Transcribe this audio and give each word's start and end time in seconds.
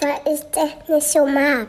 Weil 0.00 0.34
ich 0.34 0.40
das 0.52 0.88
nicht 0.88 1.08
so 1.08 1.26
mag. 1.26 1.68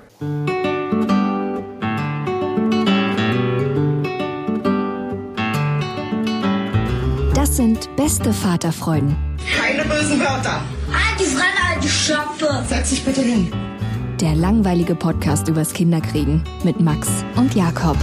Das 7.34 7.58
sind 7.58 7.96
beste 7.96 8.32
Vaterfreuden. 8.34 9.16
Keine 9.58 9.84
bösen 9.84 10.20
Wörter. 10.20 10.62
Die 11.20 11.24
Fremde, 11.26 11.58
alte 11.74 11.88
Schöpfe. 11.88 12.63
Setz 12.68 12.90
dich 12.91 13.04
bitte 13.04 13.22
hin. 13.22 13.52
Der 14.20 14.35
langweilige 14.35 14.96
Podcast 14.96 15.48
übers 15.48 15.74
Kinderkriegen 15.74 16.44
mit 16.63 16.80
Max 16.80 17.10
und 17.35 17.56
Jakob. 17.56 17.98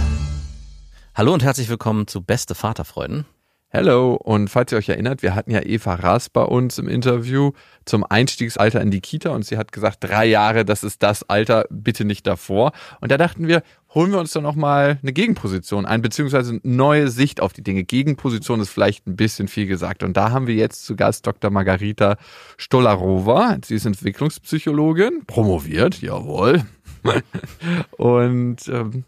Hallo 1.15 1.33
und 1.33 1.43
herzlich 1.43 1.69
willkommen 1.69 2.07
zu 2.07 2.21
Beste 2.21 2.55
Vaterfreuden. 2.55 3.25
Hello 3.71 4.15
und 4.15 4.49
falls 4.49 4.71
ihr 4.71 4.79
euch 4.79 4.89
erinnert, 4.89 5.21
wir 5.21 5.35
hatten 5.35 5.51
ja 5.51 5.61
Eva 5.61 5.93
Raas 5.93 6.29
bei 6.29 6.41
uns 6.41 6.79
im 6.79 6.87
Interview 6.87 7.51
zum 7.85 8.03
Einstiegsalter 8.03 8.81
in 8.81 8.89
die 8.89 8.99
Kita 8.99 9.29
und 9.29 9.45
sie 9.45 9.59
hat 9.59 9.71
gesagt, 9.71 9.97
drei 9.99 10.25
Jahre, 10.25 10.65
das 10.65 10.83
ist 10.83 11.03
das 11.03 11.29
Alter, 11.29 11.65
bitte 11.69 12.03
nicht 12.03 12.25
davor. 12.25 12.71
Und 12.99 13.11
da 13.11 13.17
dachten 13.19 13.47
wir, 13.47 13.61
holen 13.93 14.11
wir 14.11 14.17
uns 14.17 14.31
doch 14.31 14.41
nochmal 14.41 14.97
eine 15.03 15.13
Gegenposition 15.13 15.85
ein, 15.85 16.01
beziehungsweise 16.01 16.49
eine 16.49 16.61
neue 16.63 17.09
Sicht 17.09 17.41
auf 17.41 17.53
die 17.53 17.61
Dinge. 17.61 17.83
Gegenposition 17.83 18.59
ist 18.59 18.69
vielleicht 18.69 19.05
ein 19.05 19.15
bisschen 19.15 19.47
viel 19.47 19.67
gesagt. 19.67 20.01
Und 20.01 20.17
da 20.17 20.31
haben 20.31 20.47
wir 20.47 20.55
jetzt 20.55 20.83
zu 20.87 20.95
Gast 20.95 21.27
Dr. 21.27 21.51
Margarita 21.51 22.17
Stolarova. 22.57 23.55
Sie 23.63 23.75
ist 23.75 23.85
Entwicklungspsychologin, 23.85 25.25
promoviert, 25.27 26.01
jawohl. 26.01 26.63
und 27.97 28.67
ähm, 28.67 29.03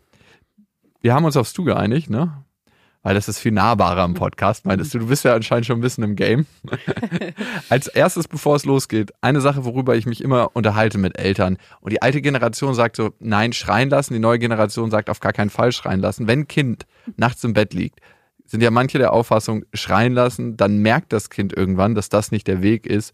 wir 1.01 1.15
haben 1.15 1.25
uns 1.25 1.35
aufs 1.35 1.53
Du 1.53 1.63
geeinigt, 1.63 2.11
ne? 2.11 2.43
Weil 3.03 3.15
das 3.15 3.27
ist 3.27 3.39
viel 3.39 3.51
nahbarer 3.51 4.05
im 4.05 4.13
Podcast, 4.13 4.65
meintest 4.65 4.93
du. 4.93 4.99
Du 4.99 5.07
bist 5.07 5.25
ja 5.25 5.33
anscheinend 5.33 5.65
schon 5.65 5.79
ein 5.79 5.81
bisschen 5.81 6.03
im 6.03 6.15
Game. 6.15 6.45
Als 7.69 7.87
erstes, 7.87 8.27
bevor 8.27 8.55
es 8.55 8.65
losgeht, 8.65 9.11
eine 9.21 9.41
Sache, 9.41 9.65
worüber 9.65 9.95
ich 9.95 10.05
mich 10.05 10.23
immer 10.23 10.55
unterhalte 10.55 10.99
mit 10.99 11.17
Eltern. 11.17 11.57
Und 11.79 11.93
die 11.93 12.01
alte 12.03 12.21
Generation 12.21 12.75
sagt 12.75 12.95
so, 12.95 13.13
nein, 13.19 13.53
schreien 13.53 13.89
lassen. 13.89 14.13
Die 14.13 14.19
neue 14.19 14.37
Generation 14.37 14.91
sagt 14.91 15.09
auf 15.09 15.19
gar 15.19 15.33
keinen 15.33 15.49
Fall 15.49 15.71
schreien 15.71 15.99
lassen. 15.99 16.27
Wenn 16.27 16.41
ein 16.41 16.47
Kind 16.47 16.85
nachts 17.17 17.43
im 17.43 17.53
Bett 17.53 17.73
liegt, 17.73 17.99
sind 18.45 18.61
ja 18.61 18.69
manche 18.69 18.99
der 18.99 19.13
Auffassung, 19.13 19.65
schreien 19.73 20.13
lassen, 20.13 20.55
dann 20.57 20.79
merkt 20.79 21.11
das 21.11 21.31
Kind 21.31 21.53
irgendwann, 21.53 21.95
dass 21.95 22.09
das 22.09 22.31
nicht 22.31 22.47
der 22.47 22.61
Weg 22.61 22.85
ist, 22.85 23.13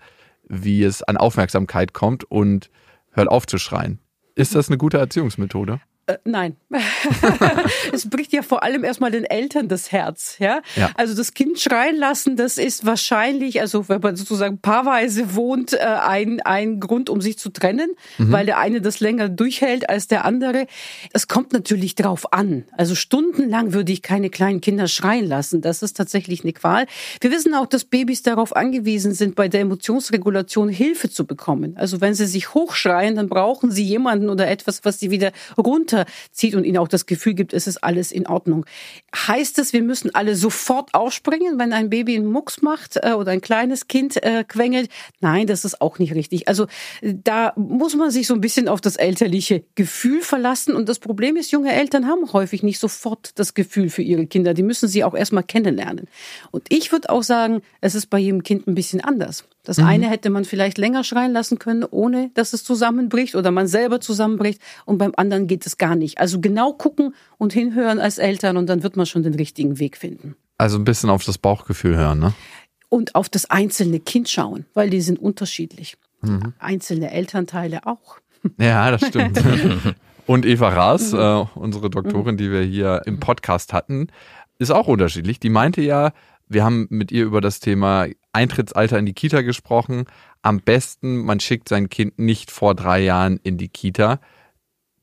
wie 0.49 0.83
es 0.83 1.01
an 1.03 1.15
Aufmerksamkeit 1.15 1.93
kommt 1.93 2.23
und 2.25 2.69
hört 3.11 3.29
auf 3.29 3.45
zu 3.45 3.57
schreien. 3.57 3.99
Ist 4.35 4.55
das 4.55 4.67
eine 4.67 4.77
gute 4.77 4.97
Erziehungsmethode? 4.97 5.79
Äh, 6.07 6.17
nein. 6.23 6.55
es 7.93 8.09
bricht 8.09 8.31
ja 8.31 8.41
vor 8.41 8.63
allem 8.63 8.85
erstmal 8.85 9.11
den 9.11 9.25
Eltern 9.25 9.67
das 9.67 9.91
Herz. 9.91 10.37
Ja? 10.39 10.61
ja? 10.75 10.89
Also 10.95 11.13
das 11.13 11.33
Kind 11.33 11.59
schreien 11.59 11.97
lassen, 11.97 12.37
das 12.37 12.57
ist 12.57 12.85
wahrscheinlich, 12.85 13.59
also 13.59 13.89
wenn 13.89 13.99
man 13.99 14.15
sozusagen 14.15 14.59
paarweise 14.59 15.35
wohnt, 15.35 15.73
äh, 15.73 15.79
ein, 15.79 16.39
ein 16.41 16.79
Grund, 16.79 17.09
um 17.09 17.19
sich 17.19 17.37
zu 17.37 17.49
trennen, 17.49 17.91
mhm. 18.17 18.31
weil 18.31 18.45
der 18.45 18.57
eine 18.57 18.79
das 18.79 19.01
länger 19.01 19.27
durchhält 19.27 19.89
als 19.89 20.07
der 20.07 20.23
andere. 20.23 20.67
Es 21.11 21.27
kommt 21.27 21.51
natürlich 21.51 21.95
drauf 21.95 22.31
an. 22.31 22.63
Also 22.77 22.95
stundenlang 22.95 23.73
würde 23.73 23.91
ich 23.91 24.01
keine 24.01 24.29
kleinen 24.29 24.61
Kinder 24.61 24.87
schreien 24.87 25.25
lassen. 25.25 25.61
Das 25.61 25.83
ist 25.83 25.97
tatsächlich 25.97 26.43
eine 26.43 26.53
Qual. 26.53 26.85
Wir 27.19 27.31
wissen 27.31 27.53
auch, 27.53 27.65
dass 27.65 27.83
Babys 27.83 28.23
darauf 28.23 28.55
angewiesen 28.55 29.13
sind, 29.13 29.35
bei 29.35 29.49
der 29.49 29.59
Emotionsregulation 29.59 30.69
Hilfe 30.69 31.09
zu 31.09 31.25
bekommen. 31.25 31.75
Also 31.75 31.99
wenn 31.99 32.13
sie 32.13 32.27
sich 32.27 32.53
hochschreien, 32.53 33.17
dann 33.17 33.27
brauchen 33.27 33.71
sie 33.71 33.83
jemanden 33.83 34.29
oder 34.29 34.47
etwas, 34.47 34.85
was 34.85 34.99
sie 34.99 35.11
wieder 35.11 35.33
runter 35.57 35.96
runterzieht 35.97 36.55
und 36.55 36.63
ihnen 36.63 36.77
auch 36.77 36.87
das 36.87 37.05
Gefühl 37.05 37.33
gibt, 37.33 37.53
es 37.53 37.67
ist 37.67 37.83
alles 37.83 38.11
in 38.11 38.27
Ordnung. 38.27 38.65
Heißt 39.15 39.59
es, 39.59 39.73
wir 39.73 39.81
müssen 39.81 40.13
alle 40.13 40.35
sofort 40.35 40.93
aufspringen, 40.93 41.59
wenn 41.59 41.73
ein 41.73 41.89
Baby 41.89 42.15
einen 42.15 42.27
Mucks 42.27 42.61
macht 42.61 42.97
äh, 42.97 43.13
oder 43.13 43.31
ein 43.31 43.41
kleines 43.41 43.87
Kind 43.87 44.21
äh, 44.23 44.43
quengelt? 44.47 44.89
Nein, 45.19 45.47
das 45.47 45.65
ist 45.65 45.81
auch 45.81 45.99
nicht 45.99 46.13
richtig. 46.15 46.47
Also 46.47 46.67
da 47.01 47.53
muss 47.55 47.95
man 47.95 48.11
sich 48.11 48.27
so 48.27 48.33
ein 48.33 48.41
bisschen 48.41 48.67
auf 48.67 48.81
das 48.81 48.95
elterliche 48.95 49.63
Gefühl 49.75 50.21
verlassen. 50.21 50.75
Und 50.75 50.89
das 50.89 50.99
Problem 50.99 51.35
ist, 51.35 51.51
junge 51.51 51.73
Eltern 51.73 52.07
haben 52.07 52.31
häufig 52.33 52.63
nicht 52.63 52.79
sofort 52.79 53.31
das 53.35 53.53
Gefühl 53.53 53.89
für 53.89 54.01
ihre 54.01 54.27
Kinder. 54.27 54.53
Die 54.53 54.63
müssen 54.63 54.87
sie 54.87 55.03
auch 55.03 55.15
erstmal 55.15 55.43
kennenlernen. 55.43 56.07
Und 56.51 56.65
ich 56.69 56.91
würde 56.91 57.09
auch 57.09 57.23
sagen, 57.23 57.61
es 57.81 57.95
ist 57.95 58.07
bei 58.07 58.19
jedem 58.19 58.43
Kind 58.43 58.67
ein 58.67 58.75
bisschen 58.75 59.01
anders. 59.01 59.45
Das 59.67 59.79
mhm. 59.79 59.85
eine 59.85 60.09
hätte 60.09 60.29
man 60.29 60.45
vielleicht 60.45 60.77
länger 60.77 61.03
schreien 61.03 61.33
lassen 61.33 61.59
können, 61.59 61.83
ohne 61.83 62.31
dass 62.35 62.53
es 62.53 62.63
zusammenbricht 62.63 63.35
oder 63.35 63.51
man 63.51 63.67
selber 63.67 63.99
zusammenbricht. 63.99 64.61
Und 64.85 64.97
beim 64.97 65.11
anderen 65.17 65.45
geht 65.47 65.65
es 65.65 65.77
gar 65.77 65.97
nicht. 65.97 66.19
Also 66.19 66.39
genau 66.39 66.71
gucken 66.71 67.13
und 67.37 67.51
hinhören 67.51 67.99
als 67.99 68.17
Eltern 68.17 68.55
und 68.55 68.67
dann 68.67 68.81
wird 68.81 68.95
man 68.95 69.05
schon 69.05 69.23
den 69.23 69.33
richtigen 69.33 69.77
Weg 69.77 69.97
finden. 69.97 70.37
Also 70.57 70.77
ein 70.77 70.85
bisschen 70.85 71.09
auf 71.09 71.25
das 71.25 71.37
Bauchgefühl 71.37 71.97
hören, 71.97 72.19
ne? 72.19 72.33
Und 72.87 73.15
auf 73.15 73.27
das 73.27 73.49
einzelne 73.49 73.99
Kind 73.99 74.29
schauen, 74.29 74.65
weil 74.73 74.89
die 74.89 75.01
sind 75.01 75.19
unterschiedlich. 75.19 75.97
Mhm. 76.21 76.53
Einzelne 76.59 77.11
Elternteile 77.11 77.85
auch. 77.85 78.19
Ja, 78.57 78.89
das 78.89 79.05
stimmt. 79.05 79.43
und 80.27 80.45
Eva 80.45 80.69
Raas, 80.69 81.11
mhm. 81.11 81.19
äh, 81.19 81.45
unsere 81.55 81.89
Doktorin, 81.89 82.37
die 82.37 82.49
wir 82.53 82.61
hier 82.61 83.01
im 83.05 83.19
Podcast 83.19 83.73
hatten, 83.73 84.07
ist 84.59 84.71
auch 84.71 84.87
unterschiedlich. 84.87 85.41
Die 85.41 85.49
meinte 85.49 85.81
ja, 85.81 86.13
wir 86.47 86.63
haben 86.63 86.87
mit 86.89 87.11
ihr 87.11 87.25
über 87.25 87.41
das 87.41 87.59
Thema 87.59 88.07
Eintrittsalter 88.37 88.99
in 88.99 89.07
die 89.07 89.13
Kita 89.13 89.41
gesprochen. 89.41 90.05
Am 90.43 90.59
besten, 90.59 91.17
man 91.25 91.39
schickt 91.39 91.69
sein 91.69 91.89
Kind 91.89 92.19
nicht 92.19 92.51
vor 92.51 92.75
drei 92.75 92.99
Jahren 92.99 93.39
in 93.41 93.57
die 93.57 93.69
Kita. 93.69 94.19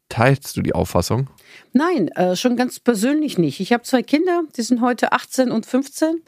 Teilst 0.08 0.56
du 0.56 0.62
die 0.62 0.74
Auffassung? 0.74 1.28
Nein, 1.72 2.08
äh, 2.08 2.36
schon 2.36 2.56
ganz 2.56 2.78
persönlich 2.78 3.36
nicht. 3.36 3.58
Ich 3.58 3.72
habe 3.72 3.82
zwei 3.82 4.02
Kinder, 4.02 4.44
die 4.56 4.62
sind 4.62 4.80
heute 4.80 5.12
18 5.12 5.50
und 5.50 5.66
15 5.66 6.22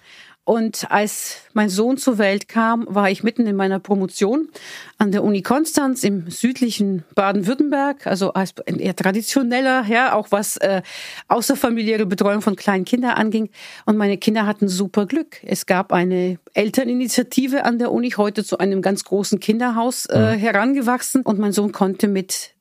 und 0.47 0.93
als 0.93 1.39
mein 1.55 1.69
Sohn 1.69 1.97
zur 1.97 2.19
Welt 2.19 2.47
kam, 2.47 2.87
war 2.89 3.11
ich 3.11 3.25
mitten 3.25 3.49
in 3.49 3.57
meiner 3.57 3.81
Promotion 3.81 4.49
an 4.97 5.11
der 5.11 5.25
Uni 5.25 5.43
Konstanz 5.43 6.05
im 6.05 6.31
südlichen 6.31 7.03
Baden-Württemberg, 7.17 8.07
also 8.07 8.33
als 8.33 8.55
eher 8.65 8.95
traditioneller, 8.95 9.85
ja, 9.89 10.15
auch 10.15 10.29
was 10.31 10.57
äh, 10.59 10.83
außerfamiliäre 11.27 12.07
Betreuung 12.07 12.43
von 12.43 12.55
kleinen 12.55 12.85
Kindern 12.85 13.17
anging. 13.17 13.51
Und 13.87 13.97
meine 13.97 14.19
Kinder 14.19 14.47
hatten 14.47 14.69
super 14.69 15.07
Glück. 15.07 15.43
Es 15.43 15.67
gab 15.67 15.93
eine 15.93 16.39
Elterninitiative 16.55 17.65
an 17.65 17.81
der 17.81 17.91
Uni, 17.91 18.11
heute 18.11 18.45
zu 18.45 18.59
einem 18.59 18.83
ganz 18.83 19.03
großen 19.03 19.41
Kinderhaus 19.41 20.07
äh, 20.07 20.37
mhm. 20.37 20.39
herangewachsen. 20.39 21.23
Und 21.23 21.41
mein 21.41 21.51
Sohn 21.51 21.73
konnte 21.73 22.07
mit 22.07 22.56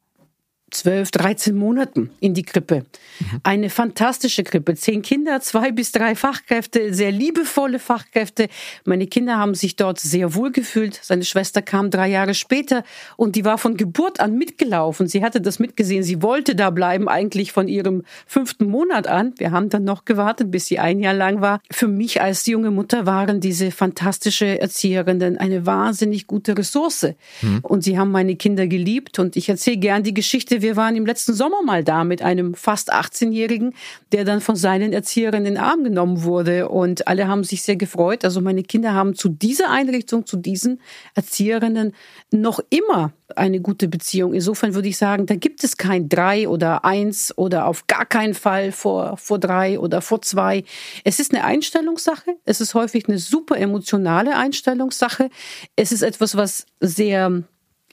12, 0.76 1.12
13 1.12 1.56
Monaten 1.56 2.10
in 2.20 2.34
die 2.34 2.44
Krippe. 2.44 2.86
Mhm. 3.20 3.40
Eine 3.44 3.70
fantastische 3.70 4.44
Krippe. 4.44 4.76
Zehn 4.76 5.02
Kinder, 5.02 5.40
zwei 5.42 5.72
bis 5.72 5.92
drei 5.92 6.16
Fachkräfte, 6.16 6.94
sehr 6.94 7.12
liebevolle 7.12 7.80
Fachkräfte. 7.80 8.48
Meine 8.84 9.08
Kinder 9.08 9.38
haben 9.38 9.56
sich 9.56 9.76
dort 9.76 10.00
sehr 10.00 10.36
wohl 10.36 10.52
gefühlt. 10.52 11.00
Seine 11.02 11.24
Schwester 11.24 11.62
kam 11.62 11.90
drei 11.90 12.10
Jahre 12.10 12.34
später 12.34 12.84
und 13.18 13.36
die 13.36 13.46
war 13.46 13.58
von 13.58 13.78
Geburt 13.78 14.20
an 14.20 14.38
mitgelaufen. 14.38 15.08
Sie 15.08 15.24
hatte 15.24 15.42
das 15.42 15.60
mitgesehen. 15.60 16.04
Sie 16.04 16.22
wollte 16.22 16.56
da 16.56 16.70
bleiben, 16.70 17.08
eigentlich 17.08 17.52
von 17.52 17.68
ihrem 17.68 18.04
fünften 18.28 18.66
Monat 18.66 19.08
an. 19.08 19.34
Wir 19.38 19.52
haben 19.52 19.70
dann 19.70 19.84
noch 19.84 20.06
gewartet, 20.06 20.52
bis 20.52 20.68
sie 20.68 20.80
ein 20.80 21.00
Jahr 21.00 21.14
lang 21.14 21.42
war. 21.42 21.62
Für 21.72 21.88
mich 21.88 22.22
als 22.22 22.46
junge 22.46 22.72
Mutter 22.72 23.06
waren 23.06 23.40
diese 23.40 23.72
fantastische 23.72 24.60
Erzieherinnen 24.60 25.38
eine 25.38 25.66
wahnsinnig 25.66 26.28
gute 26.28 26.58
Ressource. 26.58 27.08
Mhm. 27.42 27.60
Und 27.62 27.84
sie 27.84 27.98
haben 27.98 28.12
meine 28.12 28.36
Kinder 28.36 28.68
geliebt 28.68 29.20
und 29.20 29.36
ich 29.36 29.50
erzähle 29.50 29.78
gern 29.78 30.04
die 30.04 30.14
Geschichte, 30.14 30.62
wir 30.66 30.76
waren 30.76 30.96
im 30.96 31.06
letzten 31.06 31.36
Sommer 31.36 31.62
mal 31.62 31.84
da 31.84 32.04
mit 32.04 32.24
einem 32.24 32.56
fast 32.56 32.92
18-Jährigen, 32.92 33.76
der 34.12 34.26
dann 34.26 34.42
von 34.42 34.56
seinen 34.56 34.94
Erzieherinnen 34.94 35.46
in 35.46 35.54
den 35.54 35.64
Arm 35.64 35.84
genommen 35.84 36.24
wurde. 36.24 36.70
Und 36.70 37.08
alle 37.08 37.28
haben 37.28 37.44
sich 37.44 37.62
sehr 37.62 37.76
gefreut. 37.76 38.26
Also 38.26 38.42
meine 38.42 38.64
Kinder 38.64 38.96
haben 38.96 39.14
zu 39.14 39.30
dieser 39.30 39.70
Einrichtung, 39.70 40.26
zu 40.26 40.38
diesen 40.38 40.82
Erzieherinnen 41.14 41.94
noch 42.32 42.60
immer 42.72 43.14
eine 43.36 43.62
gute 43.62 43.88
Beziehung. 43.88 44.34
Insofern 44.34 44.74
würde 44.74 44.88
ich 44.88 44.98
sagen, 44.98 45.28
da 45.28 45.36
gibt 45.36 45.64
es 45.64 45.78
kein 45.78 46.10
drei 46.10 46.50
oder 46.50 46.84
eins 46.84 47.38
oder 47.38 47.68
auf 47.68 47.86
gar 47.86 48.08
keinen 48.08 48.34
Fall 48.34 48.72
vor, 48.72 49.18
vor 49.18 49.38
drei 49.38 49.78
oder 49.78 50.02
vor 50.02 50.24
zwei. 50.24 50.64
Es 51.04 51.20
ist 51.20 51.32
eine 51.32 51.44
Einstellungssache. 51.44 52.38
Es 52.44 52.60
ist 52.60 52.74
häufig 52.74 53.08
eine 53.08 53.20
super 53.20 53.58
emotionale 53.58 54.36
Einstellungssache. 54.36 55.30
Es 55.76 55.92
ist 55.92 56.02
etwas, 56.02 56.36
was 56.36 56.66
sehr 56.80 57.44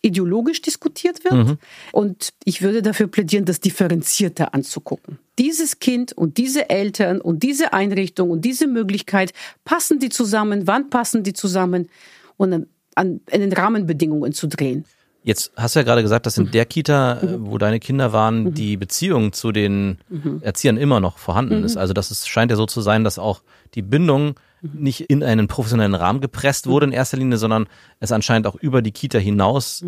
ideologisch 0.02 0.60
diskutiert 0.60 1.24
wird. 1.24 1.34
Mhm. 1.34 1.58
Und 1.92 2.32
ich 2.44 2.60
würde 2.60 2.82
dafür 2.82 3.06
plädieren, 3.06 3.44
das 3.44 3.60
differenzierter 3.60 4.52
anzugucken. 4.54 5.18
Dieses 5.38 5.78
Kind 5.78 6.12
und 6.12 6.36
diese 6.36 6.68
Eltern 6.68 7.20
und 7.20 7.42
diese 7.42 7.72
Einrichtung 7.72 8.30
und 8.30 8.44
diese 8.44 8.66
Möglichkeit, 8.66 9.32
passen 9.64 9.98
die 9.98 10.08
zusammen? 10.08 10.66
Wann 10.66 10.90
passen 10.90 11.22
die 11.22 11.32
zusammen? 11.32 11.88
Und 12.36 12.52
an, 12.52 12.66
an 12.94 13.20
den 13.40 13.52
Rahmenbedingungen 13.52 14.32
zu 14.32 14.48
drehen. 14.48 14.84
Jetzt 15.24 15.52
hast 15.56 15.76
du 15.76 15.80
ja 15.80 15.84
gerade 15.84 16.02
gesagt, 16.02 16.26
dass 16.26 16.36
in 16.36 16.50
der 16.50 16.64
Kita, 16.66 17.20
äh, 17.20 17.36
wo 17.38 17.56
deine 17.56 17.78
Kinder 17.78 18.12
waren, 18.12 18.44
mhm. 18.44 18.54
die 18.54 18.76
Beziehung 18.76 19.32
zu 19.32 19.52
den 19.52 19.98
Erziehern 20.40 20.76
immer 20.76 20.98
noch 20.98 21.18
vorhanden 21.18 21.60
mhm. 21.60 21.64
ist. 21.64 21.76
Also 21.76 21.94
das 21.94 22.10
ist, 22.10 22.28
scheint 22.28 22.50
ja 22.50 22.56
so 22.56 22.66
zu 22.66 22.80
sein, 22.80 23.04
dass 23.04 23.18
auch 23.18 23.42
die 23.74 23.82
Bindung 23.82 24.34
nicht 24.62 25.00
in 25.02 25.22
einen 25.22 25.48
professionellen 25.48 25.94
Rahmen 25.94 26.20
gepresst 26.20 26.66
wurde 26.66 26.86
in 26.86 26.92
erster 26.92 27.16
Linie, 27.16 27.36
sondern 27.36 27.66
es 28.00 28.12
anscheinend 28.12 28.46
auch 28.46 28.54
über 28.54 28.80
die 28.80 28.92
Kita 28.92 29.18
hinaus 29.18 29.84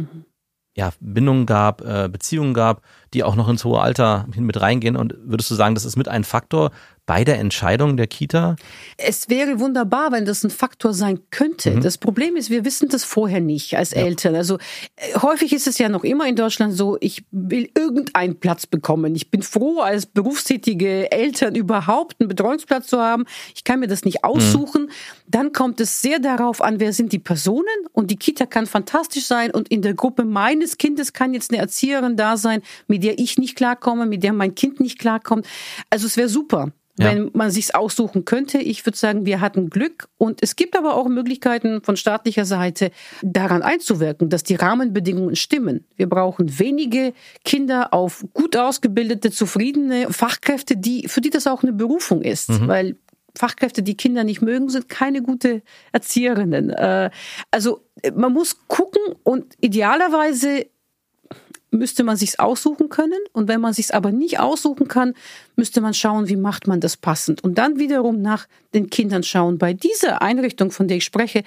ja, 0.77 0.93
Bindungen 1.01 1.47
gab, 1.47 1.83
äh, 1.83 2.09
Beziehungen 2.09 2.53
gab, 2.53 2.83
die 3.13 3.23
auch 3.23 3.37
noch 3.37 3.49
ins 3.49 3.65
hohe 3.65 3.81
Alter 3.81 4.27
hin 4.35 4.45
mit 4.45 4.61
reingehen. 4.61 4.97
Und 4.97 5.15
würdest 5.25 5.51
du 5.51 5.55
sagen, 5.55 5.77
das 5.77 5.85
ist 5.85 5.97
mit 5.97 6.09
ein 6.09 6.25
Faktor, 6.25 6.73
bei 7.07 7.25
der 7.25 7.39
Entscheidung 7.39 7.97
der 7.97 8.07
Kita? 8.07 8.57
Es 8.97 9.29
wäre 9.29 9.61
wunderbar, 9.61 10.13
wenn 10.13 10.25
das 10.25 10.43
ein 10.43 10.51
Faktor 10.51 10.95
sein 10.95 11.21
könnte. 11.31 11.73
Mhm. 11.73 11.83
Das 11.83 11.99
Problem 11.99 12.37
ist, 12.37 12.51
wir 12.51 12.65
wissen 12.65 12.89
das 12.89 13.05
vorher 13.05 13.41
nicht 13.41 13.77
als 13.77 13.91
ja. 13.91 13.99
Eltern. 13.99 14.35
Also 14.35 14.57
äh, 14.97 15.19
häufig 15.21 15.53
ist 15.53 15.67
es 15.67 15.79
ja 15.79 15.89
noch 15.89 16.05
immer 16.05 16.27
in 16.27 16.37
Deutschland 16.37 16.75
so, 16.75 16.97
ich 17.01 17.25
will 17.31 17.69
irgendeinen 17.77 18.41
Platz 18.41 18.67
bekommen. 18.67 19.15
Ich 19.15 19.31
bin 19.31 19.43
froh, 19.43 19.81
als 19.81 20.07
berufstätige 20.07 21.13
Eltern 21.13 21.55
überhaupt 21.55 22.21
einen 22.21 22.29
Betreuungsplatz 22.29 22.87
zu 22.87 22.99
haben. 22.99 23.25
Ich 23.55 23.65
kann 23.65 23.81
mir 23.81 23.89
das 23.89 24.05
nicht 24.05 24.25
aussuchen. 24.25 24.85
Mhm. 24.85 24.91
Dann 25.27 25.53
kommt 25.53 25.81
es 25.81 26.01
sehr 26.01 26.21
darauf 26.21 26.63
an, 26.63 26.81
wer 26.81 26.93
sind 26.93 27.13
die 27.13 27.19
Personen. 27.19 27.65
Und 27.93 28.11
die 28.11 28.17
Kita 28.17 28.47
kann 28.47 28.67
fantastisch 28.67 29.27
sein. 29.27 29.51
Und 29.51 29.69
in 29.69 29.83
der 29.83 29.95
Gruppe 29.95 30.25
meines 30.25 30.79
Kindes 30.79 31.13
kann 31.13 31.35
jetzt 31.35 31.51
eine 31.51 31.61
Erzieherin 31.61 32.17
da 32.17 32.39
sein, 32.39 32.63
mit 32.87 33.05
der 33.05 33.19
ich 33.19 33.37
nicht 33.37 33.57
klarkomme, 33.57 34.07
mit 34.07 34.23
der 34.23 34.33
mein 34.33 34.55
Kind 34.55 34.81
nicht 34.81 34.99
klarkommt. 34.99 35.47
Also 35.91 36.07
es 36.07 36.17
wäre 36.17 36.29
super 36.29 36.73
ja. 36.99 37.07
wenn 37.07 37.31
man 37.33 37.51
sich's 37.51 37.73
aussuchen 37.73 38.25
könnte. 38.25 38.59
Ich 38.59 38.85
würde 38.87 38.97
sagen, 38.97 39.27
wir 39.27 39.41
hatten 39.41 39.71
Glück 39.71 40.09
und 40.17 40.43
es 40.43 40.57
gibt 40.57 40.77
aber 40.77 40.97
auch 40.97 41.09
Möglichkeiten 41.09 41.83
von 41.83 41.97
staatlicher 41.97 42.45
Seite 42.45 42.91
daran 43.23 43.63
einzuwirken, 43.63 44.29
dass 44.29 44.45
die 44.45 44.55
Rahmenbedingungen 44.55 45.37
stimmen. 45.37 45.87
Wir 45.97 46.09
brauchen 46.09 46.59
wenige 46.59 47.13
Kinder 47.45 47.93
auf 47.93 48.25
gut 48.33 48.57
ausgebildete, 48.57 49.31
zufriedene 49.31 50.13
Fachkräfte, 50.13 50.77
die 50.77 51.09
für 51.09 51.21
die 51.21 51.31
das 51.31 51.47
auch 51.47 51.63
eine 51.63 51.73
Berufung 51.73 52.23
ist, 52.23 52.51
mhm. 52.51 52.69
weil 52.69 52.97
Fachkräfte, 53.37 53.83
die 53.83 53.97
Kinder 53.97 54.23
nicht 54.23 54.43
mögen, 54.43 54.69
sind 54.69 54.89
keine 54.89 55.21
gute 55.21 55.63
Erzieherinnen. 55.93 56.71
Äh, 56.71 57.11
also 57.51 57.81
man 58.15 58.33
muss 58.33 58.59
gucken 58.69 59.03
und 59.25 59.55
idealerweise 59.61 60.67
müsste 61.75 62.05
man 62.05 62.17
sich's 62.17 62.39
aussuchen 62.39 62.89
können. 62.89 63.21
Und 63.33 63.49
wenn 63.49 63.61
man 63.61 63.73
sich's 63.73 63.91
aber 63.91 64.13
nicht 64.13 64.41
aussuchen 64.41 64.89
kann, 64.89 65.15
müsste 65.57 65.81
man 65.81 65.95
schauen, 65.95 66.29
wie 66.29 66.37
macht 66.37 66.67
man 66.67 66.81
das 66.81 66.97
passend. 66.97 67.45
Und 67.45 67.59
dann 67.59 67.79
wiederum 67.79 68.23
nach 68.23 68.47
den 68.73 68.91
Kindern 68.91 69.23
schauen. 69.23 69.59
Bei 69.59 69.73
dieser 69.73 70.23
Einrichtung, 70.23 70.71
von 70.71 70.89
der 70.89 70.99
ich 70.99 71.05
spreche, 71.05 71.45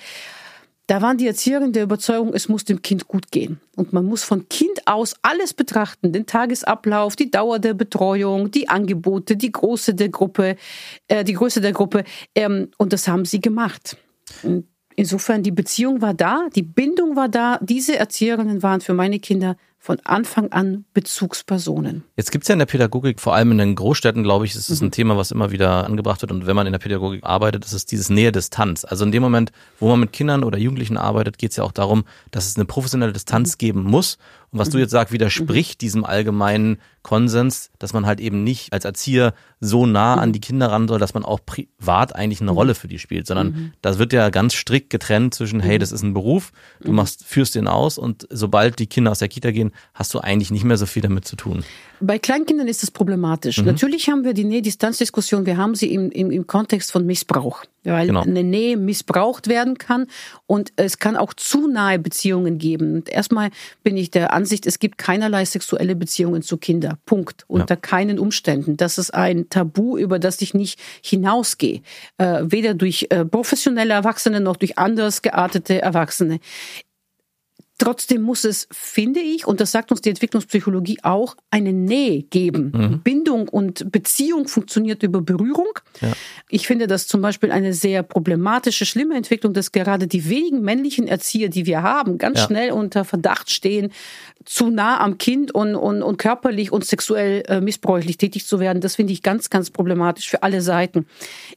da 0.88 1.01
waren 1.01 1.18
die 1.18 1.27
Erzieherinnen 1.27 1.74
der 1.74 1.83
Überzeugung, 1.83 2.33
es 2.33 2.47
muss 2.47 2.63
dem 2.63 2.81
Kind 2.81 3.09
gut 3.09 3.29
gehen. 3.29 3.59
Und 3.75 3.91
man 3.91 4.06
muss 4.06 4.24
von 4.24 4.47
Kind 4.47 4.88
aus 4.88 5.15
alles 5.21 5.53
betrachten, 5.53 6.13
den 6.13 6.25
Tagesablauf, 6.25 7.18
die 7.18 7.30
Dauer 7.30 7.59
der 7.59 7.73
Betreuung, 7.73 8.51
die 8.51 8.69
Angebote, 8.69 9.35
die 9.35 9.51
Größe 9.51 9.94
der 9.95 10.07
Gruppe, 10.07 10.56
äh, 11.09 11.25
die 11.25 11.33
Größe 11.33 11.59
der 11.59 11.73
Gruppe. 11.73 12.06
Ähm, 12.35 12.69
und 12.77 12.94
das 12.94 13.09
haben 13.09 13.25
sie 13.25 13.41
gemacht. 13.41 13.97
Und 14.44 14.65
insofern, 14.95 15.44
die 15.44 15.51
Beziehung 15.51 16.01
war 16.01 16.13
da, 16.13 16.47
die 16.56 16.63
Bindung 16.63 17.18
war 17.18 17.27
da. 17.27 17.59
Diese 17.62 17.97
Erzieherinnen 17.97 18.63
waren 18.63 18.80
für 18.80 18.94
meine 18.94 19.19
Kinder 19.19 19.57
von 19.88 20.01
Anfang 20.04 20.51
an 20.51 20.84
Bezugspersonen. 20.94 22.04
Jetzt 22.18 22.34
gibt 22.34 22.44
es 22.44 22.50
ja 22.50 22.54
in 22.54 22.60
der 22.60 22.66
Pädagogik, 22.66 23.22
vor 23.22 23.36
allem 23.36 23.54
in 23.54 23.57
den 23.57 23.74
Großstädten, 23.74 24.22
glaube 24.22 24.44
ich, 24.44 24.54
ist 24.54 24.69
es 24.69 24.81
mhm. 24.81 24.88
ein 24.88 24.92
Thema, 24.92 25.16
was 25.16 25.31
immer 25.31 25.51
wieder 25.51 25.86
angebracht 25.86 26.22
wird. 26.22 26.34
Und 26.34 26.45
wenn 26.45 26.57
man 26.57 26.68
in 26.68 26.74
der 26.74 26.80
Pädagogik 26.80 27.24
arbeitet, 27.24 27.63
ist 27.63 27.72
es 27.72 27.86
dieses 27.86 28.10
Nähe-Distanz. 28.10 28.84
Also 28.84 29.06
in 29.06 29.13
dem 29.13 29.24
Moment, 29.24 29.54
wo 29.80 29.88
man 29.88 30.01
mit 30.01 30.12
Kindern 30.12 30.44
oder 30.44 30.57
Jugendlichen 30.57 30.98
arbeitet, 30.98 31.38
geht 31.38 31.51
es 31.51 31.56
ja 31.56 31.63
auch 31.63 31.72
darum, 31.72 32.04
dass 32.31 32.48
es 32.48 32.57
eine 32.57 32.66
professionelle 32.66 33.13
Distanz 33.13 33.54
mhm. 33.54 33.57
geben 33.60 33.84
muss. 33.84 34.18
Und 34.51 34.59
was 34.59 34.69
mhm. 34.69 34.73
du 34.73 34.77
jetzt 34.79 34.91
sagst, 34.91 35.13
widerspricht 35.13 35.79
mhm. 35.79 35.85
diesem 35.85 36.05
allgemeinen 36.05 36.77
Konsens, 37.07 37.71
dass 37.79 37.94
man 37.94 38.05
halt 38.05 38.19
eben 38.19 38.44
nicht 38.44 38.73
als 38.73 38.83
Erzieher 38.83 39.33
so 39.61 39.85
nah 39.85 40.15
an 40.15 40.29
mhm. 40.29 40.33
die 40.33 40.41
Kinder 40.41 40.67
ran 40.67 40.88
soll, 40.88 40.99
dass 40.99 41.13
man 41.13 41.23
auch 41.23 41.39
privat 41.45 42.15
eigentlich 42.15 42.41
eine 42.41 42.51
mhm. 42.51 42.57
Rolle 42.57 42.75
für 42.75 42.88
die 42.88 42.99
spielt, 42.99 43.27
sondern 43.27 43.47
mhm. 43.47 43.73
das 43.81 43.97
wird 43.97 44.11
ja 44.11 44.29
ganz 44.29 44.53
strikt 44.53 44.89
getrennt 44.89 45.33
zwischen, 45.33 45.61
hey, 45.61 45.79
das 45.79 45.91
ist 45.91 46.03
ein 46.03 46.13
Beruf, 46.13 46.51
du 46.81 46.91
machst, 46.91 47.23
führst 47.23 47.55
den 47.55 47.67
aus 47.67 47.97
und 47.97 48.27
sobald 48.29 48.77
die 48.79 48.88
Kinder 48.88 49.11
aus 49.11 49.19
der 49.19 49.29
Kita 49.29 49.51
gehen, 49.51 49.71
hast 49.94 50.13
du 50.13 50.19
eigentlich 50.19 50.51
nicht 50.51 50.65
mehr 50.65 50.77
so 50.77 50.85
viel 50.85 51.01
damit 51.01 51.25
zu 51.25 51.38
tun. 51.38 51.63
Bei 51.99 52.19
Kleinkindern 52.19 52.67
ist 52.67 52.83
das 52.83 52.91
problematisch. 52.91 53.57
Mhm. 53.57 53.65
Natürlich 53.65 54.09
haben 54.09 54.23
wir 54.23 54.33
die 54.33 54.44
Nähe-Distanz-Diskussion, 54.44 55.45
wir 55.45 55.57
haben 55.57 55.75
sie 55.75 55.94
im, 55.94 56.11
im, 56.11 56.29
im 56.29 56.45
Kontext 56.45 56.91
von 56.91 57.05
Missbrauch, 57.05 57.63
weil 57.83 58.07
genau. 58.07 58.21
eine 58.21 58.44
Nähe 58.44 58.77
missbraucht 58.77 59.47
werden 59.47 59.77
kann 59.77 60.07
und 60.45 60.73
es 60.75 60.99
kann 60.99 61.15
auch 61.15 61.33
zu 61.33 61.67
nahe 61.67 61.99
Beziehungen 61.99 62.57
geben. 62.57 62.95
Und 62.95 63.09
erstmal 63.09 63.49
bin 63.83 63.97
ich 63.97 64.11
der 64.11 64.33
Ansicht, 64.38 64.68
es 64.68 64.78
gibt 64.78 65.00
keinerlei 65.00 65.45
sexuelle 65.45 65.95
Beziehungen 65.95 66.44
zu 66.44 66.57
Kindern. 66.57 66.98
Punkt. 67.06 67.44
Unter 67.48 67.74
ja. 67.74 67.81
keinen 67.81 68.19
Umständen. 68.19 68.78
Das 68.78 69.00
ist 69.00 69.12
ein 69.12 69.50
Tabu, 69.50 69.98
über 69.98 70.19
das 70.19 70.39
ich 70.42 70.54
nicht 70.54 70.80
hinausgehe. 71.01 71.81
Äh, 72.19 72.44
weder 72.44 72.75
durch 72.75 73.07
äh, 73.10 73.25
professionelle 73.25 73.94
Erwachsene 73.94 74.39
noch 74.39 74.56
durch 74.56 74.78
anders 74.78 75.24
geartete 75.24 75.81
Erwachsene. 75.81 76.39
Trotzdem 77.77 78.24
muss 78.24 78.44
es, 78.44 78.68
finde 78.71 79.19
ich, 79.19 79.45
und 79.45 79.62
das 79.62 79.71
sagt 79.71 79.91
uns 79.91 80.01
die 80.01 80.09
Entwicklungspsychologie 80.09 80.97
auch, 81.03 81.35
eine 81.51 81.74
Nähe 81.74 82.24
geben. 82.24 82.71
Mhm. 82.74 83.00
Bindung 83.01 83.47
und 83.47 83.91
Beziehung 83.91 84.47
funktioniert 84.47 85.03
über 85.03 85.21
Berührung. 85.21 85.77
Ja. 86.01 86.13
Ich 86.50 86.65
finde 86.65 86.88
das 86.88 87.06
zum 87.06 87.21
Beispiel 87.21 87.51
eine 87.51 87.74
sehr 87.74 88.01
problematische, 88.01 88.85
schlimme 88.85 89.15
Entwicklung, 89.15 89.53
dass 89.53 89.71
gerade 89.71 90.07
die 90.07 90.27
wenigen 90.27 90.62
männlichen 90.62 91.07
Erzieher, 91.07 91.50
die 91.50 91.68
wir 91.68 91.83
haben, 91.83 92.18
ganz 92.18 92.39
ja. 92.39 92.45
schnell 92.47 92.71
unter 92.71 93.06
Verdacht 93.06 93.51
stehen, 93.51 93.91
zu 94.44 94.69
nah 94.69 95.00
am 95.00 95.18
Kind 95.18 95.53
und, 95.53 95.75
und, 95.75 96.02
und 96.02 96.18
körperlich 96.18 96.71
und 96.71 96.85
sexuell 96.85 97.44
äh, 97.47 97.61
missbräuchlich 97.61 98.18
tätig 98.18 98.47
zu 98.47 98.59
werden. 98.59 98.81
Das 98.81 98.95
finde 98.95 99.13
ich 99.13 99.21
ganz, 99.21 99.52
ganz 99.52 99.69
problematisch 99.69 100.30
für 100.30 100.42
alle 100.42 100.61
Seiten. 100.61 101.06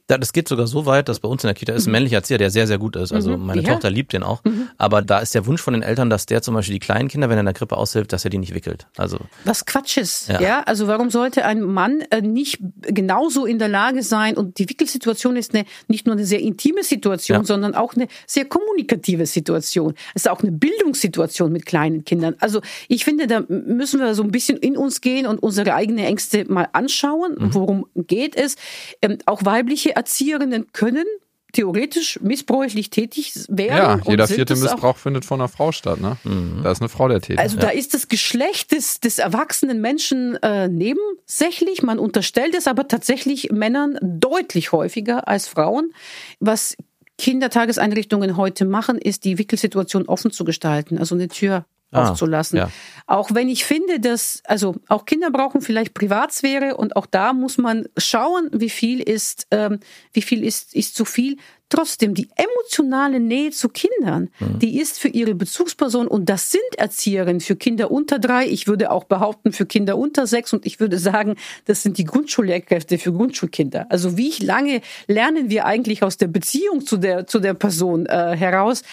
Ja, 0.09 0.17
das 0.17 0.33
geht 0.33 0.47
sogar 0.47 0.67
so 0.67 0.85
weit, 0.85 1.09
dass 1.09 1.19
bei 1.19 1.29
uns 1.29 1.43
in 1.43 1.47
der 1.47 1.55
Kita 1.55 1.73
ist 1.73 1.85
ein 1.85 1.89
mhm. 1.89 1.93
männlicher 1.93 2.17
Erzieher, 2.17 2.37
der 2.37 2.51
sehr, 2.51 2.67
sehr 2.67 2.77
gut 2.77 2.95
ist. 2.95 3.11
Also 3.11 3.37
mhm. 3.37 3.45
meine 3.47 3.61
ja. 3.63 3.73
Tochter 3.73 3.89
liebt 3.89 4.13
den 4.13 4.21
auch. 4.21 4.43
Mhm. 4.43 4.67
Aber 4.77 5.01
da 5.01 5.19
ist 5.19 5.33
der 5.33 5.47
Wunsch 5.47 5.61
von 5.61 5.73
den 5.73 5.81
Eltern, 5.81 6.10
dass 6.11 6.25
der 6.25 6.41
zum 6.41 6.53
Beispiel 6.53 6.73
die 6.73 6.79
kleinen 6.79 7.07
Kinder, 7.07 7.29
wenn 7.29 7.37
er 7.37 7.41
in 7.41 7.45
der 7.45 7.53
Grippe 7.53 7.77
aushilft, 7.77 8.13
dass 8.13 8.23
er 8.23 8.29
die 8.29 8.37
nicht 8.37 8.53
wickelt. 8.53 8.87
Also 8.97 9.17
was 9.45 9.65
Quatsch 9.65 9.97
ist. 9.97 10.27
Ja. 10.27 10.41
ja? 10.41 10.63
Also 10.63 10.87
warum 10.87 11.09
sollte 11.09 11.45
ein 11.45 11.61
Mann 11.61 12.01
äh, 12.11 12.21
nicht 12.21 12.59
genauso 12.81 13.45
in 13.45 13.59
der 13.59 13.69
Lage 13.69 14.03
sein? 14.03 14.35
Und 14.35 14.59
die 14.59 14.69
Wickelsituation 14.69 15.35
ist 15.37 15.53
eine, 15.53 15.65
nicht 15.87 16.05
nur 16.05 16.15
eine 16.15 16.25
sehr 16.25 16.39
intime 16.39 16.83
Situation, 16.83 17.39
ja. 17.39 17.43
sondern 17.43 17.75
auch 17.75 17.95
eine 17.95 18.07
sehr 18.27 18.45
kommunikative 18.45 19.25
Situation. 19.25 19.93
Es 20.13 20.23
ist 20.23 20.29
auch 20.29 20.41
eine 20.41 20.51
Bildungssituation 20.51 21.51
mit 21.51 21.65
kleinen 21.65 22.03
Kindern. 22.03 22.35
Also 22.39 22.61
ich 22.87 23.05
finde, 23.05 23.27
da 23.27 23.43
müssen 23.47 23.99
wir 23.99 24.13
so 24.13 24.23
ein 24.23 24.31
bisschen 24.31 24.57
in 24.57 24.77
uns 24.77 25.01
gehen 25.01 25.25
und 25.25 25.41
unsere 25.41 25.73
eigenen 25.73 26.05
Ängste 26.05 26.45
mal 26.51 26.67
anschauen. 26.73 27.35
Mhm. 27.37 27.53
Worum 27.53 27.85
geht 27.95 28.35
es? 28.35 28.55
Ähm, 29.01 29.17
auch 29.25 29.45
weibliche 29.45 29.95
Erzieherinnen 29.95 30.67
können 30.73 31.05
theoretisch 31.51 32.19
missbräuchlich 32.21 32.89
tätig 32.89 33.33
werden. 33.47 33.77
Ja, 33.77 33.99
jeder 34.07 34.27
vierte 34.27 34.55
Missbrauch 34.55 34.97
findet 34.97 35.25
von 35.25 35.39
einer 35.39 35.47
Frau 35.47 35.71
statt. 35.71 36.01
Ne? 36.01 36.17
Mhm. 36.23 36.61
Da 36.63 36.71
ist 36.71 36.81
eine 36.81 36.89
Frau 36.89 37.07
der 37.07 37.21
Täter. 37.21 37.41
Also 37.41 37.57
ja. 37.57 37.63
da 37.63 37.69
ist 37.69 37.93
das 37.93 38.07
Geschlecht 38.07 38.71
des, 38.71 38.99
des 38.99 39.19
erwachsenen 39.19 39.81
Menschen 39.81 40.35
äh, 40.43 40.67
nebensächlich. 40.67 41.83
Man 41.83 41.99
unterstellt 41.99 42.55
es 42.55 42.67
aber 42.67 42.87
tatsächlich 42.87 43.51
Männern 43.51 43.97
deutlich 44.01 44.71
häufiger 44.71 45.27
als 45.27 45.47
Frauen. 45.47 45.93
Was 46.39 46.75
Kindertageseinrichtungen 47.17 48.35
heute 48.37 48.65
machen, 48.65 48.97
ist 48.97 49.25
die 49.25 49.37
Wickelsituation 49.37 50.07
offen 50.07 50.31
zu 50.31 50.43
gestalten. 50.43 50.97
Also 50.97 51.15
eine 51.15 51.27
Tür 51.27 51.65
ah, 51.91 52.09
aufzulassen. 52.09 52.57
Ja. 52.57 52.71
Auch 53.07 53.31
wenn 53.33 53.49
ich 53.49 53.65
finde, 53.65 53.99
dass, 53.99 54.41
also 54.45 54.75
auch 54.87 55.05
Kinder 55.05 55.31
brauchen 55.31 55.61
vielleicht 55.61 55.93
Privatsphäre 55.93 56.77
und 56.77 56.95
auch 56.95 57.05
da 57.05 57.33
muss 57.33 57.57
man 57.57 57.87
schauen, 57.97 58.49
wie 58.53 58.69
viel 58.69 59.01
ist, 59.01 59.47
ähm, 59.51 59.79
wie 60.13 60.21
viel 60.21 60.43
ist, 60.43 60.73
ist 60.73 60.95
zu 60.95 61.05
viel. 61.05 61.37
trotzdem 61.71 62.13
die 62.13 62.29
emotionale 62.35 63.19
Nähe 63.19 63.49
zu 63.51 63.69
Kindern, 63.69 64.29
mhm. 64.39 64.59
die 64.59 64.79
ist 64.79 64.99
für 64.99 65.07
ihre 65.07 65.33
Bezugsperson 65.33 66.07
und 66.07 66.29
das 66.29 66.51
sind 66.51 66.61
Erzieherinnen 66.77 67.41
für 67.41 67.55
Kinder 67.55 67.89
unter 67.89 68.19
drei. 68.19 68.45
Ich 68.45 68.67
würde 68.67 68.91
auch 68.91 69.05
behaupten 69.05 69.53
für 69.53 69.65
Kinder 69.65 69.97
unter 69.97 70.27
sechs 70.27 70.53
und 70.53 70.65
ich 70.65 70.79
würde 70.79 70.99
sagen, 70.99 71.35
das 71.65 71.81
sind 71.81 71.97
die 71.97 72.03
Grundschullehrkräfte 72.03 72.97
für 72.97 73.13
Grundschulkinder. 73.13 73.87
Also 73.89 74.17
wie 74.17 74.33
lange 74.43 74.81
lernen 75.07 75.49
wir 75.49 75.65
eigentlich 75.65 76.03
aus 76.03 76.17
der 76.17 76.27
Beziehung 76.27 76.85
zu 76.85 76.97
der 76.97 77.25
zu 77.25 77.39
der 77.39 77.53
Person 77.53 78.05
äh, 78.05 78.35
heraus? 78.35 78.83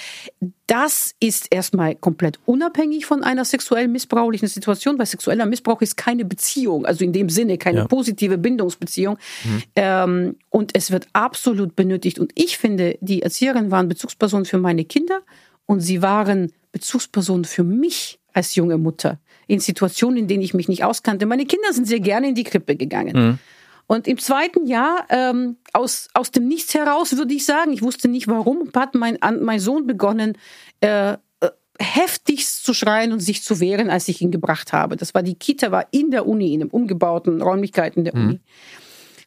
Das 0.69 1.15
ist 1.19 1.47
erstmal 1.51 1.95
komplett 1.95 2.39
unabhängig 2.45 3.07
von 3.07 3.25
einer 3.25 3.47
sexuell 3.47 3.89
missbrauchlichen 3.89 4.49
Situation, 4.49 4.99
weil 4.99 5.07
sexueller 5.07 5.47
Missbrauch 5.47 5.81
ist 5.81 5.97
keine 5.97 6.27
Beziehung, 6.27 6.85
also 6.85 7.05
in 7.05 7.15
dem 7.15 7.31
Sinne 7.31 7.57
keine 7.57 7.79
ja. 7.79 7.87
positive 7.87 8.37
Bindungsbeziehung. 8.37 9.17
Mhm. 9.45 9.63
Ähm, 9.77 10.37
und 10.51 10.77
es 10.77 10.91
wird 10.91 11.09
absolut 11.15 11.75
benötigt. 11.75 12.19
Und 12.19 12.33
ich 12.35 12.59
finde, 12.59 12.99
die 13.01 13.23
Erzieherinnen 13.23 13.71
waren 13.71 13.89
Bezugspersonen 13.89 14.45
für 14.45 14.59
meine 14.59 14.85
Kinder 14.85 15.23
und 15.65 15.81
sie 15.81 16.03
waren 16.03 16.53
Bezugspersonen 16.73 17.47
für 17.47 17.65
mich 17.65 18.19
als 18.35 18.55
junge 18.55 18.77
Mutter 18.77 19.19
in 19.47 19.61
Situationen, 19.61 20.19
in 20.19 20.29
denen 20.29 20.43
ich 20.43 20.53
mich 20.53 20.69
nicht 20.69 20.85
auskannte. 20.85 21.25
Meine 21.25 21.47
Kinder 21.47 21.73
sind 21.73 21.89
sehr 21.89 22.01
gerne 22.01 22.29
in 22.29 22.35
die 22.35 22.45
Krippe 22.45 22.77
gegangen. 22.77 23.17
Mhm. 23.17 23.39
Und 23.89 24.07
im 24.07 24.19
zweiten 24.19 24.67
Jahr, 24.67 25.07
ähm, 25.09 25.57
aus, 25.73 26.09
aus 26.13 26.31
dem 26.31 26.47
Nichts 26.47 26.75
heraus, 26.75 27.17
würde 27.17 27.35
ich 27.35 27.47
sagen, 27.47 27.73
ich 27.73 27.83
wusste 27.83 28.07
nicht 28.07 28.29
warum, 28.29 28.71
hat 28.77 28.95
mein, 28.95 29.19
mein 29.41 29.59
Sohn 29.61 29.87
begonnen, 29.87 30.37
äh, 30.81 31.15
äh, 31.15 31.17
heftigst 31.81 32.65
zu 32.65 32.75
schreien 32.75 33.13
und 33.13 33.21
sich 33.21 33.43
zu 33.43 33.61
wehren, 33.61 33.89
als 33.89 34.07
ich 34.09 34.21
ihn 34.21 34.31
gebracht 34.31 34.75
habe. 34.75 34.97
Das 34.97 35.15
war 35.15 35.23
die 35.23 35.37
Kita, 35.37 35.73
war 35.73 35.87
in 35.91 36.11
der 36.11 36.27
Uni, 36.27 36.53
in 36.53 36.61
den 36.61 36.69
umgebauten 36.69 37.41
Räumlichkeiten 37.41 38.05
der 38.05 38.15
mhm. 38.15 38.25
Uni. 38.25 38.41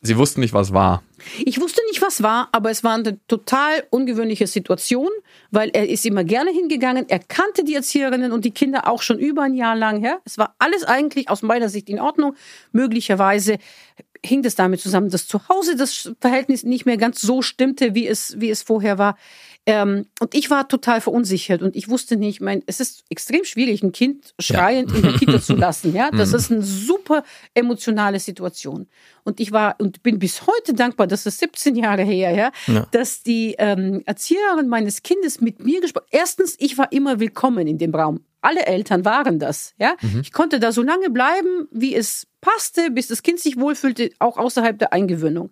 Sie 0.04 0.18
wussten 0.18 0.42
nicht, 0.42 0.54
was 0.54 0.74
war. 0.74 1.04
Ich 1.46 1.62
wusste 1.62 1.82
nicht, 1.88 2.02
was 2.02 2.24
war, 2.24 2.50
aber 2.52 2.72
es 2.72 2.84
war 2.84 2.96
eine 2.96 3.24
total 3.28 3.84
ungewöhnliche 3.92 4.48
Situation, 4.48 5.10
weil 5.52 5.70
er 5.74 5.88
ist 5.88 6.06
immer 6.08 6.24
gerne 6.24 6.52
hingegangen. 6.52 7.08
Er 7.08 7.20
kannte 7.20 7.64
die 7.64 7.76
Erzieherinnen 7.76 8.32
und 8.32 8.44
die 8.44 8.52
Kinder 8.52 8.88
auch 8.88 9.04
schon 9.04 9.20
über 9.20 9.44
ein 9.44 9.54
Jahr 9.54 9.76
lang 9.76 10.00
her. 10.00 10.20
Es 10.26 10.40
war 10.40 10.56
alles 10.58 10.84
eigentlich 10.84 11.30
aus 11.30 11.44
meiner 11.44 11.70
Sicht 11.70 11.88
in 11.88 12.00
Ordnung. 12.00 12.36
Möglicherweise 12.72 13.60
hing 14.24 14.44
das 14.44 14.56
damit 14.56 14.82
zusammen, 14.82 15.10
dass 15.10 15.28
zu 15.28 15.48
Hause 15.50 15.76
das 15.76 16.12
Verhältnis 16.20 16.64
nicht 16.64 16.86
mehr 16.86 16.98
ganz 16.98 17.22
so 17.22 17.42
stimmte, 17.42 17.96
wie 17.96 18.08
es, 18.08 18.40
wie 18.40 18.50
es 18.50 18.62
vorher 18.62 18.98
war. 18.98 19.18
Ähm, 19.68 20.08
und 20.20 20.34
ich 20.34 20.50
war 20.50 20.68
total 20.68 21.02
verunsichert 21.02 21.62
und 21.62 21.76
ich 21.76 21.88
wusste 21.88 22.18
nicht, 22.18 22.42
mein, 22.42 22.64
es 22.66 22.80
ist 22.80 23.04
extrem 23.10 23.44
schwierig, 23.44 23.84
ein 23.84 23.92
Kind 23.92 24.34
schreiend 24.40 24.90
ja. 24.90 24.98
in 24.98 25.04
der 25.04 25.14
Kita 25.14 25.40
zu 25.40 25.56
lassen. 25.56 25.94
Ja, 25.94 26.10
das 26.12 26.30
mhm. 26.32 26.36
ist 26.36 26.52
eine 26.52 26.62
super 26.64 27.24
emotionale 27.54 28.20
Situation. 28.20 28.88
Und 29.24 29.40
ich 29.40 29.52
war 29.52 29.76
und 29.78 30.02
bin 30.02 30.18
bis 30.18 30.48
heute 30.48 30.74
dankbar, 30.74 31.06
das 31.06 31.28
ist 31.28 31.38
17 31.40 31.76
Jahre 31.76 32.02
her, 32.02 32.32
ja, 32.32 32.52
ja. 32.74 32.88
dass 32.90 33.22
die 33.22 33.56
ähm, 33.60 34.02
Erzieherin 34.08 34.68
meines 34.68 35.04
Kindes 35.04 35.42
mit 35.42 35.64
mir 35.64 35.80
gesprochen. 35.80 36.08
Erstens, 36.10 36.56
ich 36.58 36.80
war 36.80 36.92
immer 36.92 37.20
willkommen 37.20 37.68
in 37.68 37.78
dem 37.78 37.94
Raum. 37.94 38.22
Alle 38.42 38.66
Eltern 38.66 39.06
waren 39.06 39.38
das, 39.38 39.76
ja. 39.78 39.96
Mhm. 40.02 40.22
Ich 40.22 40.32
konnte 40.32 40.60
da 40.60 40.72
so 40.72 40.82
lange 40.82 41.12
bleiben, 41.12 41.68
wie 41.70 41.94
es 41.94 42.26
passte, 42.42 42.90
bis 42.90 43.08
das 43.08 43.22
Kind 43.22 43.40
sich 43.40 43.58
wohlfühlte, 43.58 44.10
auch 44.18 44.38
außerhalb 44.38 44.80
der 44.80 44.92
Eingewöhnung. 44.92 45.52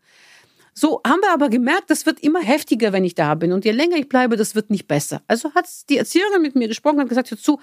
So 0.80 1.02
haben 1.06 1.20
wir 1.20 1.34
aber 1.34 1.50
gemerkt, 1.50 1.90
das 1.90 2.06
wird 2.06 2.22
immer 2.22 2.40
heftiger, 2.40 2.94
wenn 2.94 3.04
ich 3.04 3.14
da 3.14 3.36
bin. 3.36 3.52
Und 3.52 3.66
je 3.66 3.72
länger 3.72 3.98
ich 3.98 4.08
bleibe, 4.08 4.38
das 4.38 4.56
wird 4.56 4.70
nicht 4.70 4.88
besser. 4.88 5.22
Also 5.28 5.54
hat 5.54 5.68
die 5.90 5.98
Erzieherin 5.98 6.42
mit 6.42 6.56
mir 6.56 6.70
gesprochen 6.70 7.02
und 7.02 7.10
gesagt, 7.10 7.32
hör 7.32 7.38
zu, 7.38 7.60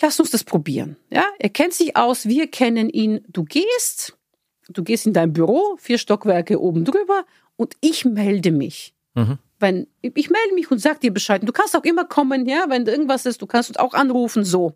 lass 0.00 0.18
uns 0.18 0.30
das 0.30 0.42
probieren. 0.42 0.96
Ja, 1.10 1.24
er 1.38 1.50
kennt 1.50 1.74
sich 1.74 1.94
aus, 1.94 2.24
wir 2.24 2.46
kennen 2.46 2.88
ihn. 2.88 3.20
Du 3.28 3.44
gehst, 3.44 4.16
du 4.70 4.82
gehst 4.82 5.06
in 5.06 5.12
dein 5.12 5.34
Büro, 5.34 5.76
vier 5.78 5.98
Stockwerke 5.98 6.58
oben 6.58 6.86
drüber 6.86 7.26
und 7.56 7.76
ich 7.82 8.06
melde 8.06 8.50
mich. 8.50 8.94
Mhm. 9.14 9.36
Wenn, 9.58 9.86
ich 10.00 10.30
melde 10.30 10.54
mich 10.54 10.70
und 10.70 10.78
sag 10.78 11.02
dir 11.02 11.12
Bescheid. 11.12 11.42
Du 11.44 11.52
kannst 11.52 11.76
auch 11.76 11.84
immer 11.84 12.06
kommen, 12.06 12.46
ja, 12.46 12.64
wenn 12.68 12.86
irgendwas 12.86 13.26
ist, 13.26 13.42
du 13.42 13.46
kannst 13.46 13.68
uns 13.68 13.78
auch 13.78 13.92
anrufen, 13.92 14.42
so. 14.42 14.72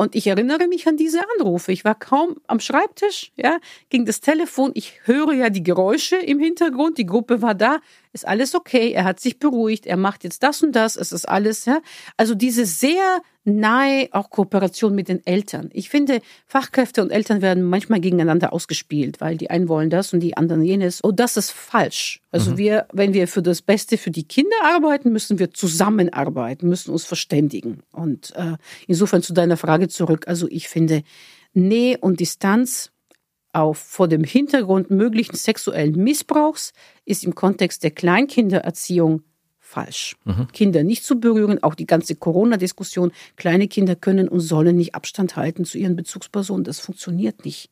Und 0.00 0.14
ich 0.14 0.28
erinnere 0.28 0.66
mich 0.66 0.88
an 0.88 0.96
diese 0.96 1.20
Anrufe. 1.36 1.72
Ich 1.72 1.84
war 1.84 1.94
kaum 1.94 2.38
am 2.46 2.58
Schreibtisch, 2.58 3.32
ja, 3.36 3.58
ging 3.90 4.06
das 4.06 4.22
Telefon. 4.22 4.70
Ich 4.72 4.94
höre 5.04 5.34
ja 5.34 5.50
die 5.50 5.62
Geräusche 5.62 6.16
im 6.16 6.38
Hintergrund. 6.38 6.96
Die 6.96 7.04
Gruppe 7.04 7.42
war 7.42 7.54
da. 7.54 7.80
Ist 8.12 8.26
alles 8.26 8.54
okay. 8.54 8.92
Er 8.92 9.04
hat 9.04 9.20
sich 9.20 9.38
beruhigt. 9.38 9.86
Er 9.86 9.96
macht 9.96 10.24
jetzt 10.24 10.42
das 10.42 10.62
und 10.62 10.72
das. 10.72 10.96
Es 10.96 11.12
ist 11.12 11.28
alles, 11.28 11.64
ja. 11.64 11.80
Also 12.16 12.34
diese 12.34 12.66
sehr 12.66 13.20
nahe 13.44 14.08
auch 14.12 14.30
Kooperation 14.30 14.94
mit 14.94 15.08
den 15.08 15.24
Eltern. 15.26 15.70
Ich 15.72 15.88
finde, 15.88 16.20
Fachkräfte 16.46 17.02
und 17.02 17.10
Eltern 17.10 17.40
werden 17.40 17.62
manchmal 17.62 18.00
gegeneinander 18.00 18.52
ausgespielt, 18.52 19.20
weil 19.20 19.36
die 19.36 19.50
einen 19.50 19.68
wollen 19.68 19.90
das 19.90 20.12
und 20.12 20.20
die 20.20 20.36
anderen 20.36 20.62
jenes. 20.62 21.00
Und 21.00 21.20
das 21.20 21.36
ist 21.36 21.50
falsch. 21.50 22.20
Also 22.30 22.52
mhm. 22.52 22.58
wir, 22.58 22.86
wenn 22.92 23.14
wir 23.14 23.28
für 23.28 23.42
das 23.42 23.62
Beste 23.62 23.96
für 23.96 24.10
die 24.10 24.24
Kinder 24.24 24.56
arbeiten, 24.64 25.10
müssen 25.12 25.38
wir 25.38 25.52
zusammenarbeiten, 25.52 26.68
müssen 26.68 26.90
uns 26.90 27.04
verständigen. 27.04 27.82
Und 27.92 28.34
äh, 28.36 28.56
insofern 28.86 29.22
zu 29.22 29.32
deiner 29.32 29.56
Frage 29.56 29.88
zurück. 29.88 30.26
Also 30.26 30.46
ich 30.50 30.68
finde, 30.68 31.02
Nähe 31.52 31.98
und 31.98 32.20
Distanz 32.20 32.90
auf 33.52 33.78
vor 33.78 34.08
dem 34.08 34.24
Hintergrund 34.24 34.90
möglichen 34.90 35.36
sexuellen 35.36 35.96
Missbrauchs 35.96 36.72
ist 37.04 37.24
im 37.24 37.34
Kontext 37.34 37.82
der 37.82 37.90
Kleinkindererziehung 37.90 39.22
falsch. 39.58 40.16
Mhm. 40.24 40.48
Kinder 40.52 40.82
nicht 40.82 41.04
zu 41.04 41.20
berühren, 41.20 41.62
auch 41.62 41.74
die 41.74 41.86
ganze 41.86 42.16
Corona-Diskussion. 42.16 43.12
Kleine 43.36 43.68
Kinder 43.68 43.94
können 43.94 44.28
und 44.28 44.40
sollen 44.40 44.76
nicht 44.76 44.94
Abstand 44.94 45.36
halten 45.36 45.64
zu 45.64 45.78
ihren 45.78 45.96
Bezugspersonen. 45.96 46.64
Das 46.64 46.80
funktioniert 46.80 47.44
nicht. 47.44 47.70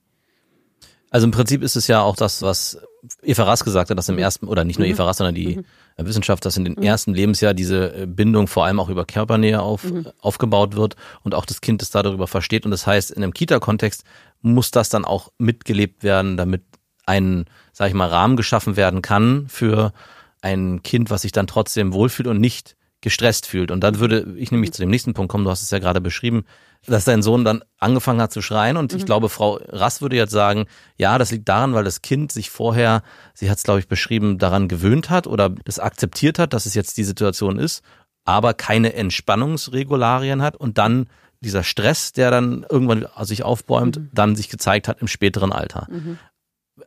Also 1.11 1.27
im 1.27 1.31
Prinzip 1.31 1.63
ist 1.63 1.77
es 1.77 1.87
ja 1.87 2.03
auch 2.03 2.17
das, 2.17 2.43
was 2.43 2.79
Eva 3.23 3.45
Rass 3.45 3.65
gesagt 3.65 3.91
hat, 3.91 3.99
dass 3.99 4.09
im 4.09 4.17
mhm. 4.17 4.23
ersten, 4.23 4.47
oder 4.47 4.65
nicht 4.65 4.79
nur 4.79 4.87
mhm. 4.87 4.95
Eva 4.95 5.05
Rass, 5.05 5.19
sondern 5.19 5.35
die 5.35 5.57
mhm. 5.57 5.65
Wissenschaft, 5.97 6.45
dass 6.45 6.57
in 6.57 6.65
den 6.65 6.75
mhm. 6.75 6.83
ersten 6.83 7.15
Lebensjahr 7.15 7.55
diese 7.55 8.03
äh, 8.03 8.07
Bindung 8.07 8.47
vor 8.47 8.65
allem 8.65 8.81
auch 8.81 8.89
über 8.89 9.05
Körpernähe 9.05 9.61
auf, 9.61 9.85
mhm. 9.85 10.09
aufgebaut 10.21 10.77
wird 10.77 10.97
und 11.23 11.35
auch 11.35 11.47
das 11.47 11.61
Kind 11.61 11.83
es 11.83 11.91
da 11.91 12.03
darüber 12.03 12.27
versteht. 12.27 12.65
Und 12.65 12.71
das 12.71 12.87
heißt, 12.87 13.11
in 13.11 13.23
einem 13.23 13.35
Kita-Kontext 13.35 14.05
muss 14.43 14.71
das 14.71 14.89
dann 14.89 15.05
auch 15.05 15.31
mitgelebt 15.39 16.03
werden, 16.03 16.37
damit 16.37 16.63
ein, 17.07 17.47
sag 17.73 17.89
ich 17.89 17.95
mal, 17.95 18.09
Rahmen 18.09 18.37
geschaffen 18.37 18.77
werden 18.77 19.03
kann 19.03 19.47
für 19.49 19.93
ein 20.41 20.83
Kind, 20.83 21.11
was 21.11 21.23
sich 21.23 21.33
dann 21.33 21.47
trotzdem 21.47 21.93
wohlfühlt 21.93 22.29
und 22.29 22.41
nicht 22.41 22.77
gestresst 23.01 23.47
fühlt. 23.47 23.71
Und 23.71 23.81
dann 23.81 24.01
würde 24.01 24.35
ich 24.37 24.51
nämlich 24.51 24.73
zu 24.73 24.83
dem 24.83 24.91
nächsten 24.91 25.15
Punkt 25.15 25.31
kommen, 25.31 25.45
du 25.45 25.51
hast 25.51 25.63
es 25.63 25.71
ja 25.71 25.79
gerade 25.79 26.01
beschrieben, 26.01 26.45
dass 26.87 27.05
dein 27.05 27.23
Sohn 27.23 27.45
dann 27.45 27.63
angefangen 27.79 28.21
hat 28.21 28.33
zu 28.33 28.43
schreien. 28.43 28.77
Und 28.77 28.93
mhm. 28.93 28.99
ich 28.99 29.07
glaube, 29.07 29.29
Frau 29.29 29.61
Rass 29.69 30.01
würde 30.01 30.17
jetzt 30.17 30.33
sagen, 30.33 30.67
ja, 30.97 31.19
das 31.19 31.31
liegt 31.31 31.49
daran, 31.49 31.75
weil 31.75 31.85
das 31.85 32.03
Kind 32.03 32.33
sich 32.33 32.51
vorher, 32.51 33.03
sie 33.35 33.51
hat 33.51 33.59
es, 33.59 33.63
glaube 33.63 33.81
ich, 33.81 33.89
beschrieben, 33.89 34.39
daran 34.39 34.69
gewöhnt 34.69 35.11
hat 35.11 35.27
oder 35.27 35.51
das 35.51 35.79
akzeptiert 35.79 36.39
hat, 36.39 36.53
dass 36.53 36.67
es 36.67 36.75
jetzt 36.75 36.97
die 36.97 37.05
Situation 37.05 37.59
ist, 37.59 37.83
aber 38.25 38.55
keine 38.55 38.95
Entspannungsregularien 38.95 40.43
hat 40.43 40.57
und 40.57 40.79
dann 40.79 41.07
dieser 41.41 41.63
Stress, 41.63 42.13
der 42.13 42.33
dann 42.33 42.67
irgendwann 42.69 43.07
sich 43.23 43.45
aufbäumt, 43.45 43.99
mhm. 43.99 44.11
dann 44.13 44.35
sich 44.35 44.49
gezeigt 44.49 44.89
hat 44.89 45.01
im 45.01 45.07
späteren 45.07 45.53
Alter. 45.53 45.87
Mhm 45.89 46.19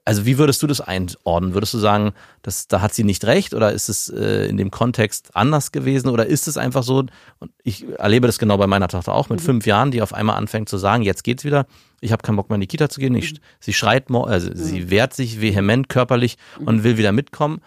also 0.05 0.25
wie 0.25 0.37
würdest 0.37 0.61
du 0.63 0.67
das 0.67 0.81
einordnen? 0.81 1.53
Würdest 1.53 1.73
du 1.73 1.77
sagen, 1.77 2.13
dass 2.41 2.67
da 2.67 2.81
hat 2.81 2.93
sie 2.93 3.03
nicht 3.03 3.25
recht 3.25 3.53
oder 3.53 3.71
ist 3.71 3.89
es 3.89 4.09
äh, 4.09 4.47
in 4.47 4.57
dem 4.57 4.71
Kontext 4.71 5.35
anders 5.35 5.71
gewesen 5.71 6.09
oder 6.09 6.25
ist 6.25 6.47
es 6.47 6.57
einfach 6.57 6.83
so? 6.83 7.05
Und 7.39 7.51
ich 7.63 7.85
erlebe 7.97 8.27
das 8.27 8.39
genau 8.39 8.57
bei 8.57 8.67
meiner 8.67 8.87
Tochter 8.87 9.13
auch 9.13 9.29
mit 9.29 9.39
mhm. 9.39 9.45
fünf 9.45 9.65
Jahren, 9.65 9.91
die 9.91 10.01
auf 10.01 10.13
einmal 10.13 10.37
anfängt 10.37 10.69
zu 10.69 10.77
sagen, 10.77 11.03
jetzt 11.03 11.23
geht's 11.23 11.43
wieder. 11.43 11.65
Ich 11.99 12.11
habe 12.11 12.23
keinen 12.23 12.35
Bock 12.35 12.49
mehr 12.49 12.55
in 12.55 12.61
die 12.61 12.67
Kita 12.67 12.89
zu 12.89 12.99
gehen. 12.99 13.15
Ich, 13.15 13.33
mhm. 13.33 13.37
Sie 13.59 13.73
schreit, 13.73 14.09
also 14.09 14.49
mhm. 14.49 14.55
sie 14.55 14.89
wehrt 14.89 15.13
sich 15.13 15.41
vehement 15.41 15.89
körperlich 15.89 16.37
mhm. 16.59 16.67
und 16.67 16.83
will 16.83 16.97
wieder 16.97 17.11
mitkommen. 17.11 17.61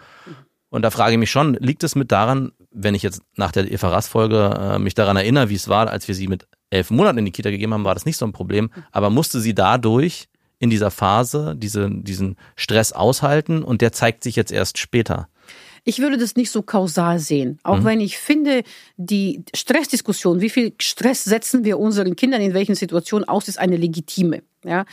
Und 0.69 0.81
da 0.81 0.89
frage 0.89 1.13
ich 1.13 1.19
mich 1.19 1.31
schon, 1.31 1.53
liegt 1.55 1.83
es 1.83 1.95
mit 1.95 2.11
daran, 2.11 2.51
wenn 2.71 2.95
ich 2.95 3.03
jetzt 3.03 3.21
nach 3.37 3.51
der 3.51 3.71
Eva 3.71 3.89
Rass 3.89 4.09
Folge 4.09 4.53
äh, 4.59 4.79
mich 4.79 4.93
daran 4.93 5.15
erinnere, 5.15 5.49
wie 5.49 5.55
es 5.55 5.69
war, 5.69 5.89
als 5.89 6.07
wir 6.07 6.15
sie 6.15 6.27
mit 6.27 6.47
elf 6.69 6.91
Monaten 6.91 7.19
in 7.19 7.25
die 7.25 7.31
Kita 7.31 7.49
gegeben 7.49 7.73
haben, 7.73 7.85
war 7.85 7.93
das 7.93 8.05
nicht 8.05 8.17
so 8.17 8.25
ein 8.25 8.33
Problem. 8.33 8.65
Mhm. 8.65 8.83
Aber 8.91 9.09
musste 9.09 9.39
sie 9.39 9.55
dadurch 9.55 10.27
in 10.59 10.69
dieser 10.69 10.91
Phase 10.91 11.55
diese, 11.57 11.89
diesen 11.89 12.37
Stress 12.55 12.91
aushalten 12.91 13.63
und 13.63 13.81
der 13.81 13.91
zeigt 13.91 14.23
sich 14.23 14.35
jetzt 14.35 14.51
erst 14.51 14.77
später. 14.77 15.27
Ich 15.87 15.99
würde 15.99 16.17
das 16.17 16.35
nicht 16.35 16.49
so 16.49 16.63
kausal 16.63 17.19
sehen. 17.19 17.59
Auch 17.63 17.79
mhm. 17.79 17.85
wenn 17.85 18.01
ich 18.01 18.17
finde, 18.17 18.63
die 18.97 19.43
Stressdiskussion, 19.53 20.41
wie 20.41 20.49
viel 20.49 20.73
Stress 20.81 21.23
setzen 21.23 21.63
wir 21.63 21.77
unseren 21.77 22.15
Kindern 22.15 22.41
in 22.41 22.55
welchen 22.55 22.73
Situationen 22.73 23.27
aus, 23.27 23.47
ist 23.47 23.59
eine 23.59 23.77
legitime. 23.77 24.41
Ja, 24.63 24.85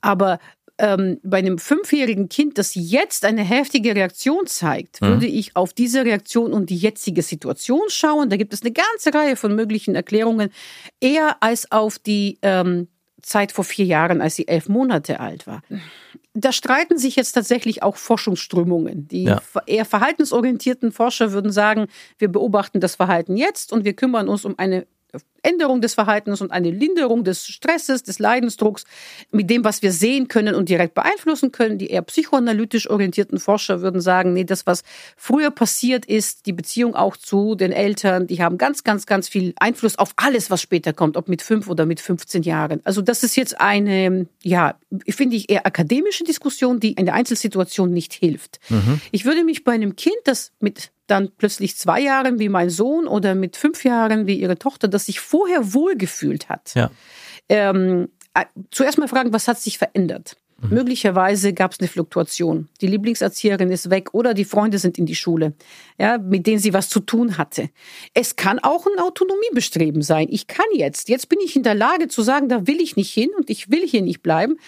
aber 0.00 0.40
ähm, 0.80 1.20
bei 1.22 1.38
einem 1.38 1.58
fünfjährigen 1.58 2.28
Kind, 2.28 2.58
das 2.58 2.74
jetzt 2.74 3.24
eine 3.24 3.42
heftige 3.42 3.94
Reaktion 3.94 4.46
zeigt, 4.46 5.00
mhm. 5.00 5.06
würde 5.06 5.26
ich 5.26 5.54
auf 5.54 5.72
diese 5.72 6.04
Reaktion 6.04 6.52
und 6.52 6.70
die 6.70 6.76
jetzige 6.76 7.22
Situation 7.22 7.82
schauen. 7.88 8.30
Da 8.30 8.36
gibt 8.36 8.52
es 8.52 8.62
eine 8.62 8.72
ganze 8.72 9.14
Reihe 9.14 9.36
von 9.36 9.54
möglichen 9.54 9.94
Erklärungen, 9.94 10.50
eher 11.00 11.42
als 11.42 11.70
auf 11.70 11.98
die 11.98 12.38
ähm, 12.42 12.88
Zeit 13.22 13.52
vor 13.52 13.64
vier 13.64 13.84
Jahren, 13.84 14.20
als 14.20 14.36
sie 14.36 14.48
elf 14.48 14.68
Monate 14.68 15.20
alt 15.20 15.46
war. 15.46 15.62
Da 16.34 16.52
streiten 16.52 16.98
sich 16.98 17.16
jetzt 17.16 17.32
tatsächlich 17.32 17.82
auch 17.82 17.96
Forschungsströmungen. 17.96 19.08
Die 19.08 19.24
ja. 19.24 19.42
eher 19.66 19.84
verhaltensorientierten 19.84 20.92
Forscher 20.92 21.32
würden 21.32 21.50
sagen, 21.50 21.86
wir 22.18 22.28
beobachten 22.28 22.80
das 22.80 22.96
Verhalten 22.96 23.36
jetzt 23.36 23.72
und 23.72 23.84
wir 23.84 23.94
kümmern 23.94 24.28
uns 24.28 24.44
um 24.44 24.58
eine 24.58 24.86
Änderung 25.42 25.80
des 25.80 25.94
Verhaltens 25.94 26.40
und 26.40 26.50
eine 26.52 26.70
Linderung 26.70 27.24
des 27.24 27.46
Stresses, 27.46 28.02
des 28.02 28.18
Leidensdrucks 28.18 28.84
mit 29.30 29.48
dem, 29.48 29.64
was 29.64 29.82
wir 29.82 29.92
sehen 29.92 30.28
können 30.28 30.54
und 30.54 30.68
direkt 30.68 30.94
beeinflussen 30.94 31.52
können. 31.52 31.78
Die 31.78 31.88
eher 31.88 32.02
psychoanalytisch 32.02 32.90
orientierten 32.90 33.38
Forscher 33.38 33.80
würden 33.80 34.00
sagen, 34.00 34.32
nee, 34.32 34.44
das, 34.44 34.66
was 34.66 34.82
früher 35.16 35.50
passiert 35.50 36.04
ist, 36.06 36.46
die 36.46 36.52
Beziehung 36.52 36.94
auch 36.94 37.16
zu 37.16 37.54
den 37.54 37.72
Eltern, 37.72 38.26
die 38.26 38.42
haben 38.42 38.58
ganz, 38.58 38.84
ganz, 38.84 39.06
ganz 39.06 39.28
viel 39.28 39.54
Einfluss 39.56 39.96
auf 39.96 40.12
alles, 40.16 40.50
was 40.50 40.60
später 40.60 40.92
kommt, 40.92 41.16
ob 41.16 41.28
mit 41.28 41.42
fünf 41.42 41.68
oder 41.68 41.86
mit 41.86 42.00
15 42.00 42.42
Jahren. 42.42 42.80
Also 42.84 43.02
das 43.02 43.22
ist 43.22 43.36
jetzt 43.36 43.60
eine, 43.60 44.26
ja, 44.42 44.74
finde 45.08 45.36
ich 45.36 45.50
eher 45.50 45.66
akademische 45.66 46.24
Diskussion, 46.24 46.80
die 46.80 46.92
in 46.92 47.06
der 47.06 47.14
Einzelsituation 47.14 47.90
nicht 47.90 48.12
hilft. 48.12 48.60
Mhm. 48.68 49.00
Ich 49.10 49.24
würde 49.24 49.44
mich 49.44 49.64
bei 49.64 49.72
einem 49.72 49.96
Kind, 49.96 50.16
das 50.24 50.52
mit 50.60 50.90
dann 51.10 51.30
plötzlich 51.36 51.76
zwei 51.76 52.00
Jahren 52.00 52.38
wie 52.38 52.48
mein 52.48 52.70
Sohn 52.70 53.06
oder 53.06 53.34
mit 53.34 53.56
fünf 53.56 53.84
Jahren 53.84 54.26
wie 54.26 54.38
ihre 54.38 54.58
Tochter, 54.58 54.88
das 54.88 55.06
sich 55.06 55.20
vorher 55.20 55.74
wohlgefühlt 55.74 56.48
hat. 56.48 56.72
Ja. 56.74 56.90
Ähm, 57.48 58.08
äh, 58.34 58.44
zuerst 58.70 58.98
mal 58.98 59.08
fragen, 59.08 59.32
was 59.32 59.48
hat 59.48 59.58
sich 59.58 59.78
verändert? 59.78 60.36
Mhm. 60.60 60.74
Möglicherweise 60.74 61.52
gab 61.52 61.72
es 61.72 61.80
eine 61.80 61.88
Fluktuation. 61.88 62.68
Die 62.80 62.86
Lieblingserzieherin 62.86 63.70
ist 63.70 63.90
weg 63.90 64.10
oder 64.12 64.34
die 64.34 64.44
Freunde 64.44 64.78
sind 64.78 64.98
in 64.98 65.06
die 65.06 65.14
Schule, 65.14 65.54
ja, 65.98 66.18
mit 66.18 66.46
denen 66.46 66.58
sie 66.58 66.72
was 66.72 66.88
zu 66.88 67.00
tun 67.00 67.38
hatte. 67.38 67.70
Es 68.14 68.36
kann 68.36 68.58
auch 68.58 68.86
ein 68.86 69.02
Autonomiebestreben 69.02 70.02
sein. 70.02 70.28
Ich 70.30 70.46
kann 70.46 70.66
jetzt, 70.74 71.08
jetzt 71.08 71.28
bin 71.28 71.38
ich 71.44 71.56
in 71.56 71.62
der 71.62 71.74
Lage 71.74 72.08
zu 72.08 72.22
sagen, 72.22 72.48
da 72.48 72.66
will 72.66 72.80
ich 72.80 72.96
nicht 72.96 73.12
hin 73.12 73.30
und 73.36 73.50
ich 73.50 73.70
will 73.70 73.86
hier 73.86 74.02
nicht 74.02 74.22
bleiben. 74.22 74.58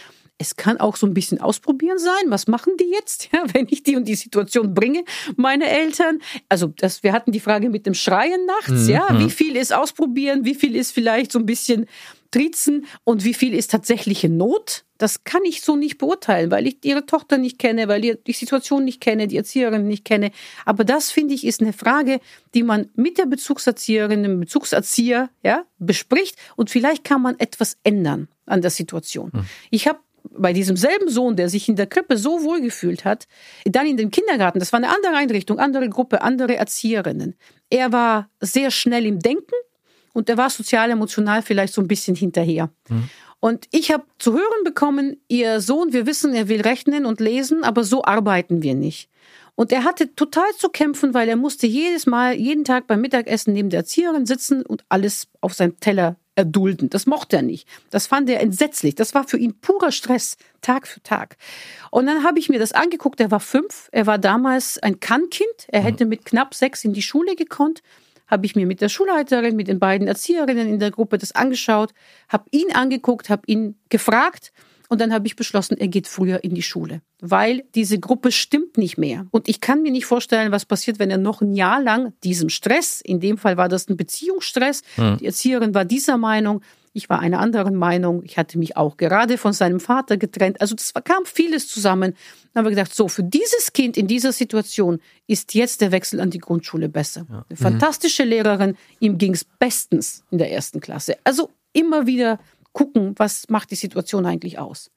Es 0.43 0.57
kann 0.57 0.79
auch 0.79 0.97
so 0.97 1.07
ein 1.07 1.15
bisschen 1.15 1.41
ausprobieren 1.41 1.99
sein. 1.99 2.25
Was 2.27 2.49
machen 2.49 2.73
die 2.79 2.91
jetzt, 2.91 3.29
ja, 3.33 3.45
wenn 3.53 3.67
ich 3.71 3.83
die 3.85 3.97
und 3.97 4.07
die 4.07 4.17
Situation 4.17 4.75
bringe, 4.75 5.05
meine 5.37 5.69
Eltern? 5.69 6.19
Also, 6.49 6.67
das, 6.77 7.03
wir 7.03 7.13
hatten 7.13 7.33
die 7.33 7.41
Frage 7.41 7.71
mit 7.71 7.87
dem 7.87 7.95
Schreien 7.95 8.45
nachts, 8.47 8.87
mhm. 8.87 8.89
ja. 8.89 9.19
Wie 9.19 9.31
viel 9.31 9.57
ist 9.57 9.73
ausprobieren? 9.73 10.45
Wie 10.45 10.55
viel 10.55 10.75
ist 10.75 10.93
vielleicht 10.93 11.33
so 11.33 11.39
ein 11.39 11.47
bisschen 11.47 11.87
trizen? 12.33 12.87
Und 13.05 13.25
wie 13.25 13.35
viel 13.35 13.55
ist 13.55 13.71
tatsächliche 13.71 14.29
Not? 14.29 14.85
Das 14.99 15.25
kann 15.25 15.43
ich 15.45 15.63
so 15.63 15.77
nicht 15.77 15.99
beurteilen, 15.99 16.51
weil 16.51 16.67
ich 16.67 16.79
ihre 16.83 17.07
Tochter 17.07 17.39
nicht 17.39 17.59
kenne, 17.59 17.89
weil 17.89 18.05
ich 18.05 18.19
die 18.27 18.33
Situation 18.33 18.85
nicht 18.85 19.01
kenne, 19.01 19.29
die 19.29 19.37
Erzieherin 19.37 19.87
nicht 19.87 20.05
kenne. 20.05 20.33
Aber 20.65 20.85
das 20.85 21.11
finde 21.11 21.35
ich 21.35 21.47
ist 21.47 21.61
eine 21.61 21.73
Frage, 21.73 22.21
die 22.55 22.63
man 22.63 22.89
mit 22.95 23.19
der 23.19 23.27
Bezugserzieherin, 23.27 24.23
dem 24.23 24.41
Bezugserzieher, 24.41 25.29
ja, 25.45 25.65
bespricht 25.79 26.37
und 26.57 26.71
vielleicht 26.71 27.05
kann 27.05 27.23
man 27.23 27.39
etwas 27.39 27.77
ändern 27.85 28.29
an 28.47 28.63
der 28.63 28.71
Situation. 28.71 29.31
Mhm. 29.33 29.47
Ich 29.71 29.89
habe 29.89 29.99
bei 30.31 30.53
diesem 30.53 30.77
selben 30.77 31.09
Sohn, 31.09 31.37
der 31.37 31.49
sich 31.49 31.69
in 31.69 31.77
der 31.77 31.87
Krippe 31.87 32.17
so 32.17 32.43
wohl 32.43 32.61
gefühlt 32.61 33.05
hat, 33.05 33.27
dann 33.65 33.87
in 33.87 33.97
den 33.97 34.11
Kindergarten, 34.11 34.59
das 34.59 34.73
war 34.73 34.79
eine 34.79 34.89
andere 34.89 35.15
Einrichtung, 35.15 35.59
andere 35.59 35.89
Gruppe, 35.89 36.23
andere 36.23 36.57
Erzieherinnen. 36.57 37.35
Er 37.71 37.93
war 37.93 38.29
sehr 38.41 38.71
schnell 38.71 39.07
im 39.07 39.19
Denken 39.19 39.55
und 40.13 40.29
er 40.29 40.37
war 40.37 40.51
sozial, 40.51 40.91
emotional 40.91 41.43
vielleicht 41.43 41.75
so 41.75 41.81
ein 41.81 41.89
bisschen 41.89 42.15
hinterher. 42.17 42.71
Mhm. 42.89 43.09
Und 43.41 43.67
ich 43.73 43.91
habe 43.91 44.05
zu 44.19 44.35
hören 44.35 44.65
bekommen, 44.65 45.17
ihr 45.27 45.61
Sohn, 45.61 45.93
wir 45.93 46.07
wissen, 46.07 46.33
er 46.33 46.49
will 46.49 46.61
rechnen 46.61 47.07
und 47.07 47.19
lesen, 47.19 47.65
aber 47.65 47.83
so 47.83 48.05
arbeiten 48.05 48.63
wir 48.63 48.77
nicht. 48.77 49.09
Und 49.55 49.73
er 49.73 49.85
hatte 49.85 50.15
total 50.15 50.51
zu 50.57 50.69
kämpfen, 50.69 51.13
weil 51.13 51.29
er 51.29 51.37
musste 51.37 51.67
jedes 51.67 52.07
Mal, 52.07 52.35
jeden 52.35 52.65
Tag 52.65 52.87
beim 52.87 53.01
Mittagessen 53.01 53.53
neben 53.53 53.69
der 53.69 53.81
Erzieherin 53.81 54.27
sitzen 54.27 54.65
und 54.65 54.85
alles 54.89 55.29
auf 55.41 55.55
seinem 55.55 55.79
Teller 55.81 56.17
erdulden. 56.35 56.91
Das 56.91 57.07
mochte 57.07 57.37
er 57.37 57.43
nicht. 57.43 57.69
Das 57.91 58.07
fand 58.07 58.29
er 58.31 58.41
entsetzlich. 58.41 58.95
Das 58.95 59.15
war 59.15 59.25
für 59.25 59.37
ihn 59.37 59.59
purer 59.61 59.93
Stress, 59.93 60.37
Tag 60.61 60.87
für 60.87 61.03
Tag. 61.03 61.37
Und 61.91 62.07
dann 62.07 62.25
habe 62.25 62.39
ich 62.39 62.49
mir 62.49 62.59
das 62.59 62.73
angeguckt. 62.73 63.21
Er 63.21 63.31
war 63.31 63.41
fünf. 63.41 63.89
Er 63.93 64.07
war 64.07 64.19
damals 64.19 64.79
ein 64.79 65.01
Kannkind. 65.01 65.67
Er 65.69 65.81
mhm. 65.81 65.85
hätte 65.85 66.05
mit 66.07 66.25
knapp 66.25 66.55
sechs 66.55 66.85
in 66.85 66.93
die 66.93 67.03
Schule 67.03 67.37
gekonnt. 67.37 67.83
Habe 68.27 68.47
ich 68.47 68.57
mir 68.57 68.67
mit 68.67 68.81
der 68.81 68.89
Schulleiterin, 68.89 69.57
mit 69.57 69.69
den 69.69 69.79
beiden 69.79 70.09
Erzieherinnen 70.09 70.67
in 70.67 70.79
der 70.79 70.91
Gruppe 70.91 71.19
das 71.19 71.33
angeschaut, 71.33 71.93
habe 72.29 72.45
ihn 72.51 72.73
angeguckt, 72.73 73.29
habe 73.29 73.43
ihn 73.47 73.77
gefragt 73.91 74.53
und 74.93 75.01
dann 75.01 75.15
habe 75.15 75.27
ich 75.27 75.37
beschlossen, 75.37 75.79
er 75.79 75.89
geht 75.89 76.07
früher 76.07 76.45
in 76.45 76.55
die 76.55 76.61
Schule, 76.61 77.01
weil 77.19 77.65
diese 77.75 77.99
Gruppe 77.99 78.31
stimmt 78.31 78.77
nicht 78.77 78.99
mehr. 78.99 79.27
Und 79.31 79.49
ich 79.49 79.63
kann 79.63 79.81
mir 79.81 79.91
nicht 79.91 80.05
vorstellen, 80.05 80.53
was 80.53 80.67
passiert, 80.67 80.99
wenn 80.99 81.11
er 81.11 81.17
noch 81.17 81.41
ein 81.41 81.55
Jahr 81.55 81.81
lang 81.81 82.13
diesem 82.25 82.51
Stress, 82.51 83.01
in 83.01 83.19
dem 83.19 83.39
Fall 83.39 83.57
war 83.57 83.71
das 83.71 83.89
ein 83.89 83.97
Beziehungsstress, 83.97 84.83
mhm. 84.99 85.17
die 85.17 85.25
Erzieherin 85.25 85.73
war 85.73 85.87
dieser 85.87 86.19
Meinung, 86.19 86.61
ich 86.93 87.09
war 87.09 87.21
einer 87.21 87.41
anderen 87.41 87.75
Meinung. 87.75 88.23
Ich 88.23 88.37
hatte 88.37 88.59
mich 88.59 88.77
auch 88.77 88.99
gerade 88.99 89.39
von 89.39 89.55
seinem 89.55 89.81
Vater 89.81 90.19
getrennt. 90.19 90.61
Also 90.61 90.75
das 90.75 90.93
kam 91.05 91.25
vieles 91.25 91.67
zusammen. 91.69 92.13
Dann 92.53 92.61
haben 92.61 92.67
wir 92.67 92.77
gedacht, 92.77 92.95
so, 92.95 93.09
für 93.09 93.23
dieses 93.23 93.73
Kind 93.73 93.97
in 93.97 94.09
dieser 94.09 94.33
Situation 94.33 95.01
ist 95.27 95.55
jetzt 95.55 95.81
der 95.81 95.91
Wechsel 95.91 96.21
an 96.21 96.29
die 96.29 96.37
Grundschule 96.37 96.91
besser. 96.91 97.25
Ja. 97.31 97.47
Eine 97.49 97.57
fantastische 97.57 98.25
Lehrerin, 98.25 98.77
ihm 99.01 99.17
ging 99.17 99.33
es 99.33 99.47
bestens 99.59 100.23
in 100.31 100.37
der 100.37 100.53
ersten 100.53 100.81
Klasse. 100.81 101.17
Also 101.25 101.49
immer 101.73 102.07
wieder 102.07 102.39
gucken, 102.73 103.15
was 103.17 103.49
macht 103.49 103.71
die 103.71 103.77
Situation 103.77 104.27
eigentlich 104.27 104.59
aus. 104.59 104.91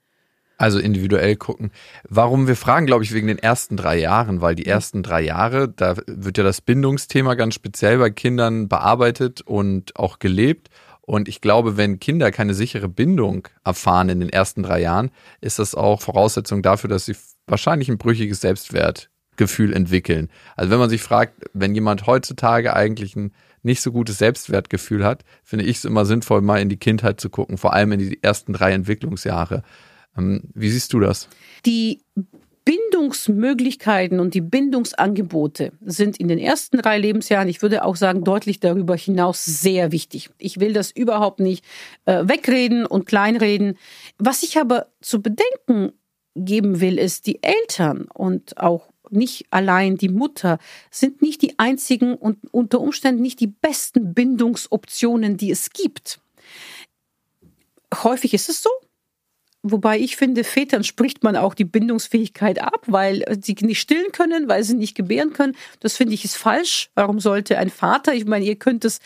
Also 0.57 0.79
individuell 0.79 1.35
gucken. 1.35 1.71
Warum 2.07 2.47
wir 2.47 2.55
fragen, 2.55 2.85
glaube 2.85 3.03
ich, 3.03 3.13
wegen 3.13 3.27
den 3.27 3.39
ersten 3.39 3.75
drei 3.75 3.99
Jahren, 3.99 4.39
weil 4.39 4.55
die 4.55 4.65
ersten 4.65 5.03
drei 5.03 5.21
Jahre, 5.21 5.67
da 5.67 5.97
wird 6.07 6.37
ja 6.37 6.45
das 6.45 6.61
Bindungsthema 6.61 7.35
ganz 7.35 7.55
speziell 7.55 7.97
bei 7.97 8.09
Kindern 8.09 8.69
bearbeitet 8.69 9.41
und 9.41 9.95
auch 9.97 10.19
gelebt. 10.19 10.69
Und 11.01 11.27
ich 11.27 11.41
glaube, 11.41 11.77
wenn 11.77 11.99
Kinder 11.99 12.31
keine 12.31 12.53
sichere 12.53 12.87
Bindung 12.87 13.47
erfahren 13.63 14.09
in 14.09 14.21
den 14.21 14.29
ersten 14.29 14.63
drei 14.63 14.79
Jahren, 14.79 15.11
ist 15.41 15.59
das 15.59 15.75
auch 15.75 16.01
Voraussetzung 16.01 16.61
dafür, 16.61 16.89
dass 16.89 17.05
sie 17.05 17.15
wahrscheinlich 17.47 17.89
ein 17.89 17.97
brüchiges 17.97 18.41
Selbstwertgefühl 18.41 19.73
entwickeln. 19.73 20.29
Also 20.55 20.71
wenn 20.71 20.79
man 20.79 20.89
sich 20.89 21.03
fragt, 21.03 21.33
wenn 21.53 21.75
jemand 21.75 22.07
heutzutage 22.07 22.73
eigentlich 22.73 23.15
ein 23.15 23.33
nicht 23.65 23.81
so 23.81 23.91
gutes 23.91 24.19
Selbstwertgefühl 24.19 25.03
hat, 25.03 25.23
finde 25.43 25.65
ich 25.65 25.77
es 25.77 25.85
immer 25.85 26.05
sinnvoll, 26.05 26.41
mal 26.41 26.61
in 26.61 26.69
die 26.69 26.77
Kindheit 26.77 27.19
zu 27.19 27.29
gucken, 27.29 27.57
vor 27.57 27.73
allem 27.73 27.91
in 27.91 27.99
die 27.99 28.23
ersten 28.23 28.53
drei 28.53 28.71
Entwicklungsjahre. 28.71 29.63
Ähm, 30.17 30.43
wie 30.53 30.69
siehst 30.69 30.93
du 30.93 30.99
das? 30.99 31.27
Die 31.65 32.01
Bindungsmöglichkeiten 32.65 34.19
und 34.19 34.33
die 34.33 34.41
Bindungsangebote 34.41 35.71
sind 35.81 36.17
in 36.17 36.27
den 36.27 36.39
ersten 36.39 36.77
drei 36.77 36.97
Lebensjahren, 36.97 37.47
ich 37.47 37.61
würde 37.61 37.83
auch 37.83 37.95
sagen, 37.95 38.23
deutlich 38.23 38.59
darüber 38.59 38.95
hinaus 38.95 39.45
sehr 39.45 39.91
wichtig. 39.91 40.31
Ich 40.39 40.59
will 40.59 40.73
das 40.73 40.89
überhaupt 40.89 41.39
nicht 41.39 41.63
äh, 42.05 42.23
wegreden 42.27 42.87
und 42.87 43.05
kleinreden. 43.05 43.77
Was 44.17 44.41
ich 44.41 44.57
aber 44.57 44.87
zu 44.99 45.21
bedenken 45.21 45.91
geben 46.35 46.81
will, 46.81 46.97
ist, 46.97 47.27
die 47.27 47.41
Eltern 47.43 48.07
und 48.13 48.57
auch 48.57 48.89
nicht 49.15 49.45
allein 49.51 49.97
die 49.97 50.09
Mutter, 50.09 50.59
sind 50.91 51.21
nicht 51.21 51.41
die 51.41 51.57
einzigen 51.57 52.15
und 52.15 52.37
unter 52.51 52.79
Umständen 52.81 53.21
nicht 53.21 53.39
die 53.39 53.47
besten 53.47 54.13
Bindungsoptionen, 54.13 55.37
die 55.37 55.51
es 55.51 55.71
gibt. 55.71 56.19
Häufig 57.93 58.33
ist 58.33 58.49
es 58.49 58.61
so, 58.61 58.69
Wobei 59.67 59.97
ich 59.97 60.15
finde, 60.15 60.43
Vätern 60.43 60.83
spricht 60.83 61.23
man 61.23 61.35
auch 61.35 61.55
die 61.55 61.65
Bindungsfähigkeit 61.65 62.61
ab, 62.61 62.83
weil 62.85 63.25
sie 63.41 63.55
nicht 63.61 63.79
stillen 63.79 64.11
können, 64.11 64.47
weil 64.47 64.63
sie 64.63 64.75
nicht 64.75 64.93
gebären 64.93 65.33
können. 65.33 65.55
Das 65.79 65.97
finde 65.97 66.13
ich 66.13 66.23
ist 66.23 66.37
falsch. 66.37 66.91
Warum 66.93 67.19
sollte 67.19 67.57
ein 67.57 67.71
Vater, 67.71 68.13
ich 68.13 68.25
meine, 68.25 68.45
ihr 68.45 68.57
könnt 68.57 68.85
es 68.85 68.99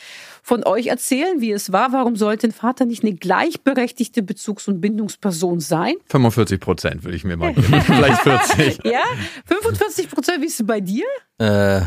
von 0.44 0.66
euch 0.66 0.88
erzählen, 0.88 1.40
wie 1.40 1.54
es 1.54 1.72
war, 1.72 1.94
warum 1.94 2.18
sollte 2.18 2.48
ein 2.48 2.52
Vater 2.52 2.84
nicht 2.84 3.04
eine 3.04 3.14
gleichberechtigte 3.14 4.22
Bezugs- 4.22 4.68
und 4.68 4.82
Bindungsperson 4.82 5.62
sein? 5.62 5.94
45 6.10 6.60
Prozent 6.60 7.04
würde 7.06 7.16
ich 7.16 7.24
mir 7.24 7.38
mal 7.38 7.54
geben. 7.54 7.82
Vielleicht 7.82 8.22
40. 8.24 8.80
Ja? 8.84 9.04
45 9.46 10.10
Prozent, 10.10 10.42
wie 10.42 10.48
ist 10.48 10.60
es 10.60 10.68
bei 10.68 10.82
dir? 10.82 11.06
Äh, 11.38 11.84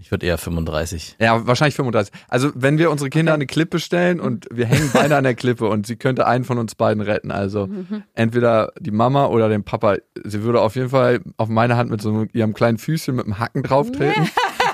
ich 0.00 0.10
würde 0.10 0.26
eher 0.26 0.38
35. 0.38 1.16
Ja, 1.20 1.46
wahrscheinlich 1.46 1.74
35. 1.74 2.12
Also, 2.28 2.50
wenn 2.54 2.78
wir 2.78 2.90
unsere 2.90 3.10
Kinder 3.10 3.32
okay. 3.32 3.34
an 3.34 3.40
eine 3.40 3.46
Klippe 3.46 3.78
stellen 3.78 4.18
und 4.18 4.46
wir 4.50 4.66
hängen 4.66 4.90
beide 4.92 5.16
an 5.16 5.24
der 5.24 5.34
Klippe 5.34 5.68
und 5.68 5.86
sie 5.86 5.96
könnte 5.96 6.26
einen 6.26 6.44
von 6.44 6.58
uns 6.58 6.74
beiden 6.74 7.02
retten, 7.02 7.30
also 7.30 7.66
mhm. 7.66 8.02
entweder 8.14 8.72
die 8.80 8.90
Mama 8.90 9.26
oder 9.26 9.48
den 9.48 9.62
Papa, 9.62 9.96
sie 10.24 10.42
würde 10.42 10.62
auf 10.62 10.74
jeden 10.74 10.88
Fall 10.88 11.20
auf 11.36 11.48
meine 11.48 11.76
Hand 11.76 11.90
mit 11.90 12.00
so 12.00 12.26
ihrem 12.32 12.54
kleinen 12.54 12.78
Füßchen 12.78 13.14
mit 13.14 13.26
dem 13.26 13.38
Hacken 13.38 13.62
drauf 13.62 13.92
treten. 13.92 14.28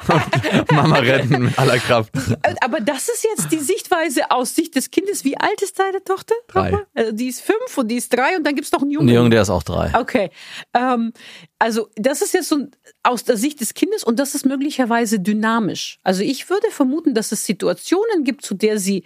Und 0.08 0.72
Mama 0.72 0.98
retten 0.98 1.44
mit 1.44 1.58
aller 1.58 1.78
Kraft. 1.78 2.12
Aber 2.60 2.80
das 2.80 3.08
ist 3.08 3.24
jetzt 3.24 3.52
die 3.52 3.58
Sichtweise 3.58 4.30
aus 4.30 4.54
Sicht 4.54 4.74
des 4.74 4.90
Kindes. 4.90 5.24
Wie 5.24 5.36
alt 5.36 5.62
ist 5.62 5.78
deine 5.78 6.02
Tochter? 6.02 6.34
Drei. 6.48 6.78
Also 6.94 7.12
die 7.12 7.28
ist 7.28 7.40
fünf 7.40 7.76
und 7.76 7.88
die 7.88 7.96
ist 7.96 8.12
drei 8.12 8.36
und 8.36 8.44
dann 8.44 8.54
gibt 8.54 8.66
es 8.66 8.72
noch 8.72 8.82
einen 8.82 8.90
Jungen. 8.90 9.08
Ein 9.08 9.14
Junge, 9.14 9.30
der 9.30 9.42
ist 9.42 9.50
auch 9.50 9.62
drei. 9.62 9.92
Okay. 9.98 10.30
Ähm, 10.74 11.12
also 11.58 11.88
das 11.96 12.22
ist 12.22 12.34
jetzt 12.34 12.48
so 12.48 12.66
aus 13.02 13.24
der 13.24 13.36
Sicht 13.36 13.60
des 13.60 13.74
Kindes 13.74 14.04
und 14.04 14.18
das 14.18 14.34
ist 14.34 14.44
möglicherweise 14.44 15.20
dynamisch. 15.20 15.98
Also 16.02 16.22
ich 16.22 16.50
würde 16.50 16.70
vermuten, 16.70 17.14
dass 17.14 17.32
es 17.32 17.44
Situationen 17.44 18.24
gibt, 18.24 18.44
zu 18.44 18.54
der 18.54 18.78
sie 18.78 19.04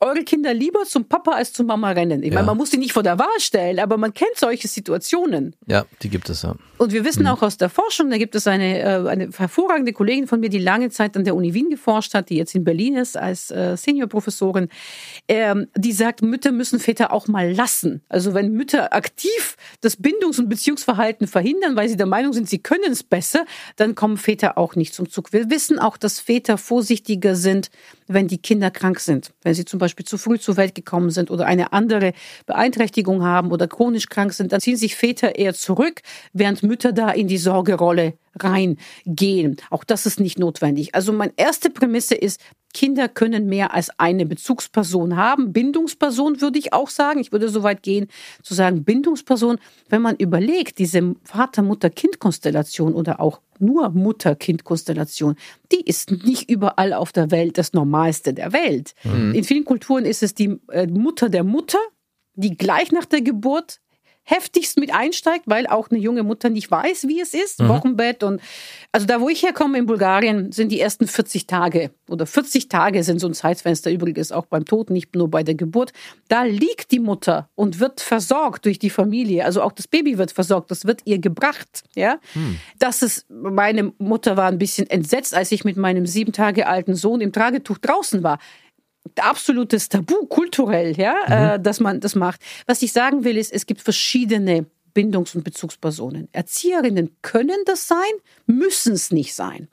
eure 0.00 0.24
Kinder 0.24 0.52
lieber 0.54 0.84
zum 0.84 1.04
Papa 1.06 1.32
als 1.32 1.52
zum 1.52 1.66
Mama 1.66 1.90
rennen. 1.90 2.22
Ich 2.22 2.28
Ja. 2.30 2.34
meine, 2.36 2.46
man 2.46 2.56
muss 2.56 2.70
die 2.70 2.76
nicht 2.78 2.92
vor 2.92 3.02
der 3.02 3.18
Wahl 3.18 3.38
stellen, 3.38 3.78
aber 3.78 3.96
man 3.96 4.12
kennt 4.14 4.36
solche 4.36 4.68
Situationen. 4.68 5.54
Ja, 5.66 5.86
die 6.02 6.08
gibt 6.10 6.28
es 6.28 6.42
ja. 6.42 6.54
Und 6.78 6.92
wir 6.92 7.04
wissen 7.04 7.26
auch 7.26 7.40
aus 7.42 7.56
der 7.56 7.70
Forschung, 7.70 8.10
da 8.10 8.18
gibt 8.18 8.34
es 8.34 8.46
eine, 8.46 8.80
äh, 8.80 9.08
eine 9.08 9.30
hervorragende 9.30 9.92
Kollegin 9.94 10.26
von 10.26 10.40
mir, 10.40 10.50
die 10.50 10.58
lange 10.58 10.90
Zeit 10.90 11.16
an 11.16 11.24
der 11.24 11.34
Uni 11.34 11.54
Wien 11.54 11.70
geforscht 11.70 12.12
hat, 12.14 12.28
die 12.28 12.36
jetzt 12.36 12.54
in 12.54 12.64
Berlin 12.64 12.96
ist 12.96 13.16
als 13.16 13.50
äh, 13.50 13.76
Seniorprofessorin, 13.76 14.68
ähm, 15.28 15.68
die 15.74 15.92
sagt, 15.92 16.22
Mütter 16.22 16.52
müssen 16.52 16.78
Väter 16.78 17.12
auch 17.12 17.28
mal 17.28 17.50
lassen. 17.50 18.02
Also 18.08 18.34
wenn 18.34 18.52
Mütter 18.52 18.92
aktiv 18.92 19.56
das 19.80 19.96
Bindungs- 19.96 20.38
und 20.38 20.48
Beziehungsverhalten 20.48 21.26
verhindern, 21.26 21.76
weil 21.76 21.88
sie 21.88 21.96
der 21.96 22.06
Meinung 22.06 22.32
sind, 22.34 22.48
sie 22.48 22.58
können 22.58 22.92
es 22.92 23.02
besser, 23.02 23.44
dann 23.76 23.94
kommen 23.94 24.18
Väter 24.18 24.58
auch 24.58 24.76
nicht 24.76 24.94
zum 24.94 25.08
Zug. 25.08 25.32
Wir 25.32 25.48
wissen 25.50 25.78
auch, 25.78 25.96
dass 25.96 26.20
Väter 26.20 26.58
vorsichtiger 26.58 27.34
sind, 27.36 27.70
wenn 28.06 28.28
die 28.28 28.38
Kinder 28.38 28.70
krank 28.70 29.00
sind, 29.00 29.32
wenn 29.42 29.54
sie 29.54 29.64
zum 29.64 29.78
Beispiel 29.78 30.06
zu 30.06 30.18
früh 30.18 30.38
zur 30.38 30.56
Welt 30.56 30.74
gekommen 30.74 31.10
sind 31.10 31.30
oder 31.30 31.46
eine 31.46 31.72
andere 31.72 32.12
Beeinträchtigung 32.46 33.24
haben 33.24 33.50
oder 33.50 33.68
chronisch 33.68 34.08
krank 34.08 34.32
sind, 34.32 34.52
dann 34.52 34.60
ziehen 34.60 34.76
sich 34.76 34.96
Väter 34.96 35.36
eher 35.36 35.54
zurück, 35.54 36.02
während 36.32 36.62
Mütter 36.62 36.92
da 36.92 37.10
in 37.10 37.28
die 37.28 37.38
Sorgerolle 37.38 38.14
reingehen. 38.38 39.56
Auch 39.70 39.84
das 39.84 40.06
ist 40.06 40.20
nicht 40.20 40.38
notwendig. 40.38 40.94
Also 40.94 41.12
meine 41.12 41.32
erste 41.36 41.70
Prämisse 41.70 42.14
ist, 42.14 42.40
Kinder 42.76 43.08
können 43.08 43.46
mehr 43.46 43.72
als 43.72 43.90
eine 43.98 44.26
Bezugsperson 44.26 45.16
haben. 45.16 45.54
Bindungsperson 45.54 46.42
würde 46.42 46.58
ich 46.58 46.74
auch 46.74 46.90
sagen. 46.90 47.20
Ich 47.20 47.32
würde 47.32 47.48
so 47.48 47.62
weit 47.62 47.82
gehen, 47.82 48.08
zu 48.42 48.52
sagen 48.52 48.84
Bindungsperson. 48.84 49.58
Wenn 49.88 50.02
man 50.02 50.16
überlegt, 50.16 50.78
diese 50.78 51.14
Vater-Mutter-Kind-Konstellation 51.24 52.92
oder 52.92 53.20
auch 53.20 53.40
nur 53.58 53.88
Mutter-Kind-Konstellation, 53.88 55.36
die 55.72 55.80
ist 55.80 56.10
nicht 56.10 56.50
überall 56.50 56.92
auf 56.92 57.12
der 57.12 57.30
Welt 57.30 57.56
das 57.56 57.72
Normalste 57.72 58.34
der 58.34 58.52
Welt. 58.52 58.94
In 59.34 59.44
vielen 59.44 59.64
Kulturen 59.64 60.04
ist 60.04 60.22
es 60.22 60.34
die 60.34 60.60
äh, 60.70 60.86
Mutter 60.86 61.30
der 61.30 61.44
Mutter, 61.44 61.78
die 62.34 62.58
gleich 62.58 62.92
nach 62.92 63.06
der 63.06 63.22
Geburt 63.22 63.80
heftigst 64.26 64.78
mit 64.78 64.92
einsteigt, 64.92 65.44
weil 65.46 65.66
auch 65.68 65.88
eine 65.90 66.00
junge 66.00 66.24
Mutter 66.24 66.50
nicht 66.50 66.70
weiß, 66.70 67.06
wie 67.06 67.20
es 67.20 67.32
ist, 67.32 67.66
Wochenbett 67.68 68.22
und 68.22 68.40
also 68.92 69.06
da, 69.06 69.20
wo 69.20 69.28
ich 69.28 69.42
herkomme 69.42 69.78
in 69.78 69.86
Bulgarien, 69.86 70.52
sind 70.52 70.70
die 70.70 70.80
ersten 70.80 71.06
40 71.06 71.46
Tage 71.46 71.90
oder 72.08 72.26
40 72.26 72.68
Tage 72.68 73.04
sind 73.04 73.20
so 73.20 73.28
ein 73.28 73.34
Zeitfenster 73.34 73.90
übrigens 73.90 74.32
auch 74.32 74.46
beim 74.46 74.64
Tod, 74.64 74.90
nicht 74.90 75.14
nur 75.14 75.30
bei 75.30 75.42
der 75.42 75.54
Geburt. 75.54 75.92
Da 76.28 76.42
liegt 76.42 76.90
die 76.90 76.98
Mutter 76.98 77.48
und 77.54 77.78
wird 77.78 78.00
versorgt 78.00 78.64
durch 78.64 78.78
die 78.78 78.90
Familie, 78.90 79.44
also 79.44 79.62
auch 79.62 79.72
das 79.72 79.86
Baby 79.86 80.18
wird 80.18 80.32
versorgt, 80.32 80.70
das 80.70 80.86
wird 80.86 81.02
ihr 81.04 81.18
gebracht, 81.18 81.84
ja. 81.94 82.18
Das 82.78 83.02
ist 83.02 83.26
meine 83.30 83.92
Mutter 83.98 84.36
war 84.36 84.48
ein 84.48 84.58
bisschen 84.58 84.90
entsetzt, 84.90 85.34
als 85.34 85.52
ich 85.52 85.64
mit 85.64 85.76
meinem 85.76 86.06
sieben 86.06 86.32
Tage 86.32 86.66
alten 86.66 86.96
Sohn 86.96 87.20
im 87.20 87.32
Tragetuch 87.32 87.78
draußen 87.78 88.24
war 88.24 88.38
absolutes 89.20 89.88
Tabu 89.88 90.26
kulturell, 90.26 90.96
ja, 90.96 91.54
äh, 91.54 91.60
dass 91.60 91.80
man 91.80 92.00
das 92.00 92.14
macht. 92.14 92.40
Was 92.66 92.82
ich 92.82 92.92
sagen 92.92 93.24
will, 93.24 93.36
ist, 93.36 93.52
es 93.52 93.66
gibt 93.66 93.80
verschiedene 93.80 94.66
Bindungs- 94.94 95.34
und 95.34 95.44
Bezugspersonen. 95.44 96.28
Erzieherinnen 96.32 97.16
können 97.20 97.58
das 97.66 97.86
sein, 97.86 97.98
müssen 98.46 98.94
es 98.94 99.10
nicht 99.10 99.34
sein. 99.34 99.68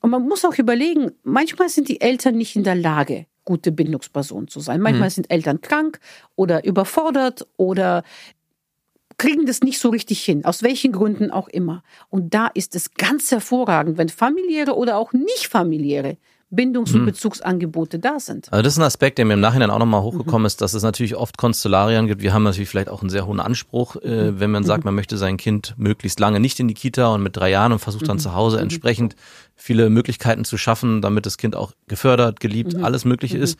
Und 0.00 0.10
man 0.10 0.28
muss 0.28 0.44
auch 0.44 0.58
überlegen, 0.58 1.12
manchmal 1.22 1.70
sind 1.70 1.88
die 1.88 2.02
Eltern 2.02 2.36
nicht 2.36 2.54
in 2.54 2.64
der 2.64 2.74
Lage, 2.74 3.26
gute 3.46 3.72
Bindungspersonen 3.72 4.48
zu 4.48 4.60
sein. 4.60 4.82
Manchmal 4.82 5.08
sind 5.08 5.30
Eltern 5.30 5.62
krank 5.62 6.00
oder 6.36 6.64
überfordert 6.64 7.46
oder 7.56 8.02
kriegen 9.16 9.46
das 9.46 9.62
nicht 9.62 9.78
so 9.78 9.88
richtig 9.88 10.22
hin, 10.22 10.44
aus 10.44 10.62
welchen 10.62 10.92
Gründen 10.92 11.30
auch 11.30 11.48
immer. 11.48 11.82
Und 12.10 12.34
da 12.34 12.48
ist 12.48 12.76
es 12.76 12.92
ganz 12.92 13.30
hervorragend, 13.30 13.96
wenn 13.98 14.10
familiäre 14.10 14.76
oder 14.76 14.96
auch 14.96 15.12
nicht 15.12 15.48
familiäre 15.48 16.18
Bindungs- 16.50 16.94
und 16.94 17.04
Bezugsangebote 17.04 17.98
da 17.98 18.18
sind. 18.18 18.50
Also 18.50 18.62
das 18.62 18.72
ist 18.72 18.78
ein 18.78 18.84
Aspekt, 18.84 19.18
der 19.18 19.26
mir 19.26 19.34
im 19.34 19.40
Nachhinein 19.40 19.70
auch 19.70 19.78
nochmal 19.78 20.00
hochgekommen 20.00 20.46
ist, 20.46 20.62
dass 20.62 20.72
es 20.72 20.82
natürlich 20.82 21.14
oft 21.14 21.36
Konstellarien 21.36 22.06
gibt. 22.06 22.22
Wir 22.22 22.32
haben 22.32 22.42
natürlich 22.42 22.70
vielleicht 22.70 22.88
auch 22.88 23.02
einen 23.02 23.10
sehr 23.10 23.26
hohen 23.26 23.40
Anspruch, 23.40 23.96
äh, 23.96 24.40
wenn 24.40 24.50
man 24.50 24.64
sagt, 24.64 24.84
man 24.84 24.94
möchte 24.94 25.18
sein 25.18 25.36
Kind 25.36 25.74
möglichst 25.76 26.20
lange 26.20 26.40
nicht 26.40 26.58
in 26.58 26.66
die 26.66 26.74
Kita 26.74 27.08
und 27.08 27.22
mit 27.22 27.36
drei 27.36 27.50
Jahren 27.50 27.72
und 27.72 27.80
versucht 27.80 28.08
dann 28.08 28.18
zu 28.18 28.34
Hause 28.34 28.60
entsprechend 28.60 29.14
viele 29.56 29.90
Möglichkeiten 29.90 30.46
zu 30.46 30.56
schaffen, 30.56 31.02
damit 31.02 31.26
das 31.26 31.36
Kind 31.36 31.54
auch 31.54 31.72
gefördert, 31.86 32.40
geliebt, 32.40 32.76
alles 32.76 33.04
Mögliche 33.04 33.36
ist. 33.36 33.58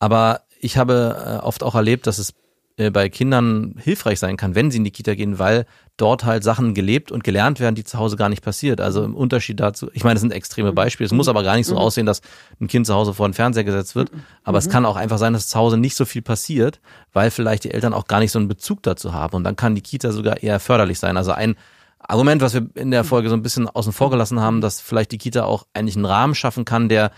Aber 0.00 0.40
ich 0.58 0.76
habe 0.76 1.40
äh, 1.40 1.44
oft 1.44 1.62
auch 1.62 1.76
erlebt, 1.76 2.06
dass 2.06 2.18
es 2.18 2.34
bei 2.76 3.08
Kindern 3.08 3.76
hilfreich 3.78 4.18
sein 4.18 4.36
kann, 4.36 4.56
wenn 4.56 4.72
sie 4.72 4.78
in 4.78 4.84
die 4.84 4.90
Kita 4.90 5.14
gehen, 5.14 5.38
weil 5.38 5.64
dort 5.96 6.24
halt 6.24 6.42
Sachen 6.42 6.74
gelebt 6.74 7.12
und 7.12 7.22
gelernt 7.22 7.60
werden, 7.60 7.76
die 7.76 7.84
zu 7.84 7.98
Hause 7.98 8.16
gar 8.16 8.28
nicht 8.28 8.42
passiert. 8.42 8.80
Also 8.80 9.04
im 9.04 9.14
Unterschied 9.14 9.60
dazu, 9.60 9.88
ich 9.92 10.02
meine, 10.02 10.14
das 10.14 10.22
sind 10.22 10.32
extreme 10.32 10.72
Beispiele. 10.72 11.06
Es 11.06 11.12
muss 11.12 11.28
aber 11.28 11.44
gar 11.44 11.54
nicht 11.54 11.68
so 11.68 11.76
aussehen, 11.76 12.04
dass 12.04 12.20
ein 12.60 12.66
Kind 12.66 12.86
zu 12.86 12.94
Hause 12.94 13.14
vor 13.14 13.28
den 13.28 13.34
Fernseher 13.34 13.62
gesetzt 13.62 13.94
wird. 13.94 14.10
Aber 14.42 14.58
es 14.58 14.68
kann 14.68 14.86
auch 14.86 14.96
einfach 14.96 15.18
sein, 15.18 15.34
dass 15.34 15.46
zu 15.46 15.56
Hause 15.56 15.76
nicht 15.76 15.94
so 15.94 16.04
viel 16.04 16.22
passiert, 16.22 16.80
weil 17.12 17.30
vielleicht 17.30 17.62
die 17.62 17.70
Eltern 17.70 17.94
auch 17.94 18.08
gar 18.08 18.18
nicht 18.18 18.32
so 18.32 18.40
einen 18.40 18.48
Bezug 18.48 18.82
dazu 18.82 19.12
haben. 19.12 19.36
Und 19.36 19.44
dann 19.44 19.54
kann 19.54 19.76
die 19.76 19.82
Kita 19.82 20.10
sogar 20.10 20.42
eher 20.42 20.58
förderlich 20.58 20.98
sein. 20.98 21.16
Also 21.16 21.30
ein 21.30 21.54
Argument, 22.00 22.42
was 22.42 22.54
wir 22.54 22.66
in 22.74 22.90
der 22.90 23.04
Folge 23.04 23.28
so 23.28 23.36
ein 23.36 23.42
bisschen 23.42 23.68
außen 23.68 23.92
vor 23.92 24.10
gelassen 24.10 24.40
haben, 24.40 24.60
dass 24.60 24.80
vielleicht 24.80 25.12
die 25.12 25.18
Kita 25.18 25.44
auch 25.44 25.64
eigentlich 25.74 25.94
einen 25.94 26.06
Rahmen 26.06 26.34
schaffen 26.34 26.64
kann, 26.64 26.88
der 26.88 27.12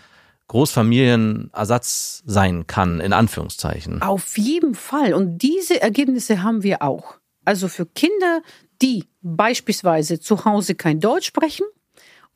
Großfamilienersatz 0.49 2.23
sein 2.25 2.67
kann, 2.67 3.01
in 3.01 3.13
Anführungszeichen. 3.13 4.03
Auf 4.03 4.39
jeden 4.39 4.75
Fall. 4.75 5.15
Und 5.15 5.39
diese 5.39 5.81
Ergebnisse 5.81 6.43
haben 6.43 6.63
wir 6.63 6.83
auch. 6.83 7.17
Also 7.45 7.69
für 7.69 7.87
Kinder, 7.87 8.43
die 8.83 9.05
beispielsweise 9.23 10.21
zu 10.21 10.45
Hause 10.45 10.75
kein 10.75 11.01
Deutsch 11.01 11.27
sprechen 11.27 11.67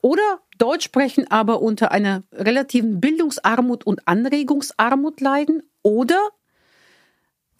oder 0.03 0.41
Deutsch 0.59 0.85
sprechen, 0.85 1.31
aber 1.31 1.63
unter 1.63 1.93
einer 1.93 2.23
relativen 2.33 3.01
Bildungsarmut 3.01 3.85
und 3.85 4.07
Anregungsarmut 4.07 5.21
leiden 5.21 5.63
oder 5.83 6.19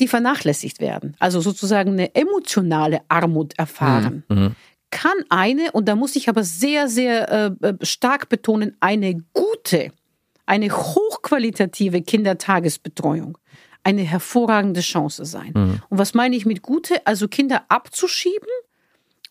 die 0.01 0.09
vernachlässigt 0.09 0.81
werden, 0.81 1.15
also 1.19 1.41
sozusagen 1.41 1.93
eine 1.93 2.15
emotionale 2.15 3.03
Armut 3.09 3.59
erfahren, 3.59 4.25
kann 4.91 5.13
eine, 5.29 5.71
und 5.73 5.89
da 5.89 5.95
muss 5.95 6.17
ich 6.17 6.29
aber 6.29 6.43
sehr, 6.43 6.89
sehr 6.89 7.53
äh, 7.63 7.75
stark 7.83 8.29
betonen, 8.29 8.77
eine 8.81 9.23
gute, 9.33 9.93
eine 10.51 10.73
hochqualitative 10.73 12.03
Kindertagesbetreuung 12.03 13.39
eine 13.85 14.03
hervorragende 14.03 14.81
Chance 14.81 15.25
sein. 15.25 15.53
Und 15.89 15.99
was 15.99 16.13
meine 16.13 16.37
ich 16.37 16.45
mit 16.45 16.61
gute? 16.61 17.07
Also 17.07 17.29
Kinder 17.29 17.65
abzuschieben 17.69 18.49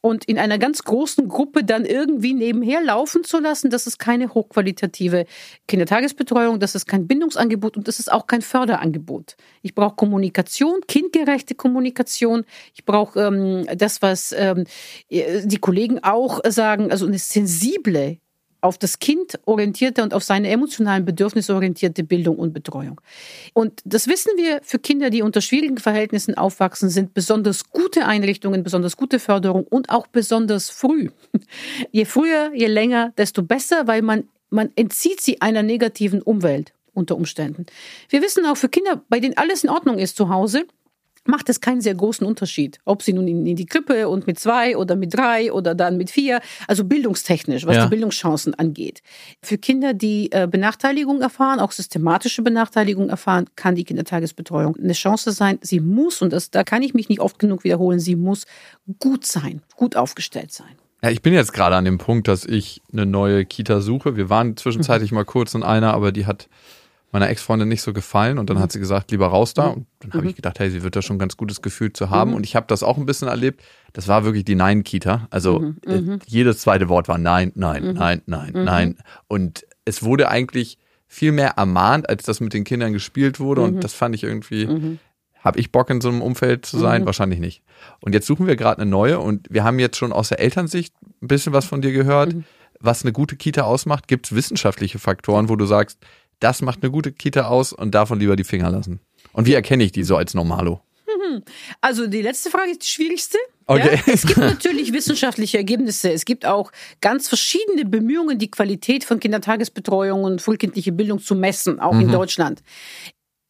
und 0.01 0.23
in 0.25 0.39
einer 0.39 0.57
ganz 0.57 0.83
großen 0.83 1.27
Gruppe 1.27 1.65
dann 1.65 1.83
irgendwie 1.83 2.33
nebenher 2.33 2.81
laufen 2.81 3.25
zu 3.25 3.39
lassen, 3.39 3.69
das 3.69 3.85
ist 3.85 3.99
keine 3.99 4.33
hochqualitative 4.33 5.25
Kindertagesbetreuung, 5.67 6.59
das 6.59 6.73
ist 6.73 6.87
kein 6.87 7.05
Bindungsangebot 7.05 7.75
und 7.75 7.87
das 7.89 7.99
ist 7.99 8.11
auch 8.11 8.25
kein 8.25 8.41
Förderangebot. 8.41 9.35
Ich 9.61 9.75
brauche 9.75 9.95
Kommunikation, 9.95 10.79
kindgerechte 10.87 11.53
Kommunikation. 11.53 12.45
Ich 12.73 12.85
brauche 12.85 13.19
ähm, 13.19 13.67
das, 13.77 14.01
was 14.01 14.33
ähm, 14.37 14.63
die 15.11 15.59
Kollegen 15.59 15.99
auch 16.01 16.39
sagen, 16.47 16.91
also 16.91 17.05
eine 17.05 17.19
sensible 17.19 18.19
auf 18.61 18.77
das 18.77 18.99
Kind 18.99 19.39
orientierte 19.45 20.03
und 20.03 20.13
auf 20.13 20.23
seine 20.23 20.49
emotionalen 20.49 21.05
Bedürfnisse 21.05 21.53
orientierte 21.53 22.03
Bildung 22.03 22.37
und 22.37 22.53
Betreuung. 22.53 22.99
Und 23.53 23.81
das 23.85 24.07
wissen 24.07 24.31
wir 24.35 24.59
für 24.63 24.79
Kinder, 24.79 25.09
die 25.09 25.21
unter 25.21 25.41
schwierigen 25.41 25.77
Verhältnissen 25.77 26.35
aufwachsen, 26.35 26.89
sind 26.89 27.13
besonders 27.13 27.69
gute 27.69 28.05
Einrichtungen, 28.05 28.63
besonders 28.63 28.97
gute 28.97 29.19
Förderung 29.19 29.63
und 29.63 29.89
auch 29.89 30.07
besonders 30.07 30.69
früh. 30.69 31.09
Je 31.91 32.05
früher, 32.05 32.51
je 32.53 32.67
länger, 32.67 33.13
desto 33.17 33.43
besser, 33.43 33.87
weil 33.87 34.01
man, 34.01 34.27
man 34.49 34.71
entzieht 34.75 35.21
sie 35.21 35.41
einer 35.41 35.63
negativen 35.63 36.21
Umwelt 36.21 36.73
unter 36.93 37.15
Umständen. 37.15 37.65
Wir 38.09 38.21
wissen 38.21 38.45
auch 38.45 38.57
für 38.57 38.69
Kinder, 38.69 39.01
bei 39.09 39.19
denen 39.19 39.37
alles 39.37 39.63
in 39.63 39.69
Ordnung 39.69 39.97
ist 39.97 40.17
zu 40.17 40.29
Hause, 40.29 40.65
macht 41.29 41.49
es 41.49 41.61
keinen 41.61 41.81
sehr 41.81 41.95
großen 41.95 42.25
Unterschied, 42.25 42.79
ob 42.85 43.01
sie 43.03 43.13
nun 43.13 43.27
in, 43.27 43.45
in, 43.45 43.55
die 43.55 43.65
Krippe 43.65 44.09
und 44.09 44.27
mit 44.27 44.39
zwei 44.39 44.75
oder 44.75 44.95
mit 44.95 45.13
drei 45.13 45.51
oder 45.51 45.75
dann 45.75 45.97
mit 45.97 46.11
vier, 46.11 46.41
also 46.67 46.83
bildungstechnisch, 46.83 47.65
was 47.65 47.75
Ja. 47.75 47.83
die 47.85 47.89
Bildungschancen 47.89 48.53
angeht. 48.55 49.01
Für 49.41 49.57
Kinder, 49.57 49.93
die 49.93 50.31
äh, 50.31 50.47
Benachteiligung 50.49 51.21
erfahren, 51.21 51.59
auch 51.59 51.71
systematische 51.71 52.41
Benachteiligung 52.41 53.09
erfahren, 53.09 53.45
kann 53.55 53.75
die 53.75 53.83
Kindertagesbetreuung 53.83 54.75
eine 54.75 54.93
Chance 54.93 55.31
sein. 55.31 55.59
Sie 55.61 55.79
muss, 55.79 56.21
und 56.21 56.33
das, 56.33 56.51
da 56.51 56.63
kann 56.63 56.81
ich 56.81 56.93
mich 56.93 57.09
nicht 57.09 57.21
oft 57.21 57.39
genug 57.39 57.63
wiederholen, 57.63 57.99
sie 57.99 58.15
muss 58.15 58.45
gut 58.99 59.25
sein, 59.25 59.61
gut 59.75 59.95
aufgestellt 59.95 60.51
sein. 60.51 60.75
Ja, 61.01 61.09
ich 61.09 61.21
bin 61.21 61.33
jetzt 61.33 61.53
gerade 61.53 61.77
an 61.77 61.85
dem 61.85 61.97
Punkt, 61.97 62.27
dass 62.27 62.43
ich 62.43 62.81
eine 62.91 63.05
neue 63.05 63.45
Kita 63.45 63.79
suche. 63.79 64.17
Wir 64.17 64.29
waren 64.29 64.57
zwischenzeitlich 64.57 65.13
mal 65.13 65.23
kurz 65.23 65.53
in 65.53 65.63
einer, 65.63 65.93
aber 65.93 66.11
die 66.11 66.25
hat 66.25 66.49
meiner 67.11 67.29
Ex-Freundin 67.29 67.67
nicht 67.67 67.81
so 67.81 67.91
gefallen 67.91 68.37
und 68.37 68.49
dann 68.49 68.59
hat 68.59 68.71
sie 68.71 68.79
gesagt, 68.79 69.11
lieber 69.11 69.27
raus 69.27 69.53
da. 69.53 69.67
Und 69.67 69.87
dann 69.99 70.13
habe 70.13 70.27
ich 70.27 70.35
gedacht, 70.35 70.59
hey, 70.59 70.69
sie 70.69 70.83
wird 70.83 70.95
da 70.95 71.01
schon 71.01 71.15
ein 71.15 71.19
ganz 71.19 71.37
gutes 71.37 71.61
Gefühl 71.61 71.91
zu 71.91 72.09
haben. 72.09 72.33
Und 72.33 72.43
ich 72.43 72.55
habe 72.55 72.67
das 72.67 72.83
auch 72.83 72.97
ein 72.97 73.05
bisschen 73.05 73.27
erlebt. 73.27 73.63
Das 73.93 74.07
war 74.07 74.23
wirklich 74.25 74.45
die 74.45 74.55
Nein-Kita. 74.55 75.27
Also 75.31 75.73
äh, 75.85 76.19
jedes 76.27 76.59
zweite 76.59 76.87
Wort 76.87 77.07
war 77.07 77.17
Nein, 77.17 77.51
Nein, 77.55 77.93
Nein, 77.93 78.21
Nein, 78.27 78.51
Nein. 78.53 78.97
Und 79.27 79.65
es 79.85 80.03
wurde 80.03 80.29
eigentlich 80.29 80.77
viel 81.07 81.31
mehr 81.31 81.51
ermahnt, 81.57 82.07
als 82.07 82.23
das 82.23 82.39
mit 82.39 82.53
den 82.53 82.63
Kindern 82.63 82.93
gespielt 82.93 83.39
wurde. 83.39 83.61
Und 83.61 83.83
das 83.83 83.93
fand 83.93 84.13
ich 84.13 84.23
irgendwie, 84.23 84.99
habe 85.43 85.59
ich 85.59 85.71
Bock 85.71 85.89
in 85.89 86.01
so 86.01 86.09
einem 86.09 86.21
Umfeld 86.21 86.65
zu 86.65 86.77
sein? 86.77 87.05
Wahrscheinlich 87.07 87.39
nicht. 87.39 87.63
Und 88.01 88.13
jetzt 88.13 88.27
suchen 88.27 88.45
wir 88.45 88.55
gerade 88.55 88.81
eine 88.81 88.91
neue 88.91 89.19
und 89.19 89.47
wir 89.49 89.63
haben 89.63 89.79
jetzt 89.79 89.97
schon 89.97 90.13
aus 90.13 90.29
der 90.29 90.39
Elternsicht 90.39 90.93
ein 91.21 91.27
bisschen 91.27 91.53
was 91.53 91.65
von 91.65 91.81
dir 91.81 91.91
gehört, 91.91 92.35
was 92.79 93.03
eine 93.03 93.11
gute 93.11 93.35
Kita 93.35 93.63
ausmacht. 93.63 94.07
Gibt 94.07 94.27
es 94.27 94.35
wissenschaftliche 94.35 94.99
Faktoren, 94.99 95.49
wo 95.49 95.55
du 95.55 95.65
sagst, 95.65 95.97
das 96.39 96.61
macht 96.61 96.81
eine 96.81 96.91
gute 96.91 97.11
Kita 97.11 97.47
aus 97.47 97.73
und 97.73 97.93
davon 97.95 98.19
lieber 98.19 98.35
die 98.35 98.43
Finger 98.43 98.69
lassen? 98.69 98.99
Und 99.33 99.45
wie 99.45 99.53
erkenne 99.53 99.83
ich 99.83 99.91
die 99.91 100.03
so 100.03 100.15
als 100.15 100.33
Normalo? 100.33 100.81
Also 101.81 102.07
die 102.07 102.21
letzte 102.21 102.49
Frage 102.49 102.71
ist 102.71 102.83
die 102.83 102.87
schwierigste. 102.87 103.37
Okay. 103.65 103.95
Ja, 103.95 104.01
es 104.13 104.25
gibt 104.25 104.37
natürlich 104.37 104.93
wissenschaftliche 104.93 105.57
Ergebnisse. 105.57 106.11
Es 106.11 106.25
gibt 106.25 106.45
auch 106.45 106.71
ganz 107.01 107.27
verschiedene 107.27 107.85
Bemühungen, 107.85 108.37
die 108.39 108.51
Qualität 108.51 109.03
von 109.03 109.19
Kindertagesbetreuung 109.19 110.23
und 110.23 110.41
frühkindliche 110.41 110.91
Bildung 110.91 111.19
zu 111.19 111.35
messen, 111.35 111.79
auch 111.79 111.99
in 111.99 112.11
Deutschland. 112.11 112.63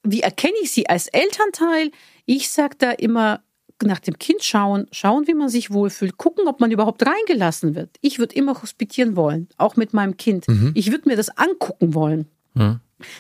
Wie 0.04 0.22
erkenne 0.22 0.56
ich 0.62 0.72
sie 0.72 0.88
als 0.88 1.08
Elternteil? 1.08 1.92
Ich 2.26 2.50
sage 2.50 2.76
da 2.78 2.92
immer, 2.92 3.42
nach 3.84 4.00
dem 4.00 4.18
Kind 4.20 4.44
schauen, 4.44 4.88
schauen, 4.92 5.28
wie 5.28 5.34
man 5.34 5.50
sich 5.50 5.72
wohlfühlt, 5.72 6.18
gucken, 6.18 6.48
ob 6.48 6.60
man 6.60 6.72
überhaupt 6.72 7.06
reingelassen 7.06 7.76
wird. 7.76 7.90
Ich 8.02 8.20
würde 8.20 8.36
immer 8.36 8.62
hospitieren 8.62 9.16
wollen, 9.16 9.48
auch 9.58 9.76
mit 9.78 9.94
meinem 9.94 10.18
Kind. 10.18 10.46
Ich 10.74 10.92
würde 10.92 11.08
mir 11.08 11.16
das 11.16 11.30
angucken 11.38 11.94
wollen. 11.94 12.28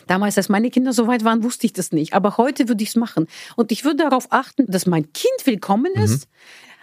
Damals, 0.08 0.38
als 0.38 0.50
meine 0.50 0.70
Kinder 0.70 0.94
so 0.94 1.08
weit 1.08 1.24
waren, 1.24 1.44
wusste 1.44 1.65
ich 1.65 1.74
das 1.74 1.92
nicht. 1.92 2.13
Aber 2.13 2.38
heute 2.38 2.68
würde 2.68 2.84
ich 2.84 2.89
es 2.89 2.96
machen. 2.96 3.28
Und 3.56 3.72
ich 3.72 3.86
würde 3.86 4.04
darauf 4.04 4.28
achten, 4.32 4.65
dass 4.68 4.86
mein 4.86 5.12
Kind 5.13 5.46
willkommen 5.46 5.94
ist. 5.94 6.28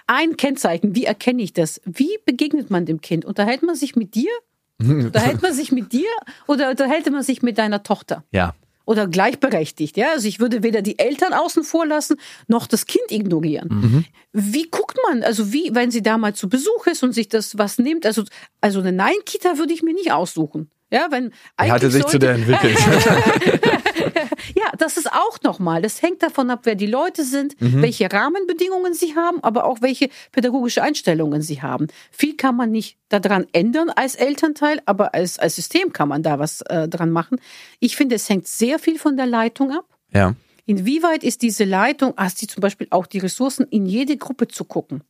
Ein 0.06 0.36
Kennzeichen, 0.36 0.94
wie 0.94 1.04
erkenne 1.04 1.42
ich 1.42 1.52
das? 1.52 1.80
Wie 1.84 2.16
begegnet 2.24 2.70
man 2.70 2.86
dem 2.86 3.00
Kind? 3.00 3.24
Unterhält 3.24 3.62
man 3.62 3.74
sich 3.74 3.96
mit 3.96 4.14
dir? 4.14 4.30
Unterhält 4.78 5.42
man 5.42 5.52
sich 5.52 5.72
mit 5.72 5.92
dir 5.92 6.08
oder 6.46 6.70
unterhält 6.70 7.10
man 7.10 7.22
sich 7.22 7.42
mit 7.42 7.58
deiner 7.58 7.82
Tochter? 7.82 8.24
Ja. 8.30 8.54
Oder 8.84 9.08
gleichberechtigt, 9.08 9.96
ja. 9.96 10.12
Also 10.12 10.28
ich 10.28 10.38
würde 10.38 10.62
weder 10.62 10.80
die 10.80 10.98
Eltern 10.98 11.32
außen 11.32 11.64
vor 11.64 11.86
lassen, 11.86 12.18
noch 12.46 12.68
das 12.68 12.86
Kind 12.86 13.10
ignorieren. 13.10 14.06
Wie 14.32 14.70
guckt 14.70 14.96
man, 15.08 15.24
also 15.24 15.52
wie, 15.52 15.74
wenn 15.74 15.90
sie 15.90 16.02
da 16.02 16.18
mal 16.18 16.34
zu 16.34 16.48
Besuch 16.48 16.86
ist 16.86 17.02
und 17.02 17.12
sich 17.12 17.28
das 17.28 17.58
was 17.58 17.78
nimmt, 17.78 18.06
also, 18.06 18.22
also 18.60 18.78
eine 18.78 18.92
Nein-Kita 18.92 19.58
würde 19.58 19.72
ich 19.72 19.82
mir 19.82 19.94
nicht 19.94 20.12
aussuchen. 20.12 20.70
Ja, 20.90 21.08
wenn 21.10 21.32
Er 21.56 21.72
hatte 21.72 21.90
sich 21.90 22.04
zu 22.06 22.18
der 22.18 22.34
entwickelt. 22.34 22.78
ja, 24.54 24.70
das 24.78 24.96
ist 24.96 25.10
auch 25.12 25.40
nochmal. 25.42 25.82
Das 25.82 26.00
hängt 26.00 26.22
davon 26.22 26.48
ab, 26.50 26.60
wer 26.62 26.76
die 26.76 26.86
Leute 26.86 27.24
sind, 27.24 27.56
welche 27.58 28.12
Rahmenbedingungen 28.12 28.94
sie 28.94 29.16
haben, 29.16 29.42
aber 29.42 29.64
auch 29.64 29.82
welche 29.82 30.10
pädagogische 30.30 30.82
Einstellungen 30.82 31.42
sie 31.42 31.60
haben. 31.60 31.88
Viel 32.12 32.36
kann 32.36 32.56
man 32.56 32.70
nicht 32.70 32.98
daran 33.08 33.46
ändern 33.52 33.90
als 33.90 34.14
Elternteil, 34.14 34.80
aber 34.86 35.12
als, 35.14 35.38
als 35.38 35.56
System 35.56 35.92
kann 35.92 36.08
man 36.08 36.22
da 36.22 36.38
was 36.38 36.60
äh, 36.62 36.88
dran 36.88 37.10
machen. 37.10 37.40
Ich 37.80 37.96
finde, 37.96 38.14
es 38.14 38.28
hängt 38.28 38.46
sehr 38.46 38.78
viel 38.78 38.98
von 38.98 39.16
der 39.16 39.26
Leitung 39.26 39.72
ab. 39.72 39.86
ja. 40.12 40.34
Inwieweit 40.66 41.22
ist 41.22 41.42
diese 41.42 41.64
Leitung, 41.64 42.14
hast 42.16 42.38
sie 42.38 42.48
zum 42.48 42.60
Beispiel 42.60 42.88
auch 42.90 43.06
die 43.06 43.18
Ressourcen, 43.18 43.66
in 43.70 43.86
jede 43.86 44.16
Gruppe 44.16 44.48
zu 44.48 44.64
gucken? 44.64 45.02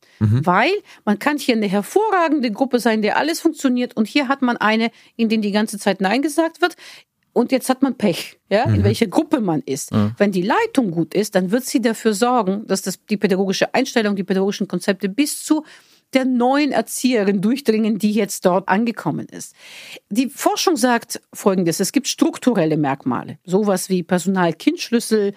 Weil 0.45 0.71
man 1.03 1.17
kann 1.19 1.37
hier 1.39 1.55
eine 1.55 1.67
hervorragende 1.67 2.51
Gruppe 2.51 2.79
sein, 2.79 3.01
der 3.01 3.17
alles 3.17 3.41
funktioniert 3.41 3.97
und 3.97 4.07
hier 4.07 4.27
hat 4.27 4.41
man 4.43 4.57
eine, 4.57 4.91
in 5.15 5.29
der 5.29 5.39
die 5.39 5.51
ganze 5.51 5.79
Zeit 5.79 5.99
Nein 5.99 6.21
gesagt 6.21 6.61
wird. 6.61 6.75
Und 7.37 7.51
jetzt 7.51 7.69
hat 7.69 7.83
man 7.83 7.93
Pech, 7.93 8.39
ja, 8.49 8.63
in 8.63 8.83
welcher 8.83 9.05
Gruppe 9.05 9.41
man 9.41 9.61
ist. 9.61 9.91
Wenn 10.17 10.31
die 10.31 10.41
Leitung 10.41 10.89
gut 10.89 11.13
ist, 11.13 11.35
dann 11.35 11.51
wird 11.51 11.65
sie 11.65 11.79
dafür 11.79 12.15
sorgen, 12.15 12.65
dass 12.65 12.81
das 12.81 13.05
die 13.05 13.15
pädagogische 13.15 13.75
Einstellung, 13.75 14.15
die 14.15 14.23
pädagogischen 14.23 14.67
Konzepte 14.67 15.07
bis 15.07 15.43
zu 15.43 15.63
der 16.13 16.25
neuen 16.25 16.71
Erzieherin 16.71 17.39
durchdringen, 17.41 17.99
die 17.99 18.11
jetzt 18.11 18.43
dort 18.47 18.67
angekommen 18.67 19.27
ist. 19.29 19.53
Die 20.09 20.29
Forschung 20.29 20.77
sagt 20.77 21.21
Folgendes, 21.31 21.79
es 21.79 21.91
gibt 21.91 22.07
strukturelle 22.07 22.75
Merkmale, 22.75 23.37
sowas 23.45 23.87
wie 23.89 24.01
Personal-Kind-Schlüssel, 24.01 25.33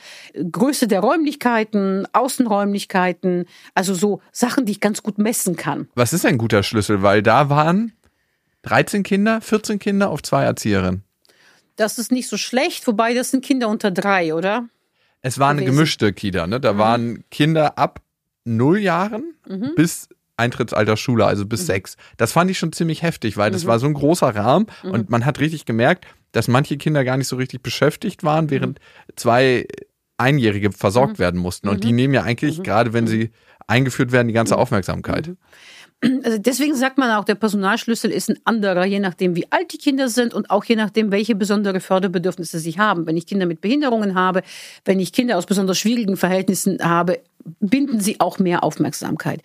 Größe 0.50 0.88
der 0.88 1.00
Räumlichkeiten, 1.00 2.06
Außenräumlichkeiten, 2.14 3.44
also 3.74 3.92
so 3.92 4.22
Sachen, 4.32 4.64
die 4.64 4.72
ich 4.72 4.80
ganz 4.80 5.02
gut 5.02 5.18
messen 5.18 5.56
kann. 5.56 5.88
Was 5.96 6.14
ist 6.14 6.24
ein 6.24 6.38
guter 6.38 6.62
Schlüssel? 6.62 7.02
Weil 7.02 7.22
da 7.22 7.50
waren 7.50 7.92
13 8.62 9.02
Kinder, 9.02 9.42
14 9.42 9.78
Kinder 9.78 10.08
auf 10.08 10.22
zwei 10.22 10.44
Erzieherinnen. 10.44 11.04
Das 11.80 11.98
ist 11.98 12.12
nicht 12.12 12.28
so 12.28 12.36
schlecht, 12.36 12.86
wobei 12.86 13.14
das 13.14 13.30
sind 13.30 13.42
Kinder 13.42 13.68
unter 13.68 13.90
drei, 13.90 14.34
oder? 14.34 14.68
Es 15.22 15.38
war 15.38 15.48
eine 15.48 15.62
gewesen. 15.62 15.76
gemischte 15.76 16.12
Kita, 16.12 16.46
ne? 16.46 16.60
Da 16.60 16.76
waren 16.76 17.24
Kinder 17.30 17.78
ab 17.78 18.02
null 18.44 18.78
Jahren 18.78 19.34
bis 19.76 20.10
Eintrittsalter 20.36 20.98
Schule, 20.98 21.24
also 21.24 21.46
bis 21.46 21.64
sechs. 21.66 21.96
Das 22.18 22.32
fand 22.32 22.50
ich 22.50 22.58
schon 22.58 22.72
ziemlich 22.72 23.02
heftig, 23.02 23.38
weil 23.38 23.50
das 23.50 23.66
war 23.66 23.78
so 23.78 23.86
ein 23.86 23.94
großer 23.94 24.34
Rahmen 24.34 24.66
und 24.82 25.08
man 25.08 25.24
hat 25.24 25.40
richtig 25.40 25.64
gemerkt, 25.64 26.06
dass 26.32 26.48
manche 26.48 26.76
Kinder 26.76 27.02
gar 27.02 27.16
nicht 27.16 27.28
so 27.28 27.36
richtig 27.36 27.62
beschäftigt 27.62 28.24
waren, 28.24 28.50
während 28.50 28.78
zwei 29.16 29.66
Einjährige 30.20 30.72
versorgt 30.72 31.18
werden 31.18 31.40
mussten. 31.40 31.68
Und 31.68 31.84
die 31.84 31.92
nehmen 31.92 32.14
ja 32.14 32.22
eigentlich, 32.22 32.62
gerade 32.62 32.92
wenn 32.92 33.06
sie 33.06 33.30
eingeführt 33.66 34.12
werden, 34.12 34.28
die 34.28 34.34
ganze 34.34 34.58
Aufmerksamkeit. 34.58 35.32
Also 36.02 36.38
deswegen 36.38 36.74
sagt 36.74 36.96
man 36.96 37.10
auch, 37.10 37.24
der 37.24 37.34
Personalschlüssel 37.34 38.10
ist 38.10 38.30
ein 38.30 38.38
anderer, 38.44 38.86
je 38.86 39.00
nachdem, 39.00 39.36
wie 39.36 39.46
alt 39.50 39.72
die 39.72 39.78
Kinder 39.78 40.08
sind 40.08 40.32
und 40.32 40.50
auch 40.50 40.64
je 40.64 40.76
nachdem, 40.76 41.10
welche 41.10 41.34
besondere 41.34 41.80
Förderbedürfnisse 41.80 42.58
sie 42.58 42.78
haben. 42.78 43.06
Wenn 43.06 43.18
ich 43.18 43.26
Kinder 43.26 43.44
mit 43.44 43.60
Behinderungen 43.60 44.14
habe, 44.14 44.42
wenn 44.86 44.98
ich 44.98 45.12
Kinder 45.12 45.36
aus 45.36 45.44
besonders 45.44 45.78
schwierigen 45.78 46.16
Verhältnissen 46.16 46.78
habe, 46.82 47.20
binden 47.60 48.00
sie 48.00 48.18
auch 48.18 48.38
mehr 48.38 48.64
Aufmerksamkeit. 48.64 49.42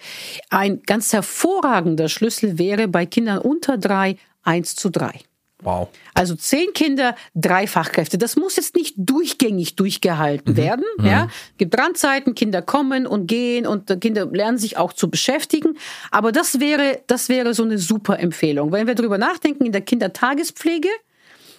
Ein 0.50 0.82
ganz 0.84 1.12
hervorragender 1.12 2.08
Schlüssel 2.08 2.58
wäre 2.58 2.88
bei 2.88 3.06
Kindern 3.06 3.40
unter 3.40 3.78
drei 3.78 4.18
eins 4.44 4.76
zu 4.76 4.90
drei. 4.90 5.20
Wow. 5.66 5.90
Also 6.14 6.36
zehn 6.36 6.72
Kinder, 6.74 7.16
drei 7.34 7.68
Fachkräfte. 7.68 8.18
Das 8.18 8.36
muss 8.36 8.56
jetzt 8.56 8.76
nicht 8.76 8.96
durchgängig 8.98 9.76
durchgehalten 9.76 10.56
werden. 10.56 10.86
Ja, 11.02 11.28
gibt 11.58 11.78
Randzeiten, 11.78 12.36
Kinder 12.36 12.62
kommen 12.62 13.08
und 13.08 13.28
gehen 13.28 13.68
und 13.68 14.00
Kinder 14.00 14.28
lernen 14.28 14.58
sich 14.58 14.78
auch 14.78 14.94
zu 14.94 15.10
beschäftigen. 15.10 15.78
Aber 16.12 16.32
das 16.32 16.60
wäre, 16.60 17.02
das 17.08 17.30
wäre 17.30 17.54
so 17.54 17.64
eine 17.64 17.78
super 17.78 18.20
Empfehlung. 18.20 18.72
Wenn 18.72 18.88
wir 18.88 18.96
darüber 18.96 19.18
nachdenken, 19.18 19.66
in 19.66 19.72
der 19.72 19.82
Kindertagespflege 19.82 20.90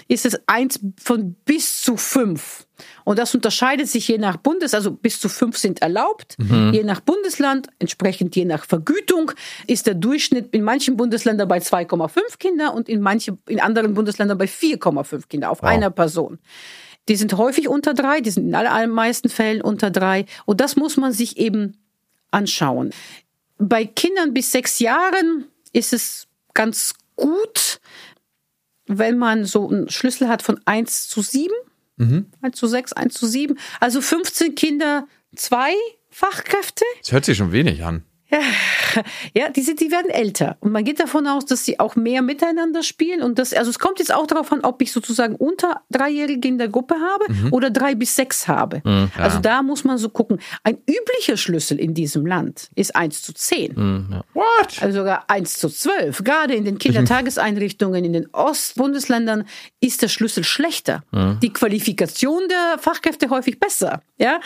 ist 0.09 0.27
es 0.27 0.41
eins 0.47 0.81
von 1.01 1.35
bis 1.45 1.83
zu 1.83 1.97
fünf. 1.97 2.67
Und 3.05 3.19
das 3.19 3.35
unterscheidet 3.35 3.89
sich 3.89 4.07
je 4.09 4.19
nach 4.19 4.37
Bundes, 4.37 4.75
also 4.75 4.93
bis 4.93 5.19
zu 5.19 5.29
fünf 5.29 5.57
sind 5.57 5.83
erlaubt. 5.83 6.37
Je 6.73 6.83
nach 6.85 7.01
Bundesland, 7.01 7.69
entsprechend 7.79 8.37
je 8.37 8.45
nach 8.45 8.67
Vergütung, 8.67 9.33
ist 9.67 9.87
der 9.87 9.95
Durchschnitt 9.95 10.55
in 10.55 10.63
manchen 10.63 10.97
Bundesländern 10.97 11.49
bei 11.49 11.59
2,5 11.59 12.39
Kinder 12.39 12.75
und 12.75 12.89
in 12.89 13.01
manchen, 13.01 13.39
in 13.49 13.61
anderen 13.61 13.95
Bundesländern 13.95 14.39
bei 14.39 14.45
4,5 14.45 15.29
Kinder 15.29 15.51
auf 15.51 15.63
einer 15.63 15.91
Person. 15.91 16.39
Die 17.09 17.17
sind 17.17 17.37
häufig 17.37 17.69
unter 17.69 17.95
drei, 17.95 18.21
die 18.21 18.31
sind 18.31 18.49
in 18.49 18.55
allermeisten 18.55 19.29
Fällen 19.29 19.63
unter 19.63 19.91
drei. 19.91 20.27
Und 20.45 20.61
das 20.61 20.77
muss 20.77 20.97
man 20.97 21.13
sich 21.13 21.39
eben 21.39 21.79
anschauen. 22.31 22.91
Bei 23.59 23.85
Kindern 23.85 24.35
bis 24.35 24.53
sechs 24.53 24.81
Jahren 24.81 25.47
ist 25.73 25.93
es 25.93 26.27
ganz 26.53 26.95
gut, 27.15 27.81
wenn 28.87 29.19
man 29.19 29.45
so 29.45 29.69
einen 29.69 29.89
Schlüssel 29.89 30.29
hat 30.29 30.43
von 30.43 30.61
1 30.65 31.09
zu 31.09 31.23
7, 31.23 31.53
1 32.43 32.57
zu 32.57 32.67
6, 32.67 32.93
1 32.93 33.15
zu 33.15 33.27
7, 33.27 33.59
also 33.81 34.01
15 34.01 34.55
Kinder, 34.55 35.07
zwei 35.35 35.73
Fachkräfte. 36.11 36.85
Das 37.01 37.13
hört 37.13 37.25
sich 37.25 37.37
schon 37.37 37.53
wenig 37.53 37.85
an. 37.85 38.05
Ja, 39.35 39.51
die, 39.51 39.63
sind, 39.63 39.81
die 39.81 39.91
werden 39.91 40.11
älter. 40.11 40.57
Und 40.61 40.73
man 40.73 40.85
geht 40.85 41.01
davon 41.01 41.27
aus, 41.27 41.45
dass 41.45 41.65
sie 41.65 41.79
auch 41.79 41.97
mehr 41.97 42.23
miteinander 42.23 42.83
spielen. 42.83 43.23
Und 43.23 43.39
das, 43.39 43.53
also 43.53 43.71
es 43.71 43.79
kommt 43.79 43.99
jetzt 43.99 44.13
auch 44.13 44.27
darauf 44.27 44.51
an, 44.53 44.61
ob 44.63 44.81
ich 44.83 44.91
sozusagen 44.93 45.35
unter 45.37 45.83
Dreijährige 45.91 46.49
in 46.49 46.59
der 46.59 46.69
Gruppe 46.69 46.95
habe 46.95 47.51
oder 47.51 47.71
drei 47.71 47.95
bis 47.95 48.17
sechs 48.17 48.49
habe. 48.49 48.83
Also 49.17 49.39
da 49.41 49.63
muss 49.63 49.85
man 49.85 49.99
so 49.99 50.09
gucken. 50.09 50.41
Ein 50.65 50.79
üblicher 50.89 51.37
Schlüssel 51.37 51.79
in 51.79 51.95
diesem 51.95 52.27
Land 52.27 52.71
ist 52.75 52.97
1 52.97 53.23
zu 53.23 53.35
10. 53.35 54.23
What? 54.35 54.83
Also 54.83 55.01
sogar 55.01 55.25
1 55.29 55.59
zu 55.59 55.69
12. 55.69 56.25
Gerade 56.25 56.55
in 56.55 56.65
den 56.65 56.79
Kindertageseinrichtungen 56.79 58.05
in 58.05 58.13
den 58.13 58.29
Ostbundesländern 58.33 59.45
ist 59.81 60.03
der 60.03 60.09
Schlüssel 60.09 60.45
schlechter. 60.45 61.03
Die 61.43 61.53
Qualifikation 61.53 62.49
der 62.49 62.79
Fachkräfte 62.79 63.31
häufig 63.31 63.61
besser. 63.61 64.03
Ja, 64.19 64.41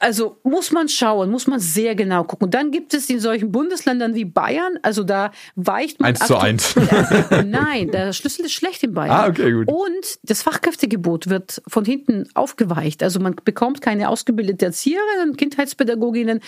also 0.00 0.38
muss 0.42 0.72
man 0.72 0.88
schauen, 0.88 1.30
muss 1.30 1.46
man 1.46 1.60
sehr 1.60 1.94
genau 1.94 2.24
gucken. 2.24 2.46
Und 2.46 2.54
dann 2.54 2.70
gibt 2.72 2.92
es 2.94 3.06
in 3.14 3.20
solchen 3.20 3.52
Bundesländern 3.52 4.14
wie 4.14 4.24
Bayern, 4.26 4.78
also 4.82 5.04
da 5.04 5.30
weicht 5.56 6.00
man 6.00 6.08
1 6.08 6.26
zu 6.26 6.36
1. 6.36 6.76
Nein, 7.46 7.90
der 7.90 8.12
Schlüssel 8.12 8.44
ist 8.44 8.52
schlecht 8.52 8.82
in 8.82 8.92
Bayern. 8.92 9.16
Ah, 9.16 9.28
okay, 9.28 9.52
gut. 9.52 9.68
Und 9.68 10.18
das 10.22 10.42
Fachkräftegebot 10.42 11.28
wird 11.28 11.62
von 11.66 11.84
hinten 11.84 12.28
aufgeweicht. 12.34 13.02
Also 13.02 13.20
man 13.20 13.36
bekommt 13.44 13.80
keine 13.80 14.08
ausgebildete 14.08 14.66
Erzieherinnen, 14.66 15.36
Kindheitspädagoginnen 15.36 16.40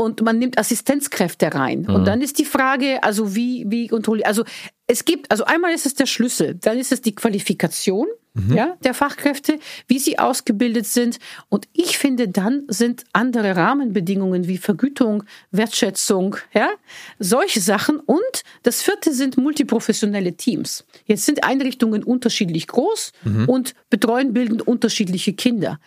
und 0.00 0.22
man 0.22 0.38
nimmt 0.38 0.56
Assistenzkräfte 0.56 1.54
rein. 1.54 1.86
Und 1.86 2.06
dann 2.06 2.22
ist 2.22 2.38
die 2.38 2.46
Frage, 2.46 3.02
also 3.02 3.34
wie, 3.34 3.66
wie 3.68 3.86
kontrolliert, 3.88 4.26
also 4.26 4.44
es 4.86 5.04
gibt, 5.04 5.30
also 5.30 5.44
einmal 5.44 5.74
ist 5.74 5.84
es 5.84 5.94
der 5.94 6.06
Schlüssel, 6.06 6.54
dann 6.54 6.78
ist 6.78 6.90
es 6.90 7.02
die 7.02 7.14
Qualifikation. 7.14 8.06
Ja, 8.54 8.76
der 8.84 8.94
Fachkräfte, 8.94 9.58
wie 9.88 9.98
sie 9.98 10.20
ausgebildet 10.20 10.86
sind. 10.86 11.18
Und 11.48 11.66
ich 11.72 11.98
finde, 11.98 12.28
dann 12.28 12.62
sind 12.68 13.02
andere 13.12 13.56
Rahmenbedingungen 13.56 14.46
wie 14.46 14.56
Vergütung, 14.56 15.24
Wertschätzung, 15.50 16.36
ja, 16.54 16.70
solche 17.18 17.60
Sachen. 17.60 17.98
Und 17.98 18.44
das 18.62 18.82
vierte 18.82 19.12
sind 19.12 19.36
multiprofessionelle 19.36 20.34
Teams. 20.34 20.86
Jetzt 21.06 21.26
sind 21.26 21.42
Einrichtungen 21.42 22.04
unterschiedlich 22.04 22.68
groß 22.68 23.10
und 23.48 23.74
betreuen, 23.90 24.32
bilden 24.32 24.60
unterschiedliche 24.60 25.32
Kinder. 25.32 25.80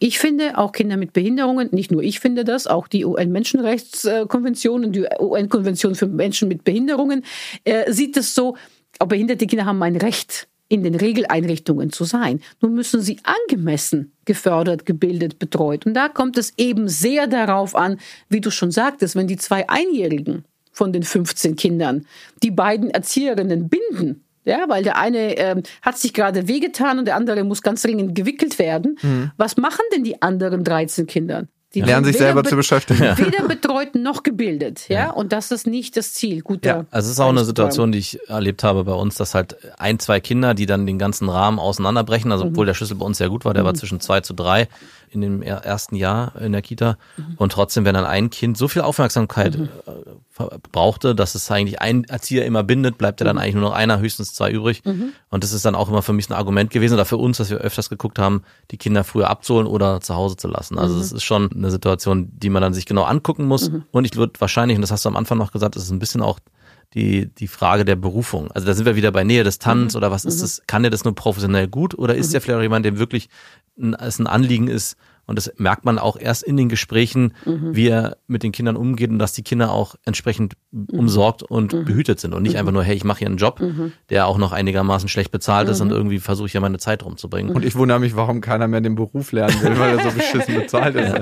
Ich 0.00 0.18
finde 0.18 0.58
auch 0.58 0.72
Kinder 0.72 0.96
mit 0.96 1.12
Behinderungen, 1.12 1.68
nicht 1.72 1.90
nur 1.90 2.02
ich 2.02 2.20
finde 2.20 2.44
das, 2.44 2.66
auch 2.66 2.86
die 2.86 3.04
UN-Menschenrechtskonvention 3.04 4.84
und 4.84 4.92
die 4.92 5.06
UN-Konvention 5.18 5.94
für 5.94 6.06
Menschen 6.06 6.48
mit 6.48 6.62
Behinderungen 6.64 7.24
äh, 7.64 7.90
sieht 7.92 8.16
es 8.16 8.34
so, 8.34 8.56
auch 9.00 9.08
behinderte 9.08 9.46
Kinder 9.46 9.66
haben 9.66 9.82
ein 9.82 9.96
Recht 9.96 10.48
in 10.68 10.84
den 10.84 10.94
Regeleinrichtungen 10.94 11.90
zu 11.90 12.04
sein. 12.04 12.40
Nun 12.60 12.74
müssen 12.74 13.00
sie 13.00 13.18
angemessen 13.22 14.12
gefördert, 14.24 14.84
gebildet, 14.86 15.38
betreut. 15.38 15.86
Und 15.86 15.94
da 15.94 16.08
kommt 16.08 16.36
es 16.36 16.52
eben 16.58 16.88
sehr 16.88 17.26
darauf 17.26 17.74
an, 17.74 17.98
wie 18.28 18.40
du 18.40 18.50
schon 18.50 18.70
sagtest, 18.70 19.16
wenn 19.16 19.26
die 19.26 19.38
zwei 19.38 19.68
Einjährigen 19.68 20.44
von 20.72 20.92
den 20.92 21.02
15 21.02 21.56
Kindern 21.56 22.06
die 22.42 22.50
beiden 22.50 22.90
Erzieherinnen 22.90 23.68
binden, 23.68 24.24
ja, 24.48 24.64
weil 24.68 24.82
der 24.82 24.96
eine 24.96 25.36
äh, 25.36 25.62
hat 25.82 25.98
sich 25.98 26.14
gerade 26.14 26.48
wehgetan 26.48 26.98
und 26.98 27.04
der 27.04 27.16
andere 27.16 27.44
muss 27.44 27.62
ganz 27.62 27.82
dringend 27.82 28.14
gewickelt 28.14 28.58
werden. 28.58 28.98
Mhm. 29.02 29.30
Was 29.36 29.56
machen 29.56 29.84
denn 29.94 30.04
die 30.04 30.22
anderen 30.22 30.64
13 30.64 31.06
Kinder? 31.06 31.46
Die 31.74 31.82
lernen 31.82 32.06
sich 32.06 32.16
selber 32.16 32.44
zu 32.44 32.56
beschäftigen. 32.56 33.00
Weder 33.18 33.42
betreut 33.48 33.94
noch 33.94 34.22
gebildet, 34.22 34.88
ja? 34.88 34.98
ja. 34.98 35.10
Und 35.10 35.32
das 35.32 35.50
ist 35.50 35.66
nicht 35.66 35.98
das 35.98 36.14
Ziel. 36.14 36.40
Guter 36.40 36.68
ja, 36.68 36.86
also 36.90 37.06
es 37.06 37.12
ist 37.12 37.20
auch 37.20 37.28
eine 37.28 37.44
Situation, 37.44 37.92
die 37.92 37.98
ich 37.98 38.18
erlebt 38.28 38.64
habe 38.64 38.84
bei 38.84 38.94
uns, 38.94 39.16
dass 39.16 39.34
halt 39.34 39.56
ein, 39.78 39.98
zwei 39.98 40.20
Kinder, 40.20 40.54
die 40.54 40.64
dann 40.64 40.86
den 40.86 40.98
ganzen 40.98 41.28
Rahmen 41.28 41.58
auseinanderbrechen, 41.58 42.32
also 42.32 42.44
mhm. 42.44 42.50
obwohl 42.52 42.66
der 42.66 42.74
Schlüssel 42.74 42.96
bei 42.96 43.04
uns 43.04 43.18
sehr 43.18 43.28
gut 43.28 43.44
war, 43.44 43.52
der 43.52 43.64
mhm. 43.64 43.66
war 43.66 43.74
zwischen 43.74 44.00
zwei 44.00 44.20
zu 44.20 44.32
drei 44.32 44.66
in 45.10 45.20
dem 45.20 45.42
ersten 45.42 45.94
Jahr 45.94 46.40
in 46.40 46.52
der 46.52 46.62
Kita. 46.62 46.96
Mhm. 47.16 47.34
Und 47.36 47.52
trotzdem, 47.52 47.84
wenn 47.84 47.94
dann 47.94 48.04
ein 48.04 48.30
Kind 48.30 48.56
so 48.56 48.68
viel 48.68 48.82
Aufmerksamkeit 48.82 49.58
mhm. 49.58 49.68
Äh, 49.86 50.44
brauchte, 50.70 51.14
dass 51.14 51.34
es 51.34 51.50
eigentlich 51.50 51.80
ein 51.80 52.04
Erzieher 52.04 52.44
immer 52.44 52.62
bindet, 52.62 52.98
bleibt 52.98 53.20
ja 53.20 53.24
dann 53.24 53.36
mhm. 53.36 53.42
eigentlich 53.42 53.54
nur 53.54 53.64
noch 53.64 53.72
einer, 53.72 53.98
höchstens 53.98 54.34
zwei 54.34 54.50
übrig. 54.50 54.84
Mhm. 54.84 55.12
Und 55.30 55.44
das 55.44 55.52
ist 55.52 55.64
dann 55.64 55.74
auch 55.74 55.88
immer 55.88 56.02
für 56.02 56.12
mich 56.12 56.28
ein 56.30 56.34
Argument 56.34 56.70
gewesen 56.70 56.94
oder 56.94 57.04
für 57.04 57.16
uns, 57.16 57.38
dass 57.38 57.50
wir 57.50 57.58
öfters 57.58 57.88
geguckt 57.88 58.18
haben, 58.18 58.42
die 58.70 58.76
Kinder 58.76 59.04
früher 59.04 59.30
abzuholen 59.30 59.66
oder 59.66 60.00
zu 60.00 60.14
Hause 60.14 60.36
zu 60.36 60.48
lassen. 60.48 60.78
Also 60.78 60.98
es 60.98 61.12
ist 61.12 61.24
schon 61.24 61.50
eine 61.58 61.70
Situation, 61.70 62.30
die 62.32 62.50
man 62.50 62.62
dann 62.62 62.74
sich 62.74 62.86
genau 62.86 63.04
angucken 63.04 63.46
muss. 63.46 63.70
Und 63.90 64.04
ich 64.04 64.16
würde 64.16 64.40
wahrscheinlich, 64.40 64.76
und 64.76 64.82
das 64.82 64.90
hast 64.90 65.04
du 65.04 65.08
am 65.08 65.16
Anfang 65.16 65.38
noch 65.38 65.52
gesagt, 65.52 65.76
es 65.76 65.84
ist 65.84 65.90
ein 65.90 65.98
bisschen 65.98 66.22
auch 66.22 66.38
die, 66.94 67.26
die 67.26 67.48
Frage 67.48 67.84
der 67.84 67.96
Berufung. 67.96 68.50
Also 68.52 68.66
da 68.66 68.74
sind 68.74 68.86
wir 68.86 68.96
wieder 68.96 69.12
bei 69.12 69.24
Nähe 69.24 69.44
Distanz 69.44 69.94
mhm. 69.94 69.98
oder 69.98 70.10
was 70.10 70.24
ist 70.24 70.42
das? 70.42 70.62
Kann 70.66 70.82
der 70.82 70.90
das 70.90 71.04
nur 71.04 71.14
professionell 71.14 71.68
gut 71.68 71.96
oder 71.98 72.14
ist 72.14 72.28
mhm. 72.28 72.32
der 72.32 72.40
vielleicht 72.40 72.58
auch 72.58 72.62
jemand, 72.62 72.86
dem 72.86 72.98
wirklich 72.98 73.28
ein, 73.78 73.94
es 73.94 74.18
ein 74.18 74.26
Anliegen 74.26 74.68
ist, 74.68 74.96
und 75.28 75.36
das 75.36 75.52
merkt 75.58 75.84
man 75.84 75.98
auch 75.98 76.16
erst 76.18 76.42
in 76.42 76.56
den 76.56 76.70
Gesprächen, 76.70 77.34
mhm. 77.44 77.76
wie 77.76 77.88
er 77.88 78.16
mit 78.28 78.42
den 78.42 78.50
Kindern 78.50 78.76
umgeht 78.76 79.10
und 79.10 79.18
dass 79.18 79.34
die 79.34 79.42
Kinder 79.42 79.70
auch 79.70 79.94
entsprechend 80.06 80.54
mhm. 80.67 80.67
Umsorgt 80.92 81.42
und 81.42 81.72
mhm. 81.72 81.84
behütet 81.84 82.20
sind 82.20 82.34
und 82.34 82.42
nicht 82.42 82.52
mhm. 82.52 82.58
einfach 82.60 82.72
nur, 82.72 82.84
hey, 82.84 82.94
ich 82.94 83.04
mache 83.04 83.20
hier 83.20 83.28
einen 83.28 83.38
Job, 83.38 83.60
mhm. 83.60 83.92
der 84.10 84.26
auch 84.26 84.38
noch 84.38 84.52
einigermaßen 84.52 85.08
schlecht 85.08 85.30
bezahlt 85.30 85.68
ist 85.68 85.80
und 85.80 85.88
mhm. 85.88 85.94
irgendwie 85.94 86.18
versuche 86.18 86.46
ich 86.46 86.52
ja 86.52 86.60
meine 86.60 86.78
Zeit 86.78 87.04
rumzubringen. 87.04 87.54
Und 87.54 87.64
ich 87.64 87.74
wundere 87.74 87.98
mich, 87.98 88.16
warum 88.16 88.40
keiner 88.40 88.68
mehr 88.68 88.80
den 88.80 88.94
Beruf 88.94 89.32
lernen 89.32 89.60
will, 89.62 89.78
weil 89.78 89.98
er 89.98 90.04
so 90.04 90.16
beschissen 90.16 90.54
bezahlt 90.54 90.94
ist. 90.94 91.08
Ja. 91.08 91.20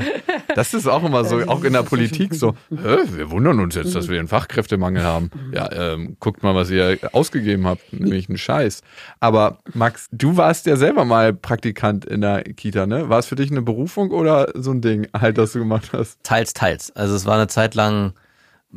Das 0.54 0.72
ist 0.74 0.86
auch 0.86 1.04
immer 1.04 1.24
so, 1.24 1.36
auch 1.46 1.64
in 1.64 1.74
der 1.74 1.82
Politik 1.82 2.34
so, 2.34 2.54
Hä, 2.70 2.98
wir 3.12 3.30
wundern 3.30 3.60
uns 3.60 3.74
jetzt, 3.74 3.94
dass 3.94 4.08
wir 4.08 4.18
einen 4.18 4.28
Fachkräftemangel 4.28 5.02
haben. 5.02 5.30
Ja, 5.52 5.70
ähm, 5.70 6.16
guckt 6.18 6.42
mal, 6.42 6.54
was 6.54 6.70
ihr 6.70 6.98
ausgegeben 7.12 7.66
habt, 7.66 7.92
nämlich 7.92 8.28
einen 8.28 8.38
Scheiß. 8.38 8.80
Aber 9.20 9.58
Max, 9.74 10.08
du 10.12 10.36
warst 10.36 10.66
ja 10.66 10.76
selber 10.76 11.04
mal 11.04 11.34
Praktikant 11.34 12.04
in 12.04 12.22
der 12.22 12.42
Kita, 12.42 12.86
ne? 12.86 13.08
War 13.08 13.18
es 13.18 13.26
für 13.26 13.36
dich 13.36 13.50
eine 13.50 13.62
Berufung? 13.62 13.76
Berufung 13.76 14.10
oder 14.10 14.48
so 14.54 14.70
ein 14.70 14.80
Ding 14.80 15.06
halt, 15.12 15.38
das 15.38 15.52
du 15.52 15.60
gemacht 15.60 15.90
hast? 15.92 16.22
Teils, 16.22 16.54
teils. 16.54 16.94
Also 16.96 17.14
es 17.14 17.26
war 17.26 17.34
eine 17.34 17.46
Zeit 17.46 17.74
lang, 17.74 18.14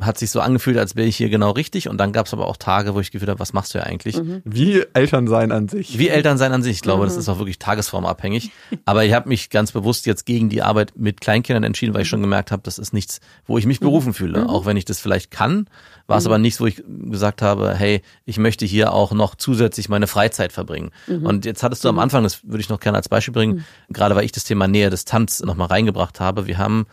hat 0.01 0.17
sich 0.17 0.31
so 0.31 0.39
angefühlt, 0.39 0.77
als 0.77 0.95
wäre 0.95 1.07
ich 1.07 1.17
hier 1.17 1.29
genau 1.29 1.51
richtig. 1.51 1.89
Und 1.89 1.97
dann 1.97 2.12
gab 2.12 2.25
es 2.25 2.33
aber 2.33 2.47
auch 2.47 2.57
Tage, 2.57 2.95
wo 2.95 2.99
ich 2.99 3.12
gefühlt 3.12 3.29
habe, 3.29 3.39
was 3.39 3.53
machst 3.53 3.73
du 3.73 3.79
ja 3.79 3.85
eigentlich? 3.85 4.17
Mhm. 4.17 4.41
Wie 4.45 4.83
Elternsein 4.93 5.51
an 5.51 5.67
sich. 5.67 5.97
Wie 5.97 6.09
Elternsein 6.09 6.51
an 6.51 6.63
sich. 6.63 6.77
Ich 6.77 6.81
glaube, 6.81 7.03
mhm. 7.03 7.07
das 7.07 7.17
ist 7.17 7.29
auch 7.29 7.38
wirklich 7.38 7.59
tagesformabhängig. 7.59 8.51
Aber 8.85 9.03
ich 9.05 9.13
habe 9.13 9.29
mich 9.29 9.49
ganz 9.49 9.71
bewusst 9.71 10.05
jetzt 10.05 10.25
gegen 10.25 10.49
die 10.49 10.62
Arbeit 10.62 10.93
mit 10.95 11.21
Kleinkindern 11.21 11.63
entschieden, 11.63 11.93
weil 11.93 12.03
ich 12.03 12.09
schon 12.09 12.21
gemerkt 12.21 12.51
habe, 12.51 12.63
das 12.63 12.77
ist 12.77 12.93
nichts, 12.93 13.19
wo 13.45 13.57
ich 13.57 13.65
mich 13.65 13.79
berufen 13.79 14.13
fühle. 14.13 14.41
Mhm. 14.41 14.47
Auch 14.47 14.65
wenn 14.65 14.77
ich 14.77 14.85
das 14.85 14.99
vielleicht 14.99 15.31
kann, 15.31 15.67
war 16.07 16.17
es 16.17 16.23
mhm. 16.23 16.29
aber 16.29 16.38
nichts, 16.39 16.59
wo 16.59 16.65
ich 16.65 16.83
gesagt 16.88 17.41
habe, 17.41 17.73
hey, 17.75 18.01
ich 18.25 18.38
möchte 18.38 18.65
hier 18.65 18.93
auch 18.93 19.12
noch 19.12 19.35
zusätzlich 19.35 19.89
meine 19.89 20.07
Freizeit 20.07 20.51
verbringen. 20.51 20.91
Mhm. 21.07 21.25
Und 21.25 21.45
jetzt 21.45 21.63
hattest 21.63 21.83
du 21.83 21.89
am 21.89 21.95
mhm. 21.95 22.01
Anfang, 22.01 22.23
das 22.23 22.43
würde 22.43 22.62
ich 22.62 22.69
noch 22.69 22.79
gerne 22.79 22.97
als 22.97 23.09
Beispiel 23.09 23.33
bringen, 23.33 23.65
mhm. 23.88 23.93
gerade 23.93 24.15
weil 24.15 24.25
ich 24.25 24.31
das 24.31 24.43
Thema 24.43 24.67
Nähe 24.67 24.89
Distanz 24.89 25.41
nochmal 25.41 25.67
reingebracht 25.67 26.19
habe. 26.19 26.47
Wir 26.47 26.57
haben 26.57 26.85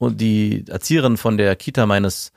und 0.00 0.20
die 0.20 0.64
Erzieherin 0.66 1.18
von 1.18 1.36
der 1.36 1.54
Kita 1.56 1.84
meines 1.84 2.32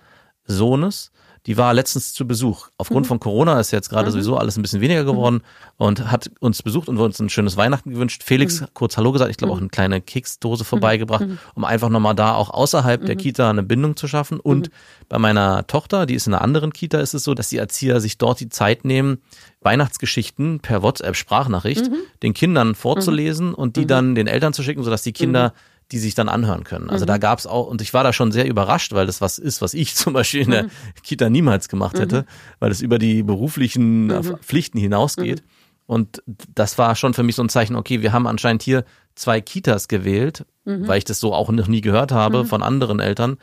Sohnes, 0.45 1.11
die 1.45 1.57
war 1.57 1.73
letztens 1.73 2.13
zu 2.13 2.25
Besuch. 2.25 2.69
Aufgrund 2.77 3.05
mhm. 3.05 3.09
von 3.09 3.19
Corona 3.19 3.59
ist 3.59 3.71
jetzt 3.71 3.89
gerade 3.89 4.07
mhm. 4.07 4.13
sowieso 4.13 4.37
alles 4.37 4.57
ein 4.57 4.61
bisschen 4.61 4.79
weniger 4.79 5.03
geworden 5.03 5.35
mhm. 5.35 5.41
und 5.85 6.11
hat 6.11 6.31
uns 6.39 6.63
besucht 6.63 6.87
und 6.87 6.97
uns 6.97 7.19
ein 7.19 7.29
schönes 7.29 7.57
Weihnachten 7.57 7.91
gewünscht. 7.91 8.23
Felix 8.23 8.61
mhm. 8.61 8.67
kurz 8.73 8.95
Hallo 8.95 9.11
gesagt, 9.11 9.29
ich 9.29 9.37
glaube 9.37 9.53
auch 9.53 9.59
eine 9.59 9.67
kleine 9.67 9.99
Keksdose 9.99 10.63
vorbeigebracht, 10.63 11.25
um 11.53 11.65
einfach 11.65 11.89
nochmal 11.89 12.15
da 12.15 12.35
auch 12.35 12.49
außerhalb 12.49 13.05
der 13.05 13.17
Kita 13.17 13.49
eine 13.49 13.63
Bindung 13.63 13.97
zu 13.97 14.07
schaffen. 14.07 14.39
Und 14.39 14.69
bei 15.09 15.19
meiner 15.19 15.67
Tochter, 15.67 16.05
die 16.05 16.15
ist 16.15 16.27
in 16.27 16.33
einer 16.33 16.43
anderen 16.43 16.71
Kita, 16.71 16.99
ist 16.99 17.13
es 17.13 17.25
so, 17.25 17.33
dass 17.33 17.49
die 17.49 17.57
Erzieher 17.57 17.99
sich 17.99 18.17
dort 18.17 18.39
die 18.39 18.49
Zeit 18.49 18.85
nehmen, 18.85 19.21
Weihnachtsgeschichten 19.61 20.61
per 20.61 20.81
WhatsApp-Sprachnachricht 20.81 21.89
den 22.21 22.33
Kindern 22.33 22.75
vorzulesen 22.75 23.53
und 23.53 23.75
die 23.75 23.85
dann 23.85 24.15
den 24.15 24.27
Eltern 24.27 24.53
zu 24.53 24.63
schicken, 24.63 24.83
sodass 24.83 25.03
die 25.03 25.13
Kinder 25.13 25.53
die 25.93 25.99
sich 25.99 26.15
dann 26.15 26.27
anhören 26.27 26.63
können. 26.63 26.89
Also 26.89 27.05
mhm. 27.05 27.07
da 27.07 27.17
gab 27.19 27.37
es 27.37 27.45
auch, 27.45 27.67
und 27.67 27.81
ich 27.81 27.93
war 27.93 28.03
da 28.03 28.11
schon 28.11 28.31
sehr 28.31 28.47
überrascht, 28.47 28.93
weil 28.93 29.05
das 29.05 29.21
was 29.21 29.37
ist, 29.37 29.61
was 29.61 29.75
ich 29.75 29.95
zum 29.95 30.13
Beispiel 30.13 30.41
in 30.41 30.51
der 30.51 30.63
mhm. 30.63 30.69
Kita 31.03 31.29
niemals 31.29 31.69
gemacht 31.69 31.99
hätte, 31.99 32.21
mhm. 32.21 32.25
weil 32.59 32.71
es 32.71 32.81
über 32.81 32.97
die 32.97 33.21
beruflichen 33.21 34.09
äh, 34.09 34.21
mhm. 34.21 34.37
Pflichten 34.39 34.79
hinausgeht. 34.79 35.41
Mhm. 35.41 35.49
Und 35.85 36.23
das 36.55 36.77
war 36.77 36.95
schon 36.95 37.13
für 37.13 37.23
mich 37.23 37.35
so 37.35 37.43
ein 37.43 37.49
Zeichen, 37.49 37.75
okay, 37.75 38.01
wir 38.01 38.11
haben 38.11 38.25
anscheinend 38.25 38.63
hier 38.63 38.85
zwei 39.15 39.41
Kitas 39.41 39.87
gewählt, 39.87 40.45
mhm. 40.65 40.87
weil 40.87 40.97
ich 40.97 41.03
das 41.03 41.19
so 41.19 41.33
auch 41.33 41.51
noch 41.51 41.67
nie 41.67 41.81
gehört 41.81 42.11
habe 42.11 42.45
von 42.45 42.63
anderen 42.63 42.99
Eltern, 42.99 43.37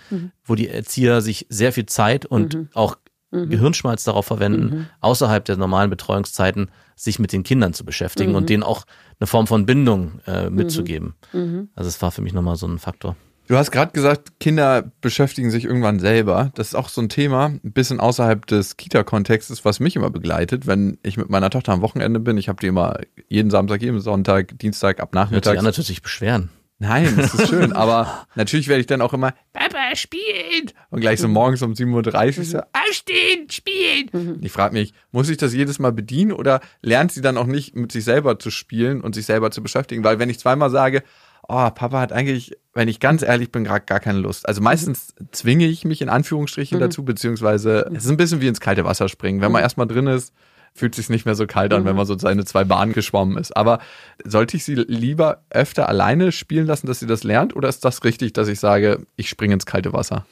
wo 0.45 0.55
die 0.55 0.69
Erzieher 0.69 1.21
sich 1.21 1.47
sehr 1.51 1.73
viel 1.73 1.87
Zeit 1.87 2.27
und 2.27 2.57
auch 2.75 2.97
Gehirnschmalz 3.31 4.03
darauf 4.03 4.27
verwenden, 4.27 4.89
außerhalb 5.01 5.45
der 5.45 5.57
normalen 5.57 5.91
Betreuungszeiten 5.91 6.71
sich 6.97 7.19
mit 7.19 7.33
den 7.33 7.45
Kindern 7.45 7.73
zu 7.73 7.85
beschäftigen 7.85 8.31
mhm. 8.31 8.37
und 8.37 8.49
denen 8.49 8.63
auch 8.63 8.85
eine 9.21 9.27
Form 9.27 9.47
von 9.47 9.67
Bindung 9.67 10.21
äh, 10.27 10.51
mitzugeben. 10.51 11.15
Mhm. 11.33 11.41
mhm. 11.41 11.69
Also 11.75 11.89
es 11.89 12.01
war 12.03 12.11
für 12.11 12.23
mich 12.23 12.33
nochmal 12.33 12.57
so 12.57 12.67
ein 12.67 12.79
Faktor. 12.79 13.17
Du 13.51 13.57
hast 13.57 13.73
gerade 13.73 13.91
gesagt, 13.91 14.39
Kinder 14.39 14.93
beschäftigen 15.01 15.51
sich 15.51 15.65
irgendwann 15.65 15.99
selber. 15.99 16.53
Das 16.55 16.69
ist 16.69 16.75
auch 16.77 16.89
so 16.89 17.01
ein 17.01 17.09
Thema, 17.09 17.47
ein 17.47 17.73
bisschen 17.73 17.99
außerhalb 17.99 18.47
des 18.47 18.77
Kita-Kontextes, 18.77 19.65
was 19.65 19.81
mich 19.81 19.97
immer 19.97 20.09
begleitet, 20.09 20.69
wenn 20.69 20.99
ich 21.03 21.17
mit 21.17 21.31
meiner 21.31 21.51
Tochter 21.51 21.73
am 21.73 21.83
Wochenende 21.83 22.21
bin. 22.21 22.39
Ich 22.39 22.49
habe 22.49 22.61
die 22.61 22.69
immer 22.69 22.99
jeden 23.29 23.51
Samstag, 23.51 23.83
jeden 23.83 23.99
Sonntag, 23.99 24.57
Dienstag 24.61 25.01
ab 25.01 25.15
Nachmittag. 25.15 25.57
Ja, 25.57 25.63
natürlich 25.63 26.01
beschweren. 26.01 26.51
Nein, 26.83 27.15
das 27.15 27.35
ist 27.35 27.49
schön, 27.49 27.75
aber 27.75 28.27
natürlich 28.35 28.67
werde 28.67 28.81
ich 28.81 28.87
dann 28.87 29.03
auch 29.03 29.13
immer, 29.13 29.35
Papa, 29.53 29.95
spielen! 29.95 30.71
Und 30.89 31.01
gleich 31.01 31.21
so 31.21 31.29
morgens 31.29 31.61
um 31.61 31.75
7.30 31.75 32.39
Uhr 32.39 32.45
so, 32.45 32.57
mhm. 32.57 32.63
aufstehen, 32.73 33.51
spielen! 33.51 34.09
Mhm. 34.13 34.39
Ich 34.41 34.51
frage 34.51 34.73
mich, 34.73 34.95
muss 35.13 35.29
ich 35.29 35.37
das 35.37 35.53
jedes 35.53 35.79
Mal 35.79 35.93
bedienen 35.93 36.33
oder 36.33 36.61
lernt 36.81 37.13
sie 37.13 37.21
dann 37.21 37.37
auch 37.37 37.47
nicht 37.47 37.77
mit 37.77 37.93
sich 37.93 38.05
selber 38.05 38.39
zu 38.39 38.51
spielen 38.51 39.03
und 39.03 39.15
sich 39.15 39.27
selber 39.27 39.51
zu 39.51 39.63
beschäftigen? 39.63 40.05
Weil 40.05 40.19
wenn 40.19 40.31
ich 40.31 40.39
zweimal 40.39 40.71
sage, 40.71 41.03
oh, 41.47 41.69
Papa 41.69 42.01
hat 42.01 42.13
eigentlich, 42.13 42.57
wenn 42.73 42.89
ich 42.89 42.99
ganz 42.99 43.21
ehrlich 43.21 43.53
bin, 43.53 43.65
gerade 43.65 43.85
gar 43.85 44.01
keine 44.01 44.21
Lust. 44.21 44.49
Also 44.49 44.63
meistens 44.63 45.15
zwinge 45.33 45.67
ich 45.67 45.85
mich 45.85 46.01
in 46.01 46.09
Anführungsstrichen 46.09 46.79
mhm. 46.79 46.81
dazu, 46.81 47.05
beziehungsweise 47.05 47.91
es 47.95 48.07
ist 48.07 48.11
ein 48.11 48.17
bisschen 48.17 48.41
wie 48.41 48.49
ins 48.49 48.61
kalte 48.61 48.87
Wasser 48.87 49.11
springen. 49.11 49.43
Wenn 49.43 49.53
man 49.53 49.61
erstmal 49.61 49.87
drin 49.87 50.07
ist, 50.07 50.33
fühlt 50.75 50.95
sich 50.95 51.09
nicht 51.09 51.27
mehr 51.27 51.35
so 51.35 51.47
kalt 51.47 51.73
an, 51.73 51.83
mhm. 51.83 51.87
wenn 51.87 51.97
man 51.97 52.07
so 52.07 52.19
seine 52.19 52.45
zwei 52.45 52.65
Bahnen 52.65 52.93
geschwommen 52.93 53.37
ist. 53.37 53.57
Aber 53.57 53.81
sollte 54.25 54.57
ich 54.57 54.65
sie 54.65 54.75
lieber 54.75 55.43
öfter 55.51 55.89
alleine 55.89 56.33
spielen 56.33 56.67
lassen, 56.67 56.87
dass 56.87 57.01
sie 57.01 57.07
das 57.07 57.25
lernt? 57.25 57.55
Oder 57.57 57.69
ist 57.69 57.85
das 57.85 58.05
richtig, 58.05 58.33
dass 58.33 58.49
ich 58.49 58.61
sage, 58.61 59.07
ich 59.17 59.29
springe 59.29 59.55
ins 59.55 59.67
kalte 59.67 59.93
Wasser? 59.93 60.27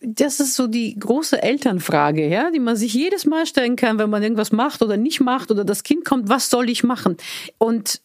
Das 0.00 0.38
ist 0.38 0.54
so 0.54 0.66
die 0.66 0.96
große 0.98 1.42
Elternfrage, 1.42 2.28
ja, 2.28 2.50
die 2.50 2.60
man 2.60 2.76
sich 2.76 2.94
jedes 2.94 3.26
Mal 3.26 3.46
stellen 3.46 3.76
kann, 3.76 3.98
wenn 3.98 4.10
man 4.10 4.22
irgendwas 4.22 4.52
macht 4.52 4.82
oder 4.82 4.96
nicht 4.96 5.20
macht 5.20 5.50
oder 5.50 5.64
das 5.64 5.82
Kind 5.82 6.04
kommt, 6.04 6.28
was 6.28 6.50
soll 6.50 6.70
ich 6.70 6.84
machen? 6.84 7.16
Und 7.58 8.00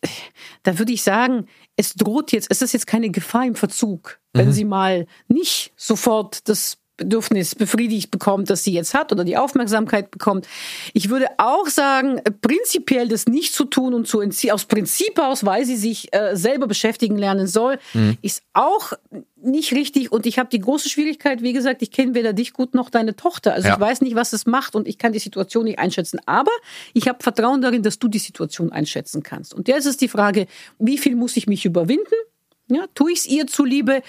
da 0.63 0.79
würde 0.79 0.91
ich 0.91 1.03
sagen, 1.03 1.47
es 1.75 1.93
droht 1.93 2.31
jetzt, 2.31 2.47
es 2.49 2.61
ist 2.61 2.73
jetzt 2.73 2.87
keine 2.87 3.11
Gefahr 3.11 3.45
im 3.45 3.55
Verzug, 3.55 4.19
wenn 4.33 4.47
mhm. 4.47 4.51
sie 4.53 4.65
mal 4.65 5.07
nicht 5.27 5.71
sofort 5.75 6.49
das 6.49 6.79
Bedürfnis 6.97 7.55
befriedigt 7.55 8.11
bekommt, 8.11 8.49
das 8.49 8.63
sie 8.63 8.73
jetzt 8.73 8.93
hat 8.93 9.11
oder 9.11 9.23
die 9.23 9.37
Aufmerksamkeit 9.37 10.11
bekommt. 10.11 10.47
Ich 10.93 11.09
würde 11.09 11.27
auch 11.37 11.67
sagen, 11.67 12.21
prinzipiell 12.41 13.07
das 13.07 13.27
nicht 13.27 13.53
zu 13.53 13.65
tun 13.65 13.93
und 13.93 14.07
zu 14.07 14.19
entziehen, 14.19 14.51
aus 14.51 14.65
Prinzip 14.65 15.19
aus, 15.19 15.45
weil 15.45 15.65
sie 15.65 15.77
sich 15.77 16.13
äh, 16.13 16.35
selber 16.35 16.67
beschäftigen 16.67 17.17
lernen 17.17 17.47
soll, 17.47 17.77
mhm. 17.93 18.17
ist 18.21 18.41
auch 18.53 18.93
nicht 19.41 19.73
richtig. 19.73 20.11
Und 20.11 20.25
ich 20.25 20.39
habe 20.39 20.49
die 20.49 20.59
große 20.59 20.89
Schwierigkeit, 20.89 21.41
wie 21.41 21.53
gesagt, 21.53 21.81
ich 21.81 21.91
kenne 21.91 22.15
weder 22.15 22.33
dich 22.33 22.53
gut 22.53 22.73
noch 22.73 22.89
deine 22.89 23.15
Tochter. 23.15 23.53
Also 23.53 23.67
ja. 23.67 23.75
ich 23.75 23.79
weiß 23.79 24.01
nicht, 24.01 24.15
was 24.15 24.33
es 24.33 24.45
macht 24.45 24.75
und 24.75 24.87
ich 24.87 24.97
kann 24.97 25.13
die 25.13 25.19
Situation 25.19 25.65
nicht 25.65 25.79
einschätzen. 25.79 26.19
Aber 26.25 26.51
ich 26.93 27.07
habe 27.07 27.21
Vertrauen 27.21 27.61
darin, 27.61 27.83
dass 27.83 27.99
du 27.99 28.07
die 28.07 28.19
Situation 28.19 28.71
einschätzen 28.71 29.23
kannst. 29.23 29.53
Und 29.53 29.67
jetzt 29.67 29.85
ist 29.85 30.01
die 30.01 30.07
Frage, 30.07 30.47
wie 30.79 30.97
viel 30.97 31.15
muss 31.15 31.37
ich 31.37 31.47
mich 31.47 31.65
überwinden? 31.65 32.15
Ja, 32.69 32.85
tue 32.93 33.11
ich 33.11 33.19
es 33.19 33.25
ihr 33.27 33.47
zuliebe? 33.47 34.01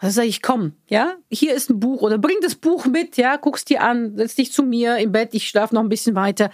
dann 0.00 0.10
sage 0.10 0.28
ich, 0.28 0.40
komm, 0.40 0.72
ja, 0.88 1.16
hier 1.30 1.54
ist 1.54 1.70
ein 1.70 1.78
Buch 1.78 2.00
oder 2.00 2.18
bring 2.18 2.38
das 2.42 2.54
Buch 2.54 2.86
mit, 2.86 3.16
ja, 3.16 3.36
guck's 3.36 3.64
dir 3.64 3.82
an, 3.82 4.16
setz 4.16 4.34
dich 4.34 4.52
zu 4.52 4.62
mir 4.62 4.96
im 4.96 5.12
Bett, 5.12 5.30
ich 5.32 5.48
schlafe 5.48 5.74
noch 5.74 5.82
ein 5.82 5.90
bisschen 5.90 6.14
weiter. 6.14 6.50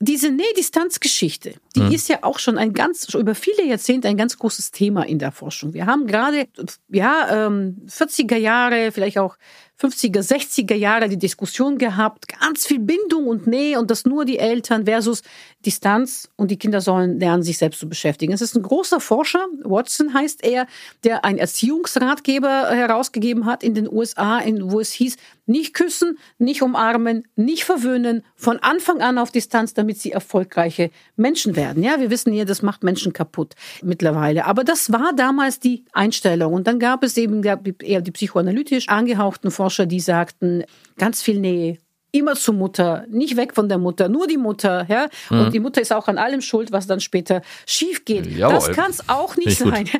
Diese 0.00 0.30
Nähdistanzgeschichte, 0.30 1.54
die 1.76 1.80
mhm. 1.80 1.92
ist 1.92 2.08
ja 2.08 2.18
auch 2.22 2.40
schon 2.40 2.58
ein 2.58 2.72
ganz, 2.72 3.10
schon 3.10 3.20
über 3.20 3.36
viele 3.36 3.64
Jahrzehnte 3.64 4.08
ein 4.08 4.16
ganz 4.16 4.36
großes 4.36 4.72
Thema 4.72 5.06
in 5.06 5.20
der 5.20 5.30
Forschung. 5.30 5.72
Wir 5.72 5.86
haben 5.86 6.06
gerade, 6.06 6.48
ja, 6.88 7.46
ähm, 7.46 7.86
40er 7.86 8.36
Jahre, 8.36 8.90
vielleicht 8.90 9.18
auch 9.18 9.36
50er, 9.84 10.20
60er 10.20 10.74
Jahre 10.74 11.08
die 11.08 11.18
Diskussion 11.18 11.76
gehabt, 11.78 12.28
ganz 12.28 12.66
viel 12.66 12.78
Bindung 12.78 13.26
und 13.26 13.46
Nähe 13.46 13.78
und 13.78 13.90
das 13.90 14.04
nur 14.04 14.24
die 14.24 14.38
Eltern 14.38 14.86
versus 14.86 15.22
Distanz 15.66 16.28
und 16.36 16.50
die 16.50 16.58
Kinder 16.58 16.80
sollen 16.80 17.18
lernen, 17.18 17.42
sich 17.42 17.58
selbst 17.58 17.80
zu 17.80 17.88
beschäftigen. 17.88 18.32
Es 18.32 18.40
ist 18.40 18.56
ein 18.56 18.62
großer 18.62 19.00
Forscher, 19.00 19.46
Watson 19.62 20.14
heißt 20.14 20.44
er, 20.44 20.66
der 21.04 21.24
einen 21.24 21.38
Erziehungsratgeber 21.38 22.70
herausgegeben 22.70 23.46
hat 23.46 23.62
in 23.62 23.74
den 23.74 23.90
USA, 23.90 24.40
wo 24.62 24.80
es 24.80 24.92
hieß, 24.92 25.16
nicht 25.46 25.74
küssen, 25.74 26.18
nicht 26.38 26.62
umarmen, 26.62 27.24
nicht 27.36 27.64
verwöhnen, 27.64 28.24
von 28.34 28.58
Anfang 28.60 29.02
an 29.02 29.18
auf 29.18 29.30
Distanz, 29.30 29.74
damit 29.74 29.98
sie 29.98 30.12
erfolgreiche 30.12 30.90
Menschen 31.16 31.54
werden. 31.56 31.82
Ja, 31.82 32.00
wir 32.00 32.08
wissen 32.08 32.32
hier, 32.32 32.46
das 32.46 32.62
macht 32.62 32.82
Menschen 32.82 33.12
kaputt 33.12 33.54
mittlerweile. 33.82 34.46
Aber 34.46 34.64
das 34.64 34.90
war 34.90 35.12
damals 35.14 35.60
die 35.60 35.84
Einstellung. 35.92 36.54
Und 36.54 36.66
dann 36.66 36.78
gab 36.78 37.02
es 37.02 37.18
eben 37.18 37.42
eher 37.42 38.00
die 38.00 38.10
psychoanalytisch 38.10 38.88
angehauchten 38.88 39.50
Forscher, 39.50 39.73
die 39.86 40.00
sagten, 40.00 40.64
ganz 40.96 41.22
viel 41.22 41.40
Nähe, 41.40 41.78
immer 42.14 42.36
zur 42.36 42.54
Mutter, 42.54 43.04
nicht 43.10 43.36
weg 43.36 43.54
von 43.54 43.68
der 43.68 43.78
Mutter, 43.78 44.08
nur 44.08 44.28
die 44.28 44.36
Mutter, 44.36 44.86
ja. 44.88 45.08
Mhm. 45.30 45.40
Und 45.40 45.54
die 45.54 45.58
Mutter 45.58 45.80
ist 45.80 45.92
auch 45.92 46.06
an 46.06 46.16
allem 46.16 46.40
schuld, 46.40 46.70
was 46.70 46.86
dann 46.86 47.00
später 47.00 47.42
schief 47.66 48.04
geht. 48.04 48.26
Jawohl. 48.26 48.54
Das 48.54 48.70
kann 48.70 48.92
es 48.92 49.08
auch 49.08 49.36
nicht 49.36 49.58
sein. 49.58 49.88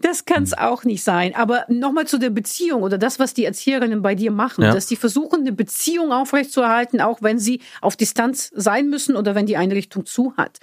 das 0.00 0.24
kann 0.24 0.44
es 0.44 0.56
auch 0.56 0.84
nicht 0.84 1.04
sein. 1.04 1.34
Aber 1.34 1.66
nochmal 1.68 2.06
zu 2.06 2.16
der 2.16 2.30
Beziehung 2.30 2.82
oder 2.82 2.96
das, 2.96 3.18
was 3.18 3.34
die 3.34 3.44
Erzieherinnen 3.44 4.00
bei 4.00 4.14
dir 4.14 4.30
machen, 4.30 4.64
ja. 4.64 4.72
dass 4.72 4.88
sie 4.88 4.96
versuchen, 4.96 5.40
eine 5.40 5.52
Beziehung 5.52 6.12
aufrechtzuerhalten, 6.12 7.02
auch 7.02 7.20
wenn 7.20 7.38
sie 7.38 7.60
auf 7.82 7.96
Distanz 7.96 8.50
sein 8.54 8.88
müssen 8.88 9.16
oder 9.16 9.34
wenn 9.34 9.44
die 9.44 9.58
Einrichtung 9.58 10.06
zu 10.06 10.34
hat 10.38 10.60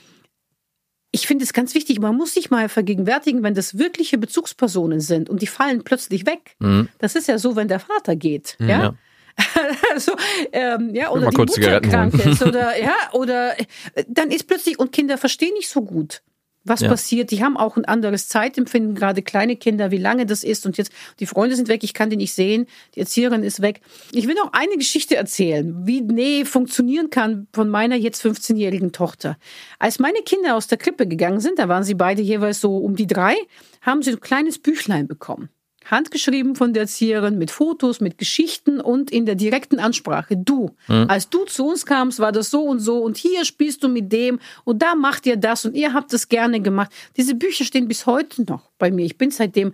ich 1.11 1.27
finde 1.27 1.43
es 1.43 1.53
ganz 1.53 1.73
wichtig, 1.73 1.99
man 1.99 2.15
muss 2.15 2.33
sich 2.33 2.51
mal 2.51 2.69
vergegenwärtigen, 2.69 3.41
wenn 3.43 3.55
das 3.55 3.77
wirkliche 3.77 4.17
Bezugspersonen 4.17 4.99
sind 4.99 5.29
und 5.29 5.41
die 5.41 5.47
fallen 5.47 5.83
plötzlich 5.83 6.25
weg. 6.25 6.55
Mhm. 6.59 6.89
Das 6.99 7.15
ist 7.15 7.27
ja 7.27 7.37
so, 7.37 7.55
wenn 7.55 7.67
der 7.67 7.79
Vater 7.79 8.15
geht. 8.15 8.55
Mhm, 8.59 8.69
ja? 8.69 8.81
ja. 8.81 8.95
also, 9.93 10.13
ähm, 10.51 10.93
ja, 10.93 11.09
oder 11.11 11.29
die 11.29 11.37
Mutter 11.37 11.81
krank 11.81 12.13
ist 12.25 12.43
oder 12.45 12.79
ja, 12.79 12.95
oder 13.13 13.57
äh, 13.59 13.65
dann 14.07 14.31
ist 14.31 14.47
plötzlich 14.47 14.77
und 14.79 14.91
Kinder 14.91 15.17
verstehen 15.17 15.53
nicht 15.53 15.69
so 15.69 15.81
gut 15.81 16.21
was 16.69 16.81
ja. 16.81 16.89
passiert. 16.89 17.31
Die 17.31 17.43
haben 17.43 17.57
auch 17.57 17.75
ein 17.75 17.85
anderes 17.85 18.27
Zeitempfinden, 18.27 18.95
gerade 18.95 19.21
kleine 19.21 19.55
Kinder, 19.55 19.91
wie 19.91 19.97
lange 19.97 20.25
das 20.25 20.43
ist. 20.43 20.65
Und 20.65 20.77
jetzt, 20.77 20.91
die 21.19 21.25
Freunde 21.25 21.55
sind 21.55 21.67
weg, 21.67 21.83
ich 21.83 21.93
kann 21.93 22.09
die 22.09 22.15
nicht 22.15 22.33
sehen, 22.33 22.67
die 22.95 22.99
Erzieherin 22.99 23.43
ist 23.43 23.61
weg. 23.61 23.81
Ich 24.11 24.27
will 24.27 24.35
noch 24.35 24.53
eine 24.53 24.77
Geschichte 24.77 25.15
erzählen, 25.15 25.75
wie 25.85 26.01
Nähe 26.01 26.45
funktionieren 26.45 27.09
kann 27.09 27.47
von 27.53 27.69
meiner 27.69 27.95
jetzt 27.95 28.23
15-jährigen 28.23 28.91
Tochter. 28.91 29.37
Als 29.79 29.99
meine 29.99 30.19
Kinder 30.19 30.55
aus 30.55 30.67
der 30.67 30.77
Krippe 30.77 31.07
gegangen 31.07 31.39
sind, 31.39 31.59
da 31.59 31.67
waren 31.67 31.83
sie 31.83 31.95
beide 31.95 32.21
jeweils 32.21 32.61
so 32.61 32.77
um 32.77 32.95
die 32.95 33.07
drei, 33.07 33.35
haben 33.81 34.01
sie 34.01 34.11
ein 34.11 34.19
kleines 34.19 34.59
Büchlein 34.59 35.07
bekommen 35.07 35.49
handgeschrieben 35.91 36.55
von 36.55 36.73
der 36.73 36.83
Erzieherin 36.83 37.37
mit 37.37 37.51
Fotos, 37.51 37.99
mit 37.99 38.17
Geschichten 38.17 38.79
und 38.79 39.11
in 39.11 39.25
der 39.25 39.35
direkten 39.35 39.79
Ansprache. 39.79 40.37
Du, 40.37 40.75
mhm. 40.87 41.05
als 41.07 41.29
du 41.29 41.45
zu 41.45 41.67
uns 41.67 41.85
kamst, 41.85 42.19
war 42.19 42.31
das 42.31 42.49
so 42.49 42.63
und 42.63 42.79
so 42.79 42.99
und 42.99 43.17
hier 43.17 43.45
spielst 43.45 43.83
du 43.83 43.89
mit 43.89 44.11
dem 44.11 44.39
und 44.63 44.81
da 44.81 44.95
macht 44.95 45.25
ihr 45.25 45.37
das 45.37 45.65
und 45.65 45.75
ihr 45.75 45.93
habt 45.93 46.13
das 46.13 46.29
gerne 46.29 46.61
gemacht. 46.61 46.91
Diese 47.17 47.35
Bücher 47.35 47.65
stehen 47.65 47.87
bis 47.87 48.05
heute 48.05 48.43
noch 48.43 48.69
bei 48.77 48.91
mir. 48.91 49.05
Ich 49.05 49.17
bin 49.17 49.31
seitdem 49.31 49.73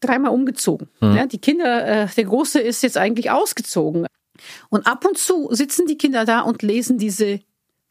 dreimal 0.00 0.32
umgezogen. 0.32 0.88
Mhm. 1.00 1.16
Ja, 1.16 1.26
die 1.26 1.38
Kinder, 1.38 2.04
äh, 2.04 2.08
der 2.16 2.24
Große 2.24 2.60
ist 2.60 2.82
jetzt 2.82 2.96
eigentlich 2.96 3.30
ausgezogen. 3.30 4.06
Und 4.68 4.86
ab 4.86 5.04
und 5.04 5.18
zu 5.18 5.48
sitzen 5.50 5.86
die 5.86 5.98
Kinder 5.98 6.24
da 6.24 6.40
und 6.40 6.62
lesen 6.62 6.98
diese 6.98 7.40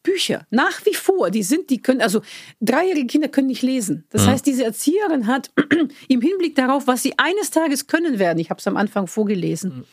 Bücher. 0.07 0.47
Nach 0.51 0.85
wie 0.85 0.93
vor. 0.93 1.31
Die 1.31 1.43
sind, 1.43 1.69
die 1.69 1.81
können, 1.81 2.01
also 2.01 2.21
dreijährige 2.61 3.07
Kinder 3.07 3.27
können 3.27 3.47
nicht 3.47 3.61
lesen. 3.61 4.05
Das 4.09 4.25
mhm. 4.25 4.29
heißt, 4.29 4.45
diese 4.45 4.63
Erzieherin 4.63 5.27
hat 5.27 5.51
im 6.07 6.21
Hinblick 6.21 6.55
darauf, 6.55 6.87
was 6.87 7.03
sie 7.03 7.13
eines 7.17 7.51
Tages 7.51 7.87
können 7.87 8.17
werden, 8.17 8.39
ich 8.39 8.49
habe 8.49 8.59
es 8.59 8.67
am 8.67 8.77
Anfang 8.77 9.07
vorgelesen. 9.07 9.79
Mhm. 9.79 9.85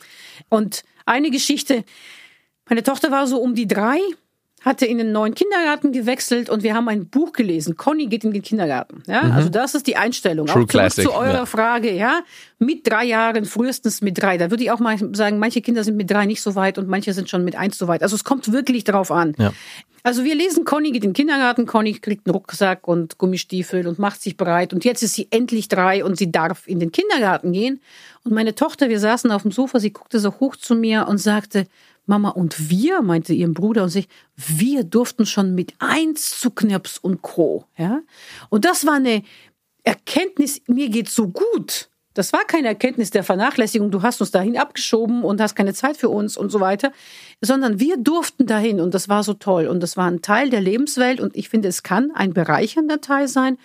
Und 0.47 0.83
eine 1.05 1.31
Geschichte, 1.31 1.83
meine 2.69 2.81
Tochter 2.81 3.11
war 3.11 3.27
so 3.27 3.39
um 3.39 3.55
die 3.55 3.67
drei, 3.67 3.99
hatte 4.65 4.87
in 4.87 4.97
den 4.97 5.11
neuen 5.11 5.35
Kindergarten 5.35 5.91
gewechselt 5.91 6.49
und 6.49 6.63
wir 6.63 6.73
haben 6.73 6.89
ein 6.89 7.07
Buch 7.07 7.33
gelesen. 7.33 7.77
Conny 7.77 8.07
geht 8.07 8.23
in 8.23 8.33
den 8.33 8.41
Kindergarten. 8.41 9.03
Ja, 9.05 9.23
mhm. 9.23 9.31
also 9.33 9.49
das 9.49 9.75
ist 9.75 9.85
die 9.85 9.95
Einstellung. 9.95 10.47
True 10.47 10.63
auch 10.63 10.67
Classic, 10.67 11.05
zu 11.05 11.13
eurer 11.13 11.33
ja. 11.33 11.45
Frage, 11.45 11.93
ja, 11.93 12.21
mit 12.57 12.89
drei 12.89 13.05
Jahren, 13.05 13.45
frühestens 13.45 14.01
mit 14.01 14.19
drei. 14.19 14.39
Da 14.39 14.49
würde 14.49 14.63
ich 14.63 14.71
auch 14.71 14.79
mal 14.79 14.97
sagen, 15.15 15.37
manche 15.37 15.61
Kinder 15.61 15.83
sind 15.83 15.97
mit 15.97 16.09
drei 16.09 16.25
nicht 16.25 16.41
so 16.41 16.55
weit 16.55 16.79
und 16.79 16.87
manche 16.87 17.13
sind 17.13 17.29
schon 17.29 17.43
mit 17.43 17.55
eins 17.55 17.77
so 17.77 17.87
weit. 17.87 18.01
Also 18.01 18.15
es 18.15 18.23
kommt 18.23 18.51
wirklich 18.51 18.83
darauf 18.83 19.11
an. 19.11 19.35
Ja. 19.37 19.53
Also 20.01 20.23
wir 20.23 20.35
lesen, 20.35 20.65
Conny 20.65 20.91
geht 20.91 21.03
in 21.03 21.11
den 21.11 21.15
Kindergarten, 21.15 21.67
Conny 21.67 21.93
kriegt 21.93 22.27
einen 22.27 22.35
Rucksack 22.35 22.87
und 22.87 23.19
Gummistiefel 23.19 23.87
und 23.87 23.99
macht 23.99 24.21
sich 24.21 24.35
bereit 24.35 24.73
und 24.73 24.85
jetzt 24.85 25.01
ist 25.01 25.13
sie 25.13 25.27
endlich 25.31 25.67
drei 25.67 26.03
und 26.03 26.17
sie 26.17 26.31
darf 26.31 26.67
in 26.67 26.79
den 26.79 26.91
Kindergarten 26.91 27.51
gehen. 27.53 27.81
Und 28.23 28.33
meine 28.33 28.55
Tochter, 28.55 28.89
wir 28.89 28.99
saßen 28.99 29.31
auf 29.31 29.43
dem 29.43 29.51
Sofa, 29.51 29.79
sie 29.79 29.93
guckte 29.93 30.19
so 30.19 30.39
hoch 30.39 30.55
zu 30.55 30.75
mir 30.75 31.07
und 31.07 31.19
sagte, 31.19 31.67
Mama, 32.05 32.29
und 32.29 32.69
wir, 32.69 33.01
meinte 33.01 33.33
ihren 33.33 33.53
Bruder 33.53 33.83
und 33.83 33.89
sich, 33.89 34.07
wir 34.35 34.83
durften 34.83 35.25
schon 35.25 35.55
mit 35.55 35.73
eins 35.79 36.39
zu 36.39 36.51
Knirps 36.51 36.97
und 36.97 37.21
Co. 37.21 37.65
Ja? 37.77 38.01
Und 38.49 38.65
das 38.65 38.85
war 38.85 38.93
eine 38.93 39.23
Erkenntnis, 39.83 40.61
mir 40.67 40.89
geht's 40.89 41.15
so 41.15 41.27
gut. 41.27 41.89
Das 42.15 42.31
war 42.31 42.45
keine 42.45 42.69
Erkenntnis 42.69 43.11
der 43.11 43.25
Vernachlässigung, 43.25 43.91
du 43.91 44.01
hast 44.01 44.21
uns 44.21 44.31
dahin 44.31 44.57
abgeschoben 44.57 45.23
und 45.23 45.41
hast 45.41 45.53
keine 45.53 45.73
Zeit 45.73 45.97
für 45.97 46.07
uns 46.07 46.37
und 46.37 46.49
so 46.49 46.61
weiter, 46.61 46.93
sondern 47.41 47.79
wir 47.81 47.97
durften 47.97 48.45
dahin 48.47 48.79
und 48.79 48.93
das 48.93 49.09
war 49.09 49.21
so 49.23 49.33
toll 49.33 49.67
und 49.67 49.83
das 49.83 49.97
war 49.97 50.09
ein 50.09 50.21
Teil 50.21 50.49
der 50.49 50.61
Lebenswelt 50.61 51.19
und 51.19 51.35
ich 51.35 51.49
finde, 51.49 51.67
es 51.67 51.83
kann 51.83 52.11
ein 52.15 52.33
bereichernder 52.33 53.01
Teil 53.01 53.27
sein 53.27 53.57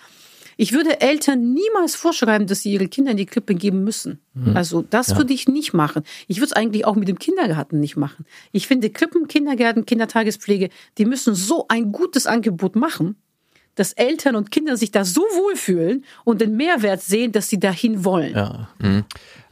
ich 0.61 0.73
würde 0.73 1.01
Eltern 1.01 1.53
niemals 1.55 1.95
vorschreiben, 1.95 2.45
dass 2.45 2.61
sie 2.61 2.71
ihre 2.71 2.87
Kinder 2.87 3.09
in 3.09 3.17
die 3.17 3.25
Krippe 3.25 3.55
geben 3.55 3.83
müssen. 3.83 4.19
Mhm. 4.35 4.55
Also 4.55 4.83
das 4.83 5.07
ja. 5.07 5.17
würde 5.17 5.33
ich 5.33 5.47
nicht 5.47 5.73
machen. 5.73 6.03
Ich 6.27 6.37
würde 6.37 6.45
es 6.45 6.53
eigentlich 6.53 6.85
auch 6.85 6.95
mit 6.95 7.07
dem 7.07 7.17
Kindergarten 7.17 7.79
nicht 7.79 7.97
machen. 7.97 8.27
Ich 8.51 8.67
finde 8.67 8.91
Krippen, 8.91 9.27
Kindergärten, 9.27 9.87
Kindertagespflege, 9.87 10.69
die 10.99 11.05
müssen 11.05 11.33
so 11.33 11.65
ein 11.67 11.91
gutes 11.91 12.27
Angebot 12.27 12.75
machen, 12.75 13.15
dass 13.73 13.93
Eltern 13.93 14.35
und 14.35 14.51
Kinder 14.51 14.77
sich 14.77 14.91
da 14.91 15.03
so 15.03 15.21
wohlfühlen 15.21 16.05
und 16.25 16.41
den 16.41 16.55
Mehrwert 16.57 17.01
sehen, 17.01 17.31
dass 17.31 17.49
sie 17.49 17.59
dahin 17.59 18.05
wollen. 18.05 18.35
Ja. 18.35 18.69
Mhm. 18.77 19.05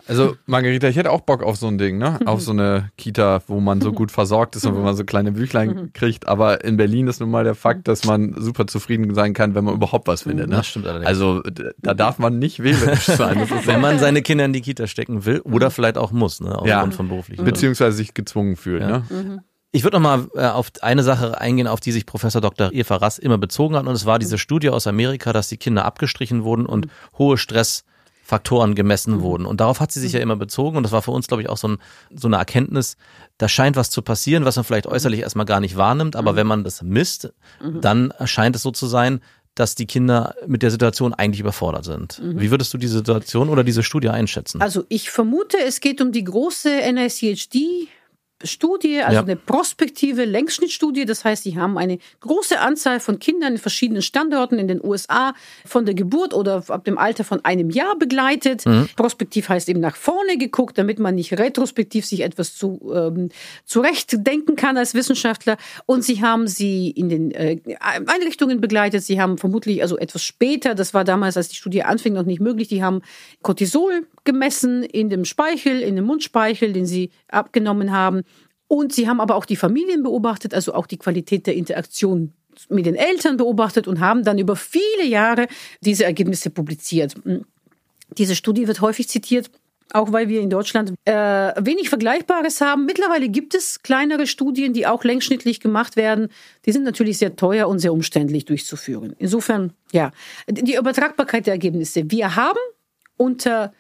Also 0.09 0.35
Margarita, 0.47 0.87
ich 0.87 0.95
hätte 0.95 1.11
auch 1.11 1.21
Bock 1.21 1.43
auf 1.43 1.57
so 1.57 1.67
ein 1.67 1.77
Ding, 1.77 1.97
ne? 1.97 2.19
Auf 2.25 2.41
so 2.41 2.51
eine 2.51 2.89
Kita, 2.97 3.41
wo 3.47 3.59
man 3.59 3.79
so 3.79 3.91
gut 3.91 4.11
versorgt 4.11 4.55
ist 4.55 4.65
und 4.65 4.75
wo 4.75 4.79
man 4.79 4.95
so 4.95 5.03
kleine 5.03 5.31
Büchlein 5.31 5.91
kriegt. 5.93 6.27
Aber 6.27 6.63
in 6.63 6.77
Berlin 6.77 7.07
ist 7.07 7.19
nun 7.19 7.29
mal 7.29 7.43
der 7.43 7.55
Fakt, 7.55 7.87
dass 7.87 8.05
man 8.05 8.33
super 8.37 8.65
zufrieden 8.67 9.13
sein 9.13 9.33
kann, 9.33 9.55
wenn 9.55 9.63
man 9.63 9.75
überhaupt 9.75 10.07
was 10.07 10.23
findet. 10.23 10.49
Ne? 10.49 10.57
Das 10.57 10.67
stimmt 10.67 10.87
allerdings. 10.87 11.07
Also 11.07 11.43
da 11.77 11.93
darf 11.93 12.17
man 12.17 12.39
nicht 12.39 12.63
wählerisch 12.63 13.05
sein. 13.05 13.47
wenn 13.65 13.81
man 13.81 13.99
seine 13.99 14.21
Kinder 14.21 14.45
in 14.45 14.53
die 14.53 14.61
Kita 14.61 14.87
stecken 14.87 15.25
will 15.25 15.41
oder 15.41 15.69
vielleicht 15.69 15.97
auch 15.97 16.11
muss, 16.11 16.41
ne? 16.41 16.59
ja. 16.65 16.89
von 16.89 17.07
beruflichen. 17.07 17.45
Beziehungsweise 17.45 17.95
sich 17.95 18.13
gezwungen 18.13 18.55
fühlt, 18.55 18.81
ja. 18.81 18.87
ne? 18.87 19.03
Mhm. 19.09 19.39
Ich 19.71 19.83
würde 19.83 19.97
noch 19.97 20.03
mal 20.03 20.27
äh, 20.33 20.47
auf 20.47 20.71
eine 20.81 21.03
Sache 21.03 21.39
eingehen, 21.39 21.67
auf 21.67 21.79
die 21.79 21.91
sich 21.91 22.07
Professor 22.07 22.41
Dr. 22.41 22.71
Eva 22.73 22.95
Rass 22.95 23.19
immer 23.19 23.37
bezogen 23.37 23.75
hat. 23.75 23.85
Und 23.85 23.93
es 23.93 24.07
war 24.07 24.17
diese 24.17 24.39
Studie 24.39 24.71
aus 24.71 24.87
Amerika, 24.87 25.31
dass 25.31 25.47
die 25.47 25.57
Kinder 25.57 25.85
abgestrichen 25.85 26.43
wurden 26.43 26.65
und 26.65 26.87
hohe 27.19 27.37
Stress 27.37 27.83
Faktoren 28.29 28.75
gemessen 28.75 29.15
mhm. 29.15 29.21
wurden. 29.21 29.45
Und 29.47 29.59
darauf 29.59 29.79
hat 29.79 29.91
sie 29.91 29.99
sich 29.99 30.13
ja 30.13 30.19
mhm. 30.19 30.23
immer 30.23 30.35
bezogen. 30.35 30.77
Und 30.77 30.83
das 30.83 30.91
war 30.91 31.01
für 31.01 31.09
uns, 31.09 31.27
glaube 31.27 31.41
ich, 31.41 31.49
auch 31.49 31.57
so, 31.57 31.69
ein, 31.69 31.77
so 32.13 32.27
eine 32.27 32.37
Erkenntnis, 32.37 32.95
da 33.39 33.49
scheint 33.49 33.75
was 33.75 33.89
zu 33.89 34.03
passieren, 34.03 34.45
was 34.45 34.55
man 34.55 34.65
vielleicht 34.65 34.85
mhm. 34.85 34.91
äußerlich 34.91 35.21
erstmal 35.21 35.47
gar 35.47 35.59
nicht 35.59 35.77
wahrnimmt. 35.77 36.15
Aber 36.15 36.35
wenn 36.35 36.45
man 36.45 36.63
das 36.63 36.83
misst, 36.83 37.33
dann 37.59 38.13
scheint 38.25 38.55
es 38.55 38.61
so 38.61 38.69
zu 38.69 38.85
sein, 38.85 39.19
dass 39.55 39.73
die 39.73 39.87
Kinder 39.87 40.35
mit 40.45 40.61
der 40.61 40.69
Situation 40.69 41.13
eigentlich 41.13 41.39
überfordert 41.39 41.85
sind. 41.85 42.21
Mhm. 42.21 42.39
Wie 42.39 42.51
würdest 42.51 42.71
du 42.73 42.77
diese 42.77 42.99
Situation 42.99 43.49
oder 43.49 43.63
diese 43.63 43.81
Studie 43.81 44.09
einschätzen? 44.09 44.61
Also 44.61 44.85
ich 44.89 45.09
vermute, 45.09 45.57
es 45.65 45.79
geht 45.79 45.99
um 45.99 46.11
die 46.11 46.23
große 46.23 46.69
NICHD 46.69 47.89
Studie, 48.43 49.01
also 49.01 49.17
ja. 49.17 49.21
eine 49.23 49.35
prospektive 49.35 50.25
Längsschnittstudie. 50.25 51.05
Das 51.05 51.25
heißt, 51.25 51.43
sie 51.43 51.57
haben 51.57 51.77
eine 51.77 51.99
große 52.21 52.59
Anzahl 52.59 52.99
von 52.99 53.19
Kindern 53.19 53.53
in 53.53 53.57
verschiedenen 53.57 54.01
Standorten 54.01 54.59
in 54.59 54.67
den 54.67 54.83
USA 54.83 55.33
von 55.65 55.85
der 55.85 55.93
Geburt 55.93 56.33
oder 56.33 56.63
ab 56.67 56.85
dem 56.85 56.97
Alter 56.97 57.23
von 57.23 57.43
einem 57.43 57.69
Jahr 57.69 57.97
begleitet. 57.97 58.65
Mhm. 58.65 58.89
Prospektiv 58.95 59.49
heißt 59.49 59.67
eben 59.69 59.79
nach 59.79 59.95
vorne 59.95 60.37
geguckt, 60.37 60.77
damit 60.77 60.99
man 60.99 61.15
nicht 61.15 61.37
retrospektiv 61.37 62.05
sich 62.05 62.21
etwas 62.21 62.55
zu, 62.55 62.91
ähm, 62.93 63.29
zurechtdenken 63.65 64.55
kann 64.55 64.77
als 64.77 64.93
Wissenschaftler. 64.93 65.57
Und 65.85 66.03
sie 66.03 66.21
haben 66.21 66.47
sie 66.47 66.89
in 66.89 67.09
den 67.09 67.31
äh, 67.31 67.59
Einrichtungen 67.79 68.61
begleitet. 68.61 69.03
Sie 69.03 69.19
haben 69.19 69.37
vermutlich 69.37 69.81
also 69.81 69.97
etwas 69.97 70.23
später, 70.23 70.75
das 70.75 70.93
war 70.93 71.03
damals, 71.03 71.35
als 71.37 71.49
die 71.49 71.55
Studie 71.55 71.83
anfing, 71.83 72.13
noch 72.13 72.23
nicht 72.23 72.41
möglich, 72.41 72.67
die 72.67 72.83
haben 72.83 73.01
Cortisol 73.41 74.07
gemessen 74.23 74.83
in 74.83 75.09
dem 75.09 75.25
Speichel, 75.25 75.81
in 75.81 75.95
dem 75.95 76.05
Mundspeichel, 76.05 76.73
den 76.73 76.85
sie 76.85 77.11
abgenommen 77.27 77.91
haben. 77.91 78.23
Und 78.67 78.93
sie 78.93 79.07
haben 79.07 79.19
aber 79.19 79.35
auch 79.35 79.45
die 79.45 79.55
Familien 79.55 80.03
beobachtet, 80.03 80.53
also 80.53 80.73
auch 80.73 80.85
die 80.85 80.97
Qualität 80.97 81.47
der 81.47 81.55
Interaktion 81.55 82.33
mit 82.69 82.85
den 82.85 82.95
Eltern 82.95 83.37
beobachtet 83.37 83.87
und 83.87 83.99
haben 83.99 84.23
dann 84.23 84.37
über 84.37 84.55
viele 84.55 85.05
Jahre 85.05 85.47
diese 85.81 86.03
Ergebnisse 86.03 86.49
publiziert. 86.49 87.15
Diese 88.17 88.35
Studie 88.35 88.67
wird 88.67 88.81
häufig 88.81 89.07
zitiert, 89.07 89.49
auch 89.91 90.11
weil 90.11 90.29
wir 90.29 90.41
in 90.41 90.49
Deutschland 90.49 90.93
äh, 91.05 91.13
wenig 91.13 91.89
Vergleichbares 91.89 92.61
haben. 92.61 92.85
Mittlerweile 92.85 93.29
gibt 93.29 93.55
es 93.55 93.81
kleinere 93.81 94.27
Studien, 94.27 94.73
die 94.73 94.85
auch 94.85 95.03
längsschnittlich 95.03 95.59
gemacht 95.59 95.95
werden. 95.95 96.29
Die 96.65 96.71
sind 96.71 96.83
natürlich 96.83 97.17
sehr 97.17 97.35
teuer 97.35 97.67
und 97.67 97.79
sehr 97.79 97.93
umständlich 97.93 98.45
durchzuführen. 98.45 99.15
Insofern, 99.17 99.73
ja, 99.91 100.11
die 100.47 100.75
Übertragbarkeit 100.75 101.47
der 101.47 101.53
Ergebnisse. 101.53 102.11
Wir 102.11 102.35
haben 102.35 102.59
unter 103.17 103.73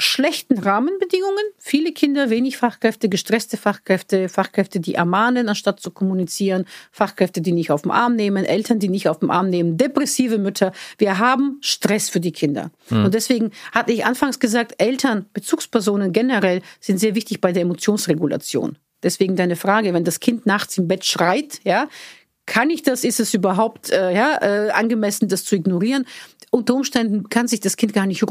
schlechten 0.00 0.58
Rahmenbedingungen. 0.58 1.44
Viele 1.58 1.92
Kinder, 1.92 2.30
wenig 2.30 2.56
Fachkräfte, 2.56 3.08
gestresste 3.08 3.56
Fachkräfte, 3.56 4.28
Fachkräfte, 4.28 4.80
die 4.80 4.94
ermahnen, 4.94 5.48
anstatt 5.48 5.80
zu 5.80 5.90
kommunizieren, 5.90 6.64
Fachkräfte, 6.90 7.40
die 7.40 7.52
nicht 7.52 7.70
auf 7.70 7.82
den 7.82 7.90
Arm 7.90 8.16
nehmen, 8.16 8.44
Eltern, 8.44 8.78
die 8.78 8.88
nicht 8.88 9.08
auf 9.08 9.18
den 9.20 9.30
Arm 9.30 9.50
nehmen, 9.50 9.76
depressive 9.76 10.38
Mütter. 10.38 10.72
Wir 10.98 11.18
haben 11.18 11.58
Stress 11.60 12.08
für 12.08 12.20
die 12.20 12.32
Kinder. 12.32 12.70
Mhm. 12.88 13.06
Und 13.06 13.14
deswegen 13.14 13.50
hatte 13.72 13.92
ich 13.92 14.04
anfangs 14.04 14.40
gesagt, 14.40 14.74
Eltern, 14.78 15.26
Bezugspersonen 15.32 16.12
generell 16.12 16.62
sind 16.80 16.98
sehr 16.98 17.14
wichtig 17.14 17.40
bei 17.40 17.52
der 17.52 17.62
Emotionsregulation. 17.62 18.78
Deswegen 19.02 19.36
deine 19.36 19.56
Frage, 19.56 19.94
wenn 19.94 20.04
das 20.04 20.20
Kind 20.20 20.46
nachts 20.46 20.76
im 20.76 20.88
Bett 20.88 21.04
schreit, 21.04 21.60
ja, 21.64 21.88
kann 22.46 22.68
ich 22.70 22.82
das? 22.82 23.04
Ist 23.04 23.20
es 23.20 23.32
überhaupt 23.32 23.90
äh, 23.90 24.14
ja, 24.14 24.38
äh, 24.42 24.70
angemessen, 24.70 25.28
das 25.28 25.44
zu 25.44 25.54
ignorieren? 25.54 26.04
Unter 26.50 26.74
Umständen 26.74 27.28
kann 27.28 27.46
sich 27.46 27.60
das 27.60 27.76
Kind 27.76 27.92
gar 27.92 28.06
nicht 28.06 28.28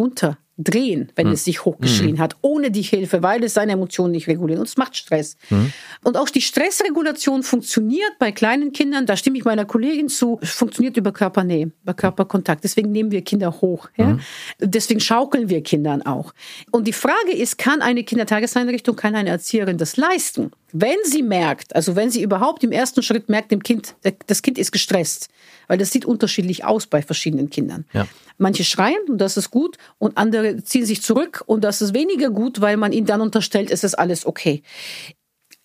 runterdrehen, 0.60 1.12
wenn 1.16 1.28
hm. 1.28 1.34
es 1.34 1.44
sich 1.46 1.66
hochgeschrien 1.66 2.18
hm. 2.18 2.20
hat, 2.20 2.36
ohne 2.42 2.72
die 2.72 2.82
Hilfe, 2.82 3.24
weil 3.24 3.44
es 3.44 3.54
seine 3.54 3.74
Emotionen 3.74 4.12
nicht 4.12 4.28
reguliert. 4.28 4.60
Und 4.60 4.68
es 4.68 4.78
macht 4.78 4.96
Stress. 4.96 5.38
Hm. 5.50 5.72
Und 6.04 6.18
auch 6.18 6.30
die 6.30 6.42
Stressregulation 6.42 7.44
funktioniert 7.44 8.12
bei 8.20 8.32
kleinen 8.32 8.72
Kindern, 8.72 9.06
da 9.06 9.16
stimme 9.18 9.38
ich 9.38 9.46
meiner 9.46 9.66
Kollegin 9.66 10.10
zu, 10.10 10.40
funktioniert 10.44 10.98
über 10.98 11.12
Körpernähe, 11.12 11.72
über 11.84 11.94
Körperkontakt. 11.94 12.64
Deswegen 12.64 12.92
nehmen 12.92 13.12
wir 13.12 13.22
Kinder 13.22 13.52
hoch. 13.62 13.90
Ja? 13.98 14.08
Hm. 14.08 14.20
Deswegen 14.60 15.00
schaukeln 15.00 15.50
wir 15.50 15.62
Kindern 15.64 16.02
auch. 16.02 16.34
Und 16.72 16.88
die 16.88 16.94
Frage 16.94 17.32
ist, 17.32 17.58
kann 17.58 17.82
eine 17.82 18.04
Kindertageseinrichtung, 18.04 18.96
kann 18.96 19.16
eine 19.16 19.30
Erzieherin 19.30 19.78
das 19.78 19.98
leisten? 19.98 20.52
Wenn 20.72 20.98
sie 21.04 21.24
merkt, 21.24 21.76
also 21.76 21.96
wenn 21.96 22.12
sie 22.12 22.22
überhaupt 22.22 22.64
im 22.64 22.72
ersten 22.72 23.02
Schritt 23.02 23.28
merkt, 23.28 23.52
dem 23.52 23.64
Kind, 23.64 23.96
das 24.28 24.44
Kind 24.44 24.60
ist 24.60 24.72
gestresst, 24.72 25.30
weil 25.68 25.80
das 25.80 25.92
sieht 25.92 26.06
unterschiedlich 26.06 26.64
aus 26.64 26.86
bei 26.86 27.02
verschiedenen 27.02 27.50
Kindern. 27.50 27.86
Ja. 27.92 28.08
Manche 28.40 28.64
schreien 28.64 29.02
und 29.08 29.20
das 29.20 29.38
ist 29.38 29.52
gut 29.52 29.78
und 29.98 30.18
andere 30.18 30.64
ziehen 30.64 30.86
sich 30.86 31.02
zurück 31.02 31.44
und 31.46 31.64
das 31.64 31.82
ist 31.82 31.94
weniger 31.94 32.30
gut, 32.30 32.62
weil 32.62 32.78
man 32.78 32.94
ihnen 32.94 33.06
dann 33.06 33.22
unterstellt, 33.22 33.70
es 33.70 33.84
ist 33.84 33.96
alles 33.96 34.26
okay. 34.26 34.64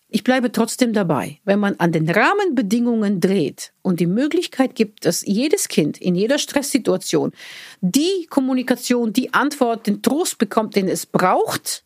Ich 0.08 0.22
bleibe 0.22 0.52
trotzdem 0.52 0.92
dabei, 0.92 1.38
wenn 1.44 1.58
man 1.58 1.76
an 1.80 1.90
den 1.90 2.08
Rahmenbedingungen 2.08 3.20
dreht 3.20 3.72
und 3.82 3.98
die 3.98 4.06
Möglichkeit 4.06 4.74
gibt, 4.74 5.06
dass 5.06 5.26
jedes 5.26 5.68
Kind 5.68 5.98
in 5.98 6.14
jeder 6.14 6.38
Stresssituation 6.38 7.32
die 7.80 8.26
Kommunikation, 8.30 9.12
die 9.12 9.34
Antwort, 9.34 9.86
den 9.86 10.02
Trost 10.02 10.38
bekommt, 10.38 10.76
den 10.76 10.88
es 10.88 11.06
braucht, 11.06 11.82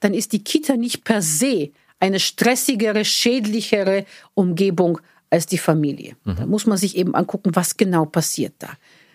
dann 0.00 0.14
ist 0.14 0.32
die 0.32 0.44
Kita 0.44 0.76
nicht 0.76 1.04
per 1.04 1.22
se 1.22 1.70
eine 2.00 2.18
stressigere, 2.18 3.04
schädlichere 3.04 4.04
Umgebung 4.34 5.00
als 5.30 5.46
die 5.46 5.58
Familie. 5.58 6.16
Mhm. 6.24 6.36
Da 6.36 6.46
muss 6.46 6.66
man 6.66 6.76
sich 6.76 6.96
eben 6.96 7.14
angucken, 7.14 7.50
was 7.54 7.76
genau 7.76 8.04
passiert 8.04 8.54
da. 8.58 8.70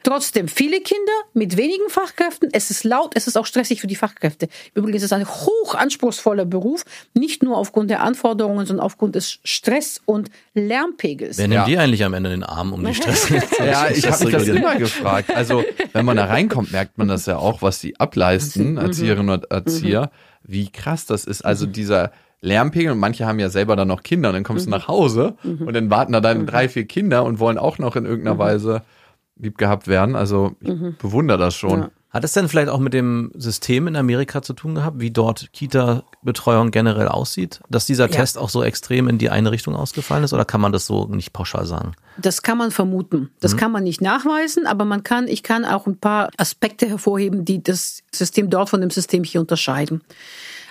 Trotzdem 0.05 0.47
viele 0.47 0.81
Kinder 0.81 1.11
mit 1.33 1.57
wenigen 1.57 1.89
Fachkräften. 1.89 2.49
Es 2.51 2.69
ist 2.69 2.83
laut, 2.83 3.13
es 3.15 3.25
ist 3.25 3.37
auch 3.37 3.47
stressig 3.47 3.81
für 3.81 3.87
die 3.87 3.95
Fachkräfte. 3.95 4.49
Übrigens 4.75 4.97
ist 4.97 5.05
es 5.05 5.13
ein 5.13 5.27
hoch 5.27 5.73
anspruchsvoller 5.73 6.45
Beruf, 6.45 6.85
nicht 7.15 7.41
nur 7.41 7.57
aufgrund 7.57 7.89
der 7.89 8.03
Anforderungen, 8.03 8.67
sondern 8.67 8.85
aufgrund 8.85 9.15
des 9.15 9.39
Stress- 9.43 10.03
und 10.05 10.29
Lärmpegels. 10.53 11.39
Wer 11.39 11.47
nimmt 11.47 11.61
ja. 11.61 11.65
die 11.65 11.77
eigentlich 11.79 12.03
am 12.03 12.13
Ende 12.13 12.29
den 12.29 12.43
Arm 12.43 12.71
um 12.71 12.85
die 12.85 12.93
Stress? 12.93 13.29
ja, 13.57 13.89
ich 13.89 14.07
habe 14.07 14.25
mich 14.25 14.33
das 14.33 14.47
immer 14.47 14.75
gefragt. 14.75 15.35
Also 15.35 15.63
wenn 15.93 16.05
man 16.05 16.17
da 16.17 16.25
reinkommt, 16.25 16.71
merkt 16.71 16.99
man 16.99 17.07
das 17.07 17.25
ja 17.25 17.37
auch, 17.37 17.63
was 17.63 17.79
sie 17.79 17.99
ableisten, 17.99 18.73
mhm. 18.73 18.77
Erzieherinnen 18.77 19.31
und 19.31 19.49
Erzieher, 19.49 20.11
mhm. 20.43 20.53
wie 20.53 20.71
krass 20.71 21.07
das 21.07 21.25
ist. 21.25 21.43
Also 21.43 21.65
dieser 21.65 22.11
Lärmpegel 22.41 22.91
und 22.91 22.99
manche 22.99 23.25
haben 23.25 23.39
ja 23.39 23.49
selber 23.49 23.75
dann 23.75 23.87
noch 23.87 24.03
Kinder 24.03 24.29
und 24.29 24.35
dann 24.35 24.43
kommst 24.43 24.67
mhm. 24.67 24.71
du 24.71 24.77
nach 24.77 24.87
Hause 24.87 25.33
mhm. 25.41 25.67
und 25.67 25.73
dann 25.73 25.89
warten 25.89 26.13
da 26.13 26.21
deine 26.21 26.41
mhm. 26.41 26.45
drei, 26.45 26.69
vier 26.69 26.85
Kinder 26.85 27.23
und 27.23 27.39
wollen 27.39 27.57
auch 27.57 27.79
noch 27.79 27.95
in 27.95 28.05
irgendeiner 28.05 28.35
mhm. 28.35 28.39
Weise 28.39 28.81
lieb 29.37 29.57
gehabt 29.57 29.87
werden. 29.87 30.15
Also 30.15 30.55
ich 30.61 30.69
mhm. 30.69 30.95
bewundere 30.99 31.37
das 31.37 31.55
schon. 31.55 31.79
Ja. 31.81 31.91
Hat 32.15 32.23
es 32.23 32.31
denn 32.31 32.47
vielleicht 32.47 32.69
auch 32.69 32.79
mit 32.79 32.93
dem 32.93 33.31
System 33.35 33.87
in 33.87 33.97
Amerika 33.97 34.41
zu 34.41 34.53
tun 34.53 34.75
gehabt, 34.75 35.01
wie 35.01 35.11
dort 35.11 35.51
Kita-Betreuung 35.51 36.71
generell 36.71 37.09
aussieht? 37.09 37.59
Dass 37.69 37.85
dieser 37.85 38.05
ja. 38.05 38.11
Test 38.11 38.37
auch 38.37 38.47
so 38.47 38.63
extrem 38.63 39.09
in 39.09 39.17
die 39.17 39.29
eine 39.29 39.51
Richtung 39.51 39.75
ausgefallen 39.75 40.23
ist 40.23 40.31
oder 40.31 40.45
kann 40.45 40.61
man 40.61 40.71
das 40.71 40.85
so 40.85 41.07
nicht 41.07 41.33
pauschal 41.33 41.65
sagen? 41.65 41.91
Das 42.15 42.41
kann 42.41 42.57
man 42.57 42.71
vermuten. 42.71 43.31
Das 43.41 43.53
mhm. 43.53 43.57
kann 43.57 43.71
man 43.73 43.83
nicht 43.83 44.01
nachweisen, 44.01 44.65
aber 44.65 44.85
man 44.85 45.03
kann, 45.03 45.27
ich 45.27 45.43
kann 45.43 45.65
auch 45.65 45.87
ein 45.87 45.97
paar 45.97 46.29
Aspekte 46.37 46.87
hervorheben, 46.87 47.43
die 47.43 47.61
das 47.61 48.01
System 48.13 48.49
dort 48.49 48.69
von 48.69 48.79
dem 48.79 48.91
System 48.91 49.25
hier 49.25 49.41
unterscheiden. 49.41 50.01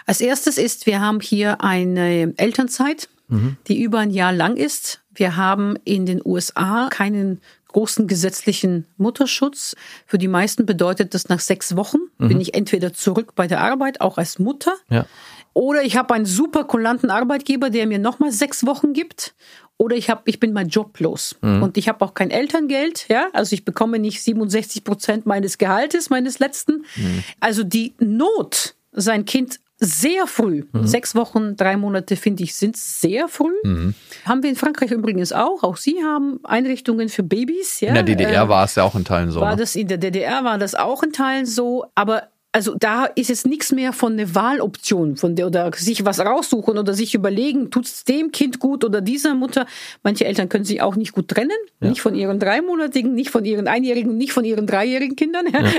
Als 0.07 0.23
erstes 0.23 0.57
ist, 0.57 0.87
wir 0.87 1.03
haben 1.03 1.21
hier 1.21 1.61
eine 1.61 2.33
Elternzeit, 2.39 3.11
mhm. 3.29 3.59
die 3.69 3.83
über 3.83 3.99
ein 3.99 4.11
Jahr 4.11 4.33
lang 4.33 4.57
ist. 4.57 5.03
Wir 5.15 5.37
haben 5.37 5.77
in 5.85 6.07
den 6.07 6.23
USA 6.25 6.89
keinen 6.91 7.43
großen 7.75 8.07
gesetzlichen 8.07 8.87
Mutterschutz. 8.97 9.75
Für 10.07 10.16
die 10.16 10.29
meisten 10.29 10.64
bedeutet 10.64 11.12
das 11.12 11.29
nach 11.29 11.41
sechs 11.41 11.77
Wochen 11.77 11.99
mhm. 12.18 12.29
bin 12.29 12.41
ich 12.41 12.55
entweder 12.55 12.95
zurück 12.95 13.35
bei 13.35 13.49
der 13.49 13.61
Arbeit, 13.61 14.01
auch 14.01 14.16
als 14.16 14.39
Mutter, 14.39 14.75
ja. 14.89 15.07
oder 15.55 15.83
ich 15.83 15.97
habe 15.97 16.14
einen 16.14 16.25
super 16.25 16.64
kulanten 16.64 17.11
Arbeitgeber, 17.11 17.70
der 17.70 17.87
mir 17.87 17.99
nochmal 17.99 18.33
sechs 18.33 18.64
Wochen 18.64 18.93
gibt. 18.93 19.35
Oder 19.77 19.97
ich 19.97 20.09
habe, 20.09 20.22
ich 20.27 20.39
bin 20.39 20.53
mein 20.53 20.68
Job 20.68 21.01
los 21.01 21.35
mhm. 21.43 21.64
und 21.64 21.77
ich 21.77 21.89
habe 21.89 22.05
auch 22.05 22.14
kein 22.14 22.31
Elterngeld, 22.31 23.07
ja, 23.09 23.27
also 23.33 23.55
ich 23.55 23.64
bekomme 23.64 23.99
nicht 23.99 24.22
67 24.22 24.85
Prozent 24.85 25.27
meines 25.27 25.59
Gehaltes, 25.59 26.11
meines 26.11 26.39
letzten. 26.39 26.85
Mhm. 26.95 27.25
Also 27.41 27.64
die 27.64 27.95
Not, 27.99 28.77
sein 28.93 29.25
Kind 29.25 29.59
sehr 29.85 30.26
früh. 30.26 30.64
Mhm. 30.72 30.87
Sechs 30.87 31.14
Wochen, 31.14 31.57
drei 31.57 31.76
Monate, 31.76 32.16
finde 32.16 32.43
ich, 32.43 32.55
sind 32.55 32.76
sehr 32.76 33.28
früh. 33.28 33.55
Mhm. 33.62 33.95
Haben 34.24 34.43
wir 34.43 34.51
in 34.51 34.57
Frankreich 34.57 34.91
übrigens 34.91 35.32
auch. 35.32 35.62
Auch 35.62 35.76
sie 35.76 36.03
haben 36.03 36.41
Einrichtungen 36.45 37.09
für 37.09 37.22
Babys. 37.22 37.80
Ja. 37.80 37.89
In 37.89 37.95
der 37.95 38.03
DDR 38.03 38.45
äh, 38.45 38.49
war 38.49 38.64
es 38.64 38.74
ja 38.74 38.85
auch 38.85 38.95
in 38.95 39.05
Teilen 39.05 39.30
so. 39.30 39.41
War 39.41 39.53
ne? 39.53 39.57
das 39.57 39.76
in 39.76 39.89
der 39.89 39.99
DDR 39.99 40.45
war 40.45 40.59
das 40.59 40.74
auch 40.74 41.03
in 41.03 41.12
Teilen 41.12 41.47
so. 41.47 41.87
Aber 41.95 42.28
also 42.55 42.77
da 42.79 43.07
ist 43.07 43.31
jetzt 43.31 43.47
nichts 43.47 43.73
mehr 43.73 43.93
von 43.93 44.13
eine 44.13 44.33
Wahloption, 44.33 45.17
von 45.17 45.35
der 45.35 45.49
oder 45.49 45.73
sich 45.75 46.05
was 46.05 46.21
raussuchen 46.21 46.79
oder 46.79 46.95
sich 46.95 47.13
überlegen, 47.13 47.73
tut 47.73 47.87
es 47.87 48.05
dem 48.05 48.31
Kind 48.31 48.61
gut 48.61 48.85
oder 48.85 49.01
dieser 49.01 49.35
Mutter. 49.35 49.67
Manche 50.05 50.25
Eltern 50.25 50.49
können 50.49 50.65
sich 50.65 50.81
auch 50.81 50.95
nicht 50.95 51.11
gut 51.11 51.27
trennen, 51.27 51.51
ja. 51.81 51.89
nicht 51.89 52.01
von 52.01 52.15
ihren 52.15 52.39
dreimonatigen, 52.39 53.13
nicht 53.13 53.31
von 53.31 53.45
ihren 53.45 53.67
einjährigen, 53.67 54.17
nicht 54.17 54.33
von 54.33 54.45
ihren 54.45 54.69
dreijährigen 54.69 55.17
Kindern. 55.17 55.47
Ja. 55.53 55.65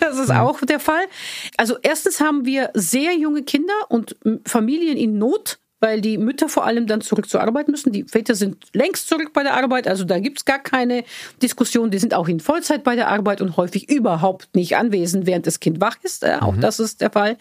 Das 0.00 0.18
ist 0.18 0.30
auch 0.30 0.60
der 0.62 0.80
Fall. 0.80 1.04
Also 1.56 1.76
erstens 1.80 2.20
haben 2.20 2.44
wir 2.44 2.70
sehr 2.74 3.14
junge 3.14 3.42
Kinder 3.42 3.74
und 3.88 4.16
Familien 4.44 4.96
in 4.96 5.18
Not 5.18 5.58
weil 5.80 6.00
die 6.00 6.18
Mütter 6.18 6.48
vor 6.48 6.64
allem 6.64 6.86
dann 6.86 7.00
zurück 7.00 7.28
zur 7.28 7.40
Arbeit 7.40 7.68
müssen. 7.68 7.92
Die 7.92 8.04
Väter 8.04 8.34
sind 8.34 8.64
längst 8.72 9.08
zurück 9.08 9.32
bei 9.32 9.42
der 9.42 9.54
Arbeit, 9.54 9.86
also 9.88 10.04
da 10.04 10.18
gibt's 10.18 10.44
gar 10.44 10.58
keine 10.58 11.04
Diskussion. 11.42 11.90
Die 11.90 11.98
sind 11.98 12.14
auch 12.14 12.28
in 12.28 12.40
Vollzeit 12.40 12.84
bei 12.84 12.96
der 12.96 13.08
Arbeit 13.08 13.40
und 13.40 13.56
häufig 13.56 13.90
überhaupt 13.90 14.54
nicht 14.54 14.76
anwesend, 14.76 15.26
während 15.26 15.46
das 15.46 15.60
Kind 15.60 15.80
wach 15.80 15.96
ist. 16.02 16.24
Äh, 16.24 16.38
auch 16.40 16.54
mhm. 16.54 16.60
das 16.60 16.80
ist 16.80 17.00
der 17.00 17.10
Fall. 17.10 17.36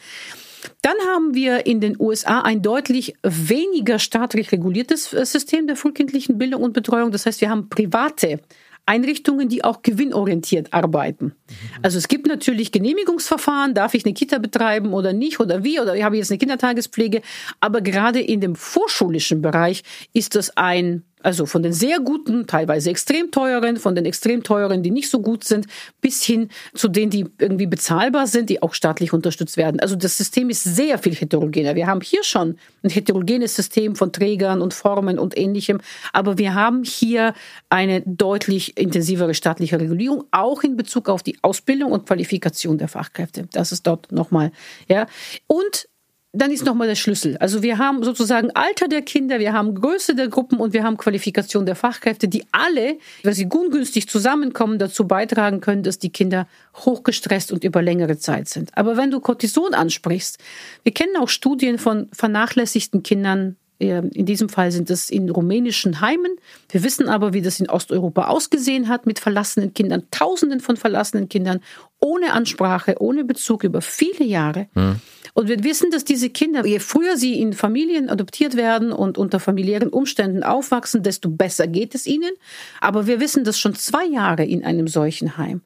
Dann 0.82 0.96
haben 1.14 1.34
wir 1.34 1.66
in 1.66 1.80
den 1.80 1.96
USA 2.00 2.42
ein 2.42 2.62
deutlich 2.62 3.16
weniger 3.24 4.00
staatlich 4.00 4.52
reguliertes 4.52 5.14
äh, 5.14 5.26
System 5.26 5.68
der 5.68 5.76
frühkindlichen 5.76 6.38
Bildung 6.38 6.64
und 6.64 6.74
Betreuung. 6.74 7.12
Das 7.12 7.26
heißt, 7.26 7.42
wir 7.42 7.50
haben 7.50 7.70
private 7.70 8.40
Einrichtungen, 8.86 9.50
die 9.50 9.64
auch 9.64 9.82
gewinnorientiert 9.82 10.74
arbeiten. 10.74 11.34
Also 11.82 11.98
es 11.98 12.08
gibt 12.08 12.28
natürlich 12.28 12.72
Genehmigungsverfahren, 12.72 13.74
darf 13.74 13.94
ich 13.94 14.06
eine 14.06 14.14
Kita 14.14 14.38
betreiben 14.38 14.94
oder 14.94 15.14
nicht 15.14 15.40
oder 15.40 15.64
wie 15.64 15.80
oder 15.80 15.92
habe 16.04 16.16
ich 16.16 16.20
jetzt 16.20 16.32
eine 16.32 16.38
Kindertagespflege, 16.38 17.22
aber 17.60 17.82
gerade 17.82 18.20
in 18.20 18.42
dem 18.42 18.56
vorschulischen 18.56 19.42
Bereich 19.42 19.84
ist 20.14 20.36
das 20.36 20.56
ein 20.56 21.04
also 21.26 21.46
von 21.46 21.64
den 21.64 21.74
sehr 21.74 22.00
guten, 22.00 22.46
teilweise 22.46 22.92
extrem 22.92 23.32
teuren, 23.32 23.78
von 23.78 23.96
den 23.96 24.06
extrem 24.06 24.44
teuren, 24.44 24.84
die 24.84 24.92
nicht 24.92 25.10
so 25.10 25.22
gut 25.22 25.44
sind, 25.44 25.66
bis 26.00 26.24
hin 26.24 26.50
zu 26.76 26.88
denen, 26.88 27.10
die 27.10 27.26
irgendwie 27.40 27.66
bezahlbar 27.66 28.28
sind, 28.28 28.50
die 28.50 28.62
auch 28.62 28.74
staatlich 28.74 29.12
unterstützt 29.12 29.58
werden. 29.58 29.80
Also 29.80 29.96
das 29.96 30.18
System 30.18 30.50
ist 30.50 30.64
sehr 30.64 31.00
viel 31.00 31.16
heterogener. 31.16 31.76
Wir 31.76 31.88
haben 31.88 32.02
hier 32.02 32.24
schon 32.24 32.58
ein 32.84 32.90
heterogenes 32.92 33.56
System 33.56 33.96
von 33.96 34.12
Trägern 34.12 34.62
und 34.62 34.74
Formen 34.74 35.18
und 35.18 35.36
ähnlichem, 35.38 35.82
aber 36.14 36.38
wir 36.38 36.54
haben 36.54 36.84
hier 36.84 37.34
eine 37.70 38.02
deutlich 38.06 38.78
intensivere 38.78 39.34
staatliche 39.34 39.80
Regulierung, 39.80 40.26
auch 40.30 40.62
in 40.62 40.78
Bezug 40.78 41.10
auf 41.10 41.24
die 41.24 41.38
Ausbildung 41.42 41.92
und 41.92 42.06
Qualifikation 42.06 42.78
der 42.78 42.88
Fachkräfte. 42.88 43.48
Das 43.52 43.72
ist 43.72 43.88
dort 43.88 44.12
nochmal, 44.12 44.52
ja. 44.88 45.08
Und 45.48 45.88
dann 46.36 46.52
ist 46.52 46.66
nochmal 46.66 46.88
der 46.88 46.96
Schlüssel. 46.96 47.38
Also 47.38 47.64
wir 47.64 47.78
haben 47.78 48.04
sozusagen 48.04 48.52
Alter 48.52 48.88
der 48.88 49.02
Kinder, 49.02 49.40
wir 49.40 49.54
haben 49.54 49.76
Größe 49.76 50.16
der 50.16 50.28
Gruppen 50.28 50.60
und 50.60 50.74
wir 50.74 50.84
haben 50.84 50.98
Qualifikation 50.98 51.66
der 51.66 51.76
Fachkräfte, 51.76 52.28
die 52.28 52.44
alle, 52.52 52.98
weil 53.24 53.34
sie 53.34 53.48
ungünstig 53.48 54.10
zusammenkommen, 54.10 54.80
dazu 54.80 55.08
beitragen 55.08 55.62
können, 55.62 55.84
dass 55.84 56.00
die 56.00 56.12
Kinder 56.12 56.48
hochgestresst 56.76 57.52
und 57.52 57.64
über 57.64 57.82
längere 57.82 58.18
Zeit 58.18 58.50
sind. 58.50 58.72
Aber 58.78 58.98
wenn 58.98 59.12
du 59.12 59.20
Cortison 59.20 59.74
ansprichst, 59.74 60.38
wir 60.84 60.94
kennen 60.94 61.16
auch 61.18 61.30
Studien 61.30 61.78
von 61.78 62.10
vernachlässigten 62.12 63.04
Kindern, 63.04 63.56
in 63.78 64.26
diesem 64.26 64.48
Fall 64.48 64.72
sind 64.72 64.90
es 64.90 65.10
in 65.10 65.30
rumänischen 65.30 66.00
Heimen. 66.00 66.38
Wir 66.70 66.84
wissen 66.84 67.10
aber, 67.10 67.34
wie 67.34 67.42
das 67.42 67.60
in 67.60 67.70
Osteuropa 67.70 68.28
ausgesehen 68.28 68.88
hat 68.88 69.06
mit 69.06 69.20
verlassenen 69.20 69.74
Kindern, 69.74 70.04
Tausenden 70.12 70.62
von 70.62 70.78
verlassenen 70.78 71.28
Kindern, 71.28 71.60
ohne 72.00 72.32
Ansprache, 72.32 72.96
ohne 73.00 73.26
Bezug 73.26 73.64
über 73.64 73.82
viele 73.82 74.24
Jahre. 74.24 74.68
Mhm. 74.76 75.02
Und 75.34 75.50
wir 75.50 75.64
wissen, 75.66 75.92
dass 75.92 76.06
diese 76.06 76.30
Kinder, 76.30 76.66
je 76.66 76.80
früher 76.80 77.18
sie 77.18 77.42
in 77.42 77.52
Familien 77.52 78.10
adoptiert 78.10 78.56
werden 78.56 78.94
und 78.94 79.18
unter 79.18 79.42
familiären 79.42 79.90
Umständen 79.90 80.44
aufwachsen, 80.44 81.04
desto 81.04 81.30
besser 81.30 81.68
geht 81.68 81.94
es 81.96 82.08
ihnen. 82.08 82.32
Aber 82.80 83.08
wir 83.08 83.20
wissen, 83.20 83.44
dass 83.44 83.60
schon 83.60 83.76
zwei 83.76 84.06
Jahre 84.06 84.46
in 84.46 84.64
einem 84.64 84.88
solchen 84.88 85.38
Heim 85.38 85.62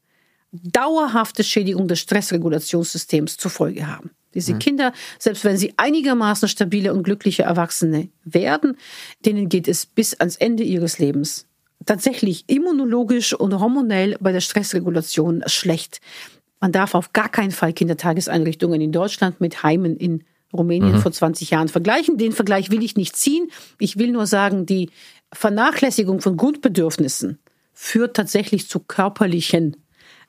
dauerhafte 0.52 1.44
Schädigung 1.44 1.86
des 1.86 2.00
Stressregulationssystems 2.00 3.36
zur 3.36 3.52
Folge 3.52 3.86
haben. 3.86 4.10
Diese 4.34 4.54
mhm. 4.54 4.58
Kinder, 4.60 4.92
selbst 5.18 5.44
wenn 5.44 5.56
sie 5.56 5.74
einigermaßen 5.76 6.48
stabile 6.48 6.94
und 6.94 7.02
glückliche 7.02 7.42
Erwachsene 7.42 8.08
werden, 8.24 8.76
denen 9.24 9.48
geht 9.48 9.68
es 9.68 9.86
bis 9.86 10.14
ans 10.14 10.36
Ende 10.36 10.62
ihres 10.62 10.98
Lebens 10.98 11.46
tatsächlich 11.86 12.44
immunologisch 12.46 13.32
und 13.32 13.58
hormonell 13.58 14.16
bei 14.20 14.32
der 14.32 14.40
Stressregulation 14.40 15.42
schlecht. 15.46 16.00
Man 16.60 16.72
darf 16.72 16.94
auf 16.94 17.12
gar 17.12 17.28
keinen 17.28 17.52
Fall 17.52 17.72
Kindertageseinrichtungen 17.72 18.80
in 18.80 18.92
Deutschland 18.92 19.40
mit 19.40 19.62
Heimen 19.62 19.96
in 19.96 20.24
Rumänien 20.52 20.96
mhm. 20.96 21.00
vor 21.00 21.12
20 21.12 21.50
Jahren 21.50 21.68
vergleichen. 21.68 22.18
Den 22.18 22.32
Vergleich 22.32 22.70
will 22.70 22.82
ich 22.82 22.96
nicht 22.96 23.16
ziehen. 23.16 23.50
Ich 23.78 23.98
will 23.98 24.10
nur 24.10 24.26
sagen, 24.26 24.66
die 24.66 24.90
Vernachlässigung 25.32 26.20
von 26.20 26.36
Grundbedürfnissen 26.36 27.38
führt 27.72 28.16
tatsächlich 28.16 28.68
zu 28.68 28.80
körperlichen 28.80 29.76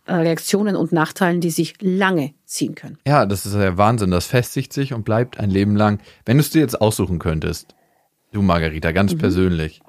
Reaktionen 0.07 0.75
und 0.75 0.91
Nachteilen, 0.91 1.41
die 1.41 1.51
sich 1.51 1.75
lange 1.81 2.33
ziehen 2.45 2.75
können. 2.75 2.97
Ja, 3.07 3.25
das 3.25 3.45
ist 3.45 3.53
ja 3.55 3.77
Wahnsinn. 3.77 4.11
Das 4.11 4.27
festigt 4.27 4.73
sich 4.73 4.93
und 4.93 5.03
bleibt 5.03 5.39
ein 5.39 5.49
Leben 5.49 5.75
lang. 5.75 5.99
Wenn 6.25 6.37
du 6.37 6.41
es 6.41 6.49
dir 6.49 6.61
jetzt 6.61 6.81
aussuchen 6.81 7.19
könntest, 7.19 7.75
du 8.31 8.41
Margarita, 8.41 8.91
ganz 8.91 9.13
mhm. 9.13 9.19
persönlich, 9.19 9.81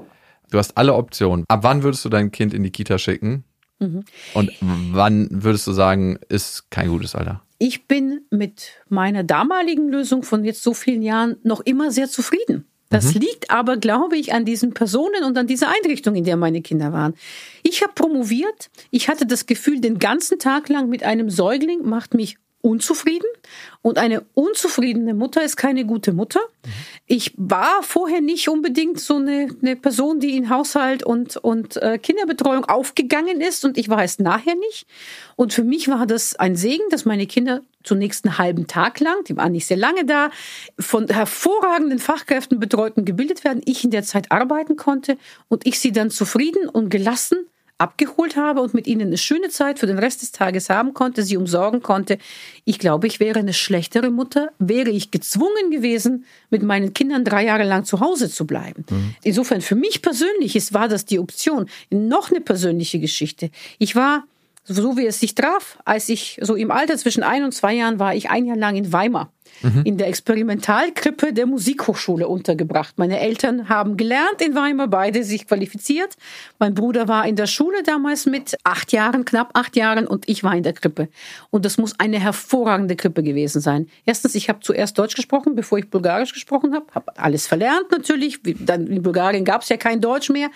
du 0.50 0.58
hast 0.58 0.76
alle 0.76 0.94
Optionen. 0.94 1.44
Ab 1.48 1.60
wann 1.62 1.82
würdest 1.82 2.04
du 2.04 2.08
dein 2.08 2.30
Kind 2.30 2.54
in 2.54 2.62
die 2.62 2.70
Kita 2.70 2.98
schicken? 2.98 3.44
Mhm. 3.78 4.04
Und 4.34 4.52
wann 4.60 5.28
würdest 5.30 5.66
du 5.66 5.72
sagen, 5.72 6.18
ist 6.28 6.70
kein 6.70 6.88
gutes 6.88 7.14
Alter? 7.14 7.42
Ich 7.58 7.86
bin 7.86 8.22
mit 8.30 8.82
meiner 8.88 9.22
damaligen 9.24 9.88
Lösung 9.88 10.24
von 10.24 10.44
jetzt 10.44 10.62
so 10.62 10.74
vielen 10.74 11.02
Jahren 11.02 11.36
noch 11.42 11.60
immer 11.60 11.90
sehr 11.90 12.08
zufrieden. 12.08 12.66
Das 12.92 13.14
mhm. 13.14 13.22
liegt 13.22 13.50
aber, 13.50 13.76
glaube 13.76 14.16
ich, 14.16 14.32
an 14.32 14.44
diesen 14.44 14.74
Personen 14.74 15.24
und 15.24 15.36
an 15.36 15.46
dieser 15.46 15.68
Einrichtung, 15.68 16.14
in 16.14 16.24
der 16.24 16.36
meine 16.36 16.62
Kinder 16.62 16.92
waren. 16.92 17.14
Ich 17.62 17.82
habe 17.82 17.92
promoviert. 17.94 18.70
Ich 18.90 19.08
hatte 19.08 19.26
das 19.26 19.46
Gefühl, 19.46 19.80
den 19.80 19.98
ganzen 19.98 20.38
Tag 20.38 20.68
lang 20.68 20.88
mit 20.88 21.02
einem 21.02 21.30
Säugling 21.30 21.82
macht 21.84 22.14
mich 22.14 22.36
unzufrieden 22.62 23.26
und 23.82 23.98
eine 23.98 24.24
unzufriedene 24.34 25.14
Mutter 25.14 25.42
ist 25.42 25.56
keine 25.56 25.84
gute 25.84 26.12
Mutter. 26.12 26.40
Ich 27.06 27.34
war 27.36 27.82
vorher 27.82 28.20
nicht 28.20 28.48
unbedingt 28.48 29.00
so 29.00 29.16
eine, 29.16 29.48
eine 29.60 29.74
Person, 29.74 30.20
die 30.20 30.36
in 30.36 30.48
Haushalt 30.48 31.02
und, 31.02 31.36
und 31.36 31.76
äh, 31.78 31.98
Kinderbetreuung 31.98 32.64
aufgegangen 32.64 33.40
ist 33.40 33.64
und 33.64 33.76
ich 33.76 33.88
war 33.88 34.04
es 34.04 34.20
nachher 34.20 34.54
nicht. 34.54 34.86
Und 35.34 35.52
für 35.52 35.64
mich 35.64 35.88
war 35.88 36.06
das 36.06 36.36
ein 36.36 36.54
Segen, 36.54 36.84
dass 36.90 37.04
meine 37.04 37.26
Kinder 37.26 37.62
zunächst 37.84 38.24
einen 38.24 38.38
halben 38.38 38.66
Tag 38.66 39.00
lang, 39.00 39.24
die 39.24 39.36
waren 39.36 39.52
nicht 39.52 39.66
sehr 39.66 39.76
lange 39.76 40.04
da, 40.04 40.30
von 40.78 41.08
hervorragenden 41.08 41.98
Fachkräften 41.98 42.58
betreut 42.58 42.96
und 42.96 43.04
gebildet 43.04 43.44
werden, 43.44 43.62
ich 43.64 43.84
in 43.84 43.90
der 43.90 44.02
Zeit 44.02 44.30
arbeiten 44.30 44.76
konnte 44.76 45.16
und 45.48 45.66
ich 45.66 45.78
sie 45.78 45.92
dann 45.92 46.10
zufrieden 46.10 46.68
und 46.68 46.88
gelassen 46.88 47.46
abgeholt 47.82 48.36
habe 48.36 48.60
und 48.60 48.74
mit 48.74 48.86
ihnen 48.86 49.08
eine 49.08 49.18
schöne 49.18 49.48
Zeit 49.48 49.80
für 49.80 49.88
den 49.88 49.98
Rest 49.98 50.22
des 50.22 50.30
Tages 50.30 50.70
haben 50.70 50.94
konnte, 50.94 51.24
sie 51.24 51.36
umsorgen 51.36 51.82
konnte. 51.82 52.18
Ich 52.64 52.78
glaube, 52.78 53.08
ich 53.08 53.18
wäre 53.18 53.40
eine 53.40 53.52
schlechtere 53.52 54.10
Mutter, 54.10 54.52
wäre 54.60 54.90
ich 54.90 55.10
gezwungen 55.10 55.70
gewesen, 55.72 56.24
mit 56.48 56.62
meinen 56.62 56.94
Kindern 56.94 57.24
drei 57.24 57.44
Jahre 57.44 57.64
lang 57.64 57.84
zu 57.84 57.98
Hause 57.98 58.30
zu 58.30 58.46
bleiben. 58.46 58.84
Mhm. 58.88 59.16
Insofern 59.24 59.60
für 59.60 59.74
mich 59.74 60.00
persönlich 60.00 60.54
ist, 60.54 60.72
war 60.72 60.86
das 60.86 61.06
die 61.06 61.18
Option. 61.18 61.68
Noch 61.90 62.30
eine 62.30 62.40
persönliche 62.40 63.00
Geschichte. 63.00 63.50
Ich 63.78 63.96
war 63.96 64.24
so 64.64 64.96
wie 64.96 65.06
es 65.06 65.20
sich 65.20 65.34
traf, 65.34 65.78
als 65.84 66.08
ich 66.08 66.38
so 66.40 66.54
im 66.54 66.70
Alter 66.70 66.96
zwischen 66.96 67.22
ein 67.22 67.44
und 67.44 67.52
zwei 67.52 67.74
Jahren 67.74 67.98
war, 67.98 68.14
ich 68.14 68.30
ein 68.30 68.44
Jahr 68.44 68.56
lang 68.56 68.76
in 68.76 68.92
Weimar 68.92 69.32
mhm. 69.62 69.82
in 69.84 69.98
der 69.98 70.08
Experimentalkrippe 70.08 71.32
der 71.32 71.46
Musikhochschule 71.46 72.28
untergebracht. 72.28 72.98
Meine 72.98 73.20
Eltern 73.20 73.68
haben 73.68 73.96
gelernt 73.96 74.40
in 74.40 74.54
Weimar, 74.54 74.88
beide 74.88 75.24
sich 75.24 75.46
qualifiziert. 75.46 76.14
Mein 76.58 76.74
Bruder 76.74 77.08
war 77.08 77.26
in 77.26 77.36
der 77.36 77.46
Schule 77.46 77.82
damals 77.82 78.26
mit 78.26 78.56
acht 78.64 78.92
Jahren, 78.92 79.24
knapp 79.24 79.50
acht 79.54 79.76
Jahren, 79.76 80.06
und 80.06 80.28
ich 80.28 80.44
war 80.44 80.54
in 80.54 80.62
der 80.62 80.72
Krippe. 80.72 81.08
Und 81.50 81.64
das 81.64 81.78
muss 81.78 81.98
eine 81.98 82.18
hervorragende 82.18 82.96
Krippe 82.96 83.22
gewesen 83.22 83.60
sein. 83.60 83.88
Erstens, 84.04 84.34
ich 84.34 84.48
habe 84.48 84.60
zuerst 84.60 84.98
Deutsch 84.98 85.14
gesprochen, 85.14 85.54
bevor 85.54 85.78
ich 85.78 85.88
Bulgarisch 85.90 86.32
gesprochen 86.32 86.74
habe, 86.74 86.86
habe 86.94 87.16
alles 87.16 87.46
verlernt 87.46 87.90
natürlich. 87.90 88.40
Dann 88.42 88.86
in 88.86 89.02
Bulgarien 89.02 89.44
gab 89.44 89.62
es 89.62 89.68
ja 89.68 89.76
kein 89.76 90.00
Deutsch 90.00 90.30
mehr. 90.30 90.50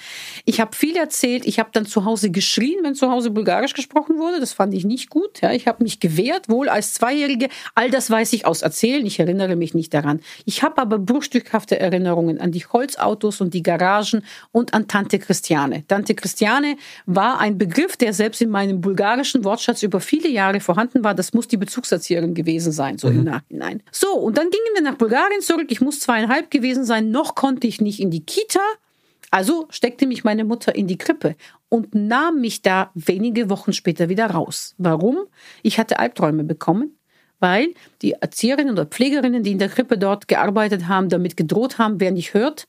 Ich 0.45 0.61
habe 0.61 0.75
viel 0.75 0.97
erzählt. 0.97 1.47
Ich 1.47 1.59
habe 1.59 1.71
dann 1.73 1.87
zu 1.87 2.05
Hause 2.05 2.31
geschrien, 2.31 2.79
wenn 2.83 2.95
zu 2.95 3.11
Hause 3.11 3.31
Bulgarisch 3.31 3.75
gesprochen 3.75 4.19
wurde. 4.19 4.41
Das 4.41 4.53
fand 4.53 4.75
ich 4.75 4.85
nicht 4.85 5.11
gut. 5.11 5.41
Ja, 5.43 5.53
ich 5.53 5.67
habe 5.67 5.83
mich 5.83 6.01
gewehrt, 6.01 6.49
wohl 6.49 6.69
als 6.69 6.95
Zweijährige. 6.95 7.49
All 7.75 7.91
das 7.91 8.11
weiß 8.11 8.33
ich 8.33 8.47
aus 8.47 8.63
Erzählungen 8.63 8.86
erzählen, 8.87 9.07
ich 9.07 9.19
erinnere 9.19 9.57
mich 9.57 9.75
nicht 9.75 9.93
daran. 9.93 10.21
Ich 10.45 10.63
habe 10.63 10.81
aber 10.81 10.99
bruchstückhafte 10.99 11.79
Erinnerungen 11.79 12.41
an 12.41 12.53
die 12.53 12.65
Holzautos 12.65 13.41
und 13.41 13.55
die 13.55 13.63
Garagen 13.63 14.23
und 14.53 14.75
an 14.75 14.89
Tante 14.89 15.19
Christiane. 15.19 15.85
Tante 15.89 16.15
Christiane 16.15 16.77
war 17.07 17.39
ein 17.41 17.59
Begriff, 17.59 17.97
der 17.97 18.13
selbst 18.13 18.41
in 18.43 18.51
meinem 18.51 18.81
bulgarischen 18.81 19.45
Wortschatz 19.45 19.83
über 19.83 20.01
viele 20.01 20.29
Jahre 20.29 20.61
vorhanden 20.61 21.05
war. 21.05 21.15
Das 21.15 21.33
muss 21.33 21.49
die 21.49 21.57
Bezugserzieherin 21.57 22.35
gewesen 22.35 22.73
sein, 22.73 22.99
so 22.99 23.09
mhm. 23.09 23.19
im 23.19 23.25
Nachhinein. 23.25 23.83
So, 23.91 24.13
und 24.13 24.39
dann 24.39 24.51
gingen 24.51 24.75
wir 24.75 24.83
nach 24.83 24.97
Bulgarien 24.97 25.41
zurück. 25.41 25.67
Ich 25.71 25.81
muss 25.81 26.01
zweieinhalb 26.01 26.51
gewesen 26.51 26.85
sein. 26.85 27.11
Noch 27.11 27.35
konnte 27.35 27.67
ich 27.67 27.81
nicht 27.81 28.01
in 28.01 28.11
die 28.11 28.25
Kita. 28.25 28.61
Also 29.33 29.67
steckte 29.71 30.07
mich 30.07 30.23
meine 30.23 30.45
Mutter 30.45 30.75
in 30.77 30.87
die 30.87 30.99
Krippe 30.99 31.35
und 31.69 31.95
nahm 31.95 32.41
mich 32.41 32.63
da 32.63 32.91
wenige 32.95 33.51
Wochen 33.51 33.73
später 33.73 34.09
wieder 34.09 34.27
raus. 34.27 34.75
Warum? 34.79 35.27
Ich 35.63 35.79
hatte 35.81 35.99
Albträume 35.99 36.45
bekommen 36.45 36.96
weil 37.41 37.75
die 38.03 38.13
Erzieherinnen 38.13 38.73
oder 38.73 38.87
Pflegerinnen, 38.87 39.43
die 39.43 39.53
in 39.53 39.59
der 39.59 39.69
Krippe 39.69 39.99
dort 39.99 40.29
gearbeitet 40.29 40.89
haben, 40.89 41.09
damit 41.09 41.37
gedroht 41.37 41.79
haben, 41.79 42.01
wer 42.01 42.11
nicht 42.11 42.35
hört, 42.35 42.67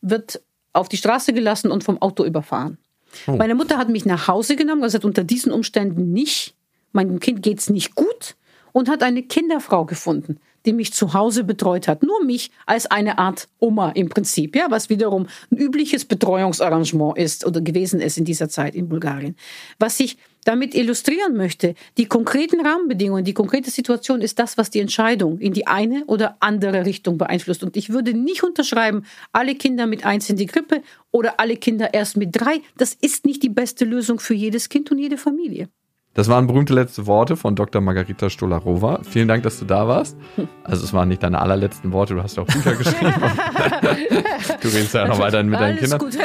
wird 0.00 0.40
auf 0.72 0.88
die 0.88 0.96
Straße 0.96 1.32
gelassen 1.32 1.70
und 1.70 1.84
vom 1.84 2.00
Auto 2.00 2.24
überfahren. 2.24 2.78
Oh. 3.26 3.32
Meine 3.32 3.54
Mutter 3.54 3.78
hat 3.78 3.88
mich 3.88 4.04
nach 4.04 4.28
Hause 4.28 4.56
genommen, 4.56 4.82
also 4.82 4.98
unter 5.02 5.24
diesen 5.24 5.52
Umständen 5.52 6.12
nicht, 6.12 6.54
meinem 6.92 7.20
Kind 7.20 7.42
geht's 7.42 7.70
nicht 7.70 7.94
gut 7.94 8.36
und 8.72 8.88
hat 8.88 9.02
eine 9.02 9.22
Kinderfrau 9.22 9.84
gefunden, 9.84 10.40
die 10.66 10.72
mich 10.72 10.92
zu 10.92 11.14
Hause 11.14 11.44
betreut 11.44 11.88
hat. 11.88 12.02
Nur 12.02 12.24
mich 12.24 12.50
als 12.66 12.86
eine 12.86 13.18
Art 13.18 13.48
Oma 13.58 13.90
im 13.90 14.08
Prinzip, 14.08 14.56
ja, 14.56 14.66
was 14.70 14.88
wiederum 14.88 15.26
ein 15.50 15.56
übliches 15.56 16.04
Betreuungsarrangement 16.04 17.18
ist 17.18 17.46
oder 17.46 17.60
gewesen 17.60 18.00
ist 18.00 18.18
in 18.18 18.24
dieser 18.24 18.48
Zeit 18.48 18.74
in 18.74 18.88
Bulgarien. 18.88 19.36
Was 19.78 20.00
ich 20.00 20.16
damit 20.44 20.74
illustrieren 20.74 21.36
möchte, 21.36 21.74
die 21.98 22.06
konkreten 22.06 22.60
Rahmenbedingungen, 22.60 23.24
die 23.24 23.34
konkrete 23.34 23.70
Situation 23.70 24.20
ist 24.20 24.38
das, 24.38 24.58
was 24.58 24.70
die 24.70 24.80
Entscheidung 24.80 25.38
in 25.38 25.52
die 25.52 25.66
eine 25.66 26.04
oder 26.06 26.36
andere 26.40 26.84
Richtung 26.84 27.18
beeinflusst. 27.18 27.62
Und 27.62 27.76
ich 27.76 27.90
würde 27.90 28.14
nicht 28.14 28.42
unterschreiben, 28.42 29.04
alle 29.32 29.54
Kinder 29.54 29.86
mit 29.86 30.04
eins 30.04 30.28
in 30.30 30.36
die 30.36 30.46
Grippe 30.46 30.82
oder 31.10 31.38
alle 31.38 31.56
Kinder 31.56 31.94
erst 31.94 32.16
mit 32.16 32.30
drei. 32.32 32.60
Das 32.76 32.94
ist 33.00 33.24
nicht 33.24 33.42
die 33.42 33.48
beste 33.48 33.84
Lösung 33.84 34.18
für 34.18 34.34
jedes 34.34 34.68
Kind 34.68 34.90
und 34.90 34.98
jede 34.98 35.16
Familie. 35.16 35.68
Das 36.14 36.28
waren 36.28 36.46
berühmte 36.46 36.74
letzte 36.74 37.06
Worte 37.06 37.36
von 37.36 37.56
Dr. 37.56 37.80
Margarita 37.80 38.28
Stolarova. 38.28 39.00
Vielen 39.08 39.28
Dank, 39.28 39.44
dass 39.44 39.58
du 39.58 39.64
da 39.64 39.88
warst. 39.88 40.16
Also 40.64 40.84
es 40.84 40.92
waren 40.92 41.08
nicht 41.08 41.22
deine 41.22 41.40
allerletzten 41.40 41.92
Worte, 41.92 42.14
du 42.14 42.22
hast 42.22 42.36
ja 42.36 42.44
auch 42.44 42.46
Bücher 42.46 42.76
geschrieben. 42.76 43.12
du 44.60 44.68
redest 44.68 44.94
ja 44.94 45.08
noch 45.08 45.18
weiterhin 45.18 45.48
mit 45.48 45.58
deinen 45.58 45.76
Kindern. 45.76 45.98
Gut. 45.98 46.16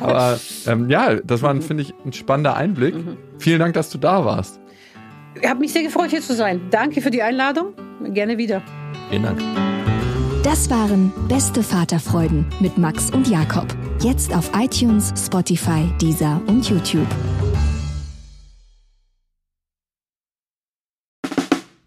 Aber 0.00 0.38
ähm, 0.66 0.88
ja, 0.88 1.16
das 1.16 1.42
war, 1.42 1.54
finde 1.60 1.82
ich, 1.82 1.92
ein 2.06 2.12
spannender 2.12 2.56
Einblick. 2.56 2.94
Mhm. 2.94 3.16
Vielen 3.38 3.58
Dank, 3.58 3.74
dass 3.74 3.90
du 3.90 3.98
da 3.98 4.24
warst. 4.24 4.60
Ich 5.40 5.48
habe 5.48 5.60
mich 5.60 5.72
sehr 5.72 5.82
gefreut, 5.82 6.10
hier 6.10 6.22
zu 6.22 6.34
sein. 6.34 6.60
Danke 6.70 7.02
für 7.02 7.10
die 7.10 7.22
Einladung. 7.22 7.74
Gerne 8.10 8.38
wieder. 8.38 8.62
Vielen 9.10 9.24
Dank. 9.24 9.42
Das 10.44 10.70
waren 10.70 11.12
Beste 11.28 11.62
Vaterfreuden 11.62 12.46
mit 12.60 12.78
Max 12.78 13.10
und 13.10 13.28
Jakob. 13.28 13.66
Jetzt 14.00 14.34
auf 14.34 14.50
iTunes, 14.56 15.12
Spotify, 15.16 15.90
Deezer 16.00 16.40
und 16.46 16.68
YouTube. 16.70 17.08